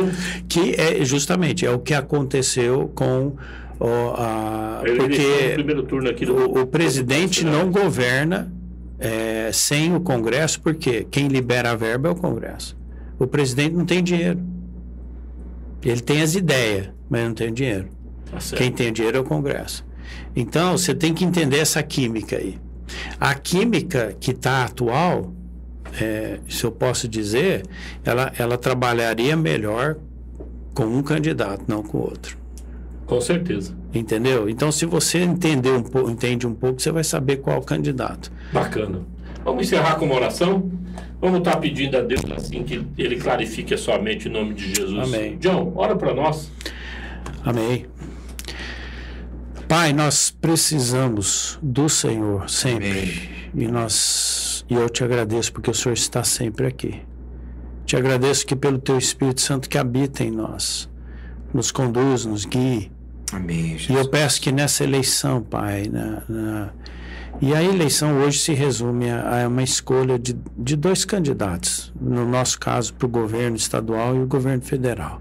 que 0.49 0.75
é 0.77 1.05
justamente 1.05 1.65
é 1.65 1.71
o 1.71 1.79
que 1.79 1.95
aconteceu 1.95 2.91
com 2.93 3.37
o, 3.79 3.87
a, 4.17 4.83
porque 4.97 6.27
o, 6.29 6.63
o 6.63 6.67
presidente 6.67 7.45
não 7.45 7.71
governa 7.71 8.53
é, 8.99 9.51
sem 9.53 9.95
o 9.95 10.01
Congresso, 10.01 10.61
porque 10.61 11.07
quem 11.09 11.29
libera 11.29 11.71
a 11.71 11.77
verba 11.77 12.09
é 12.09 12.13
o 12.13 12.17
Congresso. 12.17 12.77
O 13.17 13.29
presidente 13.29 13.75
não 13.75 13.85
tem 13.85 14.03
dinheiro. 14.03 14.54
Ele 15.85 16.01
tem 16.01 16.23
as 16.23 16.35
ideias, 16.35 16.89
mas 17.09 17.25
não 17.25 17.35
tem 17.35 17.49
o 17.49 17.53
dinheiro. 17.53 17.89
Tá 18.31 18.39
Quem 18.57 18.73
tem 18.73 18.89
o 18.89 18.93
dinheiro 18.93 19.19
é 19.19 19.21
o 19.21 19.25
Congresso. 19.25 19.85
Então, 20.35 20.77
você 20.77 20.95
tem 20.95 21.13
que 21.13 21.25
entender 21.25 21.59
essa 21.59 21.83
química 21.83 22.37
aí. 22.37 22.59
A 23.21 23.35
química 23.35 24.17
que 24.19 24.31
está 24.31 24.65
atual, 24.65 25.33
é, 26.01 26.39
se 26.49 26.65
eu 26.65 26.73
posso 26.73 27.07
dizer, 27.07 27.65
ela, 28.05 28.33
ela 28.39 28.59
trabalharia 28.59 29.37
melhor 29.37 29.97
com 30.75 30.85
um 30.85 31.03
candidato, 31.03 31.65
não 31.69 31.83
com 31.83 31.99
o 31.99 32.03
outro. 32.03 32.37
Com 33.07 33.21
certeza. 33.21 33.75
Entendeu? 33.93 34.49
Então, 34.49 34.73
se 34.73 34.87
você 34.87 35.19
entender 35.19 35.71
um 35.71 35.83
pouco, 35.83 36.11
entende 36.11 36.47
um 36.47 36.55
pouco, 36.55 36.81
você 36.81 36.91
vai 36.91 37.05
saber 37.05 37.37
qual 37.37 37.59
o 37.59 37.63
candidato. 37.63 38.33
Bacana. 38.53 39.03
Vamos 39.45 39.67
encerrar 39.67 39.97
com 39.97 40.07
uma 40.07 40.15
oração? 40.15 40.71
Vamos 41.21 41.39
estar 41.39 41.57
pedindo 41.57 41.97
a 41.97 42.01
Deus 42.01 42.25
assim 42.37 42.63
que 42.65 42.85
Ele 42.97 43.17
clarifique 43.17 43.75
a 43.75 43.79
sua 43.79 43.99
mente 43.99 44.29
em 44.29 44.31
nome 44.33 44.55
de 44.55 44.75
Jesus. 44.75 44.99
Amém. 44.99 45.37
John, 45.39 45.73
ora 45.77 45.95
para 45.97 46.15
nós. 46.15 46.51
Amém. 47.45 47.87
Pai, 49.69 49.93
nós 49.93 50.31
precisamos 50.31 51.59
do 51.63 51.89
Senhor 51.89 52.49
sempre. 52.49 52.91
Amém. 52.91 53.35
E 53.55 53.67
nós 53.69 54.65
e 54.69 54.75
eu 54.75 54.89
te 54.89 55.05
agradeço 55.05 55.53
porque 55.53 55.71
o 55.71 55.75
Senhor 55.75 55.95
está 55.95 56.25
sempre 56.25 56.67
aqui. 56.67 57.03
Te 57.85 57.97
agradeço 57.97 58.47
que 58.47 58.57
pelo 58.57 58.79
teu 58.79 58.97
Espírito 58.97 59.41
Santo 59.41 59.69
que 59.69 59.77
habita 59.77 60.25
em 60.25 60.31
nós, 60.31 60.89
nos 61.53 61.71
conduz, 61.71 62.25
nos 62.25 62.45
guie. 62.47 62.91
Amém. 63.33 63.79
Jesus. 63.79 63.91
E 63.91 63.95
eu 63.95 64.09
peço 64.09 64.41
que 64.41 64.51
nessa 64.51 64.85
eleição, 64.85 65.43
Pai, 65.43 65.85
na, 65.91 66.23
na 66.29 66.73
e 67.41 67.55
a 67.55 67.63
eleição 67.63 68.19
hoje 68.19 68.39
se 68.39 68.53
resume 68.53 69.11
a, 69.11 69.47
uma 69.49 69.63
escolha 69.63 70.19
de, 70.19 70.37
de 70.57 70.77
dois 70.77 71.05
candidatos, 71.05 71.93
no 72.01 72.27
nosso 72.27 72.59
caso, 72.59 72.95
para 72.95 73.07
o 73.07 73.09
governo 73.09 73.57
estadual 73.57 74.17
e 74.17 74.21
o 74.21 74.27
governo 74.27 74.63
federal. 74.63 75.21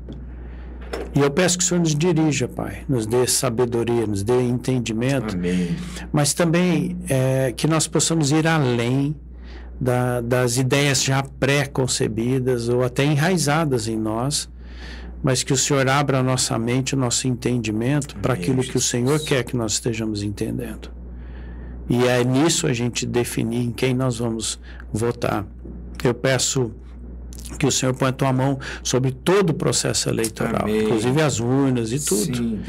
E 1.15 1.19
eu 1.19 1.29
peço 1.29 1.57
que 1.57 1.63
o 1.63 1.67
Senhor 1.67 1.79
nos 1.81 1.95
dirija, 1.95 2.47
Pai, 2.47 2.83
nos 2.87 3.05
dê 3.05 3.27
sabedoria, 3.27 4.05
nos 4.05 4.23
dê 4.23 4.41
entendimento, 4.41 5.35
Amém. 5.35 5.75
mas 6.11 6.33
também 6.33 6.97
é, 7.09 7.51
que 7.55 7.67
nós 7.67 7.87
possamos 7.87 8.31
ir 8.31 8.47
além 8.47 9.15
da, 9.79 10.21
das 10.21 10.57
ideias 10.57 11.03
já 11.03 11.23
pré-concebidas 11.23 12.69
ou 12.69 12.83
até 12.83 13.03
enraizadas 13.03 13.87
em 13.87 13.97
nós, 13.97 14.49
mas 15.21 15.43
que 15.43 15.53
o 15.53 15.57
Senhor 15.57 15.87
abra 15.87 16.19
a 16.19 16.23
nossa 16.23 16.57
mente, 16.57 16.95
o 16.95 16.97
nosso 16.97 17.27
entendimento 17.27 18.15
para 18.17 18.33
aquilo 18.33 18.61
que 18.61 18.77
o 18.77 18.81
Senhor 18.81 19.19
quer 19.19 19.43
que 19.43 19.55
nós 19.55 19.73
estejamos 19.73 20.21
entendendo. 20.21 21.02
E 21.89 22.07
é 22.07 22.23
nisso 22.23 22.67
a 22.67 22.73
gente 22.73 23.05
definir 23.05 23.61
em 23.61 23.71
quem 23.71 23.93
nós 23.93 24.17
vamos 24.17 24.59
votar. 24.91 25.45
Eu 26.03 26.13
peço 26.13 26.71
que 27.57 27.65
o 27.65 27.71
Senhor 27.71 27.93
ponha 27.93 28.09
a 28.09 28.13
tua 28.13 28.33
mão 28.33 28.59
sobre 28.83 29.11
todo 29.11 29.51
o 29.51 29.53
processo 29.53 30.09
eleitoral, 30.09 30.63
Amém. 30.63 30.83
inclusive 30.83 31.21
as 31.21 31.39
urnas 31.39 31.91
e 31.91 31.99
tudo. 31.99 32.37
Sim. 32.37 32.61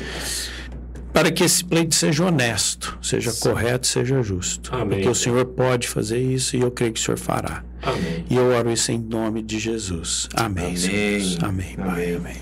Para 1.12 1.30
que 1.30 1.44
esse 1.44 1.64
pleito 1.64 1.94
seja 1.94 2.24
honesto, 2.24 2.98
seja 3.00 3.30
Sim. 3.30 3.48
correto, 3.48 3.86
seja 3.86 4.20
justo. 4.20 4.74
Amém. 4.74 4.98
Porque 4.98 5.08
o 5.08 5.14
Senhor 5.14 5.44
pode 5.44 5.86
fazer 5.86 6.18
isso 6.20 6.56
e 6.56 6.60
eu 6.60 6.72
creio 6.72 6.92
que 6.92 7.00
o 7.00 7.02
Senhor 7.02 7.16
fará. 7.16 7.64
Amém. 7.82 8.24
E 8.28 8.34
eu 8.34 8.46
oro 8.50 8.70
isso 8.70 8.90
em 8.90 8.98
nome 8.98 9.40
de 9.42 9.58
Jesus. 9.58 10.28
Amém. 10.34 10.74
Amém. 10.74 11.38
Amém. 11.42 11.76
Pai. 11.76 12.14
Amém. 12.16 12.36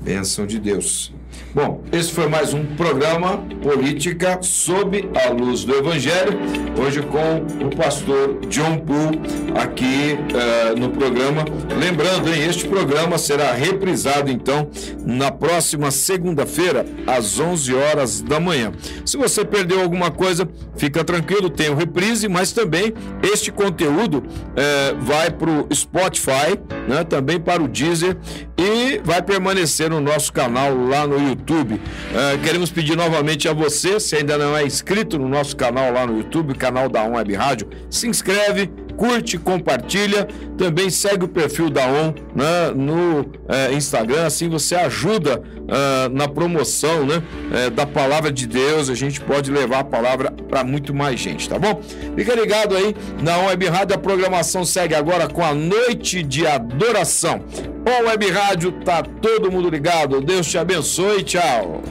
Bênção 0.00 0.46
de 0.46 0.58
Deus. 0.58 1.12
Bom, 1.58 1.82
esse 1.90 2.12
foi 2.12 2.28
mais 2.28 2.54
um 2.54 2.64
programa 2.64 3.38
Política 3.60 4.38
sob 4.40 5.10
a 5.26 5.30
luz 5.30 5.64
do 5.64 5.74
Evangelho, 5.74 6.38
hoje 6.80 7.02
com 7.02 7.66
o 7.66 7.76
pastor 7.76 8.38
John 8.46 8.78
Poole 8.78 9.20
aqui 9.60 10.16
uh, 10.16 10.78
no 10.78 10.90
programa. 10.90 11.44
Lembrando, 11.76 12.32
hein, 12.32 12.44
este 12.48 12.68
programa 12.68 13.18
será 13.18 13.52
reprisado 13.54 14.30
então 14.30 14.70
na 15.04 15.32
próxima 15.32 15.90
segunda-feira, 15.90 16.86
às 17.04 17.40
11 17.40 17.74
horas 17.74 18.20
da 18.20 18.38
manhã. 18.38 18.70
Se 19.04 19.16
você 19.16 19.44
perdeu 19.44 19.82
alguma 19.82 20.12
coisa, 20.12 20.48
fica 20.76 21.02
tranquilo, 21.02 21.50
tem 21.50 21.70
o 21.70 21.74
reprise, 21.74 22.28
mas 22.28 22.52
também 22.52 22.94
este 23.20 23.50
conteúdo 23.50 24.18
uh, 24.18 25.00
vai 25.00 25.28
para 25.28 25.50
o 25.50 25.66
Spotify, 25.74 26.56
né, 26.86 27.02
também 27.02 27.40
para 27.40 27.60
o 27.60 27.66
Deezer 27.66 28.16
e 28.56 29.00
vai 29.04 29.22
permanecer 29.22 29.90
no 29.90 30.00
nosso 30.00 30.32
canal 30.32 30.72
lá 30.76 31.04
no 31.04 31.18
YouTube. 31.18 31.47
YouTube. 31.48 31.74
Uh, 31.74 32.38
queremos 32.42 32.70
pedir 32.70 32.96
novamente 32.96 33.48
a 33.48 33.54
você, 33.54 33.98
se 33.98 34.16
ainda 34.16 34.36
não 34.36 34.56
é 34.56 34.64
inscrito 34.64 35.18
no 35.18 35.28
nosso 35.28 35.56
canal 35.56 35.90
lá 35.92 36.06
no 36.06 36.18
YouTube, 36.18 36.54
canal 36.54 36.88
da 36.88 37.02
On 37.02 37.14
Web 37.14 37.34
Rádio, 37.34 37.68
se 37.88 38.06
inscreve, 38.06 38.70
curte, 38.98 39.38
compartilha, 39.38 40.26
também 40.58 40.90
segue 40.90 41.24
o 41.24 41.28
perfil 41.28 41.70
da 41.70 41.86
ON 41.86 42.12
né, 42.34 42.72
no 42.74 43.20
uh, 43.20 43.72
Instagram, 43.72 44.26
assim 44.26 44.48
você 44.48 44.74
ajuda 44.74 45.38
uh, 45.38 46.12
na 46.12 46.26
promoção 46.26 47.06
né, 47.06 47.22
uh, 47.22 47.70
da 47.70 47.86
palavra 47.86 48.32
de 48.32 48.44
Deus, 48.44 48.90
a 48.90 48.96
gente 48.96 49.20
pode 49.20 49.52
levar 49.52 49.78
a 49.78 49.84
palavra 49.84 50.32
para 50.32 50.64
muito 50.64 50.92
mais 50.92 51.20
gente, 51.20 51.48
tá 51.48 51.60
bom? 51.60 51.80
Fica 52.16 52.34
ligado 52.34 52.76
aí 52.76 52.94
na 53.22 53.38
On 53.38 53.46
Web 53.46 53.68
Rádio, 53.68 53.94
a 53.94 53.98
programação 53.98 54.64
segue 54.64 54.96
agora 54.96 55.28
com 55.28 55.44
a 55.44 55.54
noite 55.54 56.24
de 56.24 56.44
adoração. 56.44 57.44
On 57.86 58.08
Web 58.08 58.30
Rádio, 58.30 58.72
tá 58.84 59.02
todo 59.02 59.50
mundo 59.50 59.70
ligado, 59.70 60.20
Deus 60.20 60.48
te 60.48 60.58
abençoe, 60.58 61.22
tchau. 61.22 61.82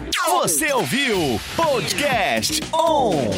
Você 0.41 0.73
ouviu 0.73 1.39
Podcast 1.55 2.61
On. 2.73 3.31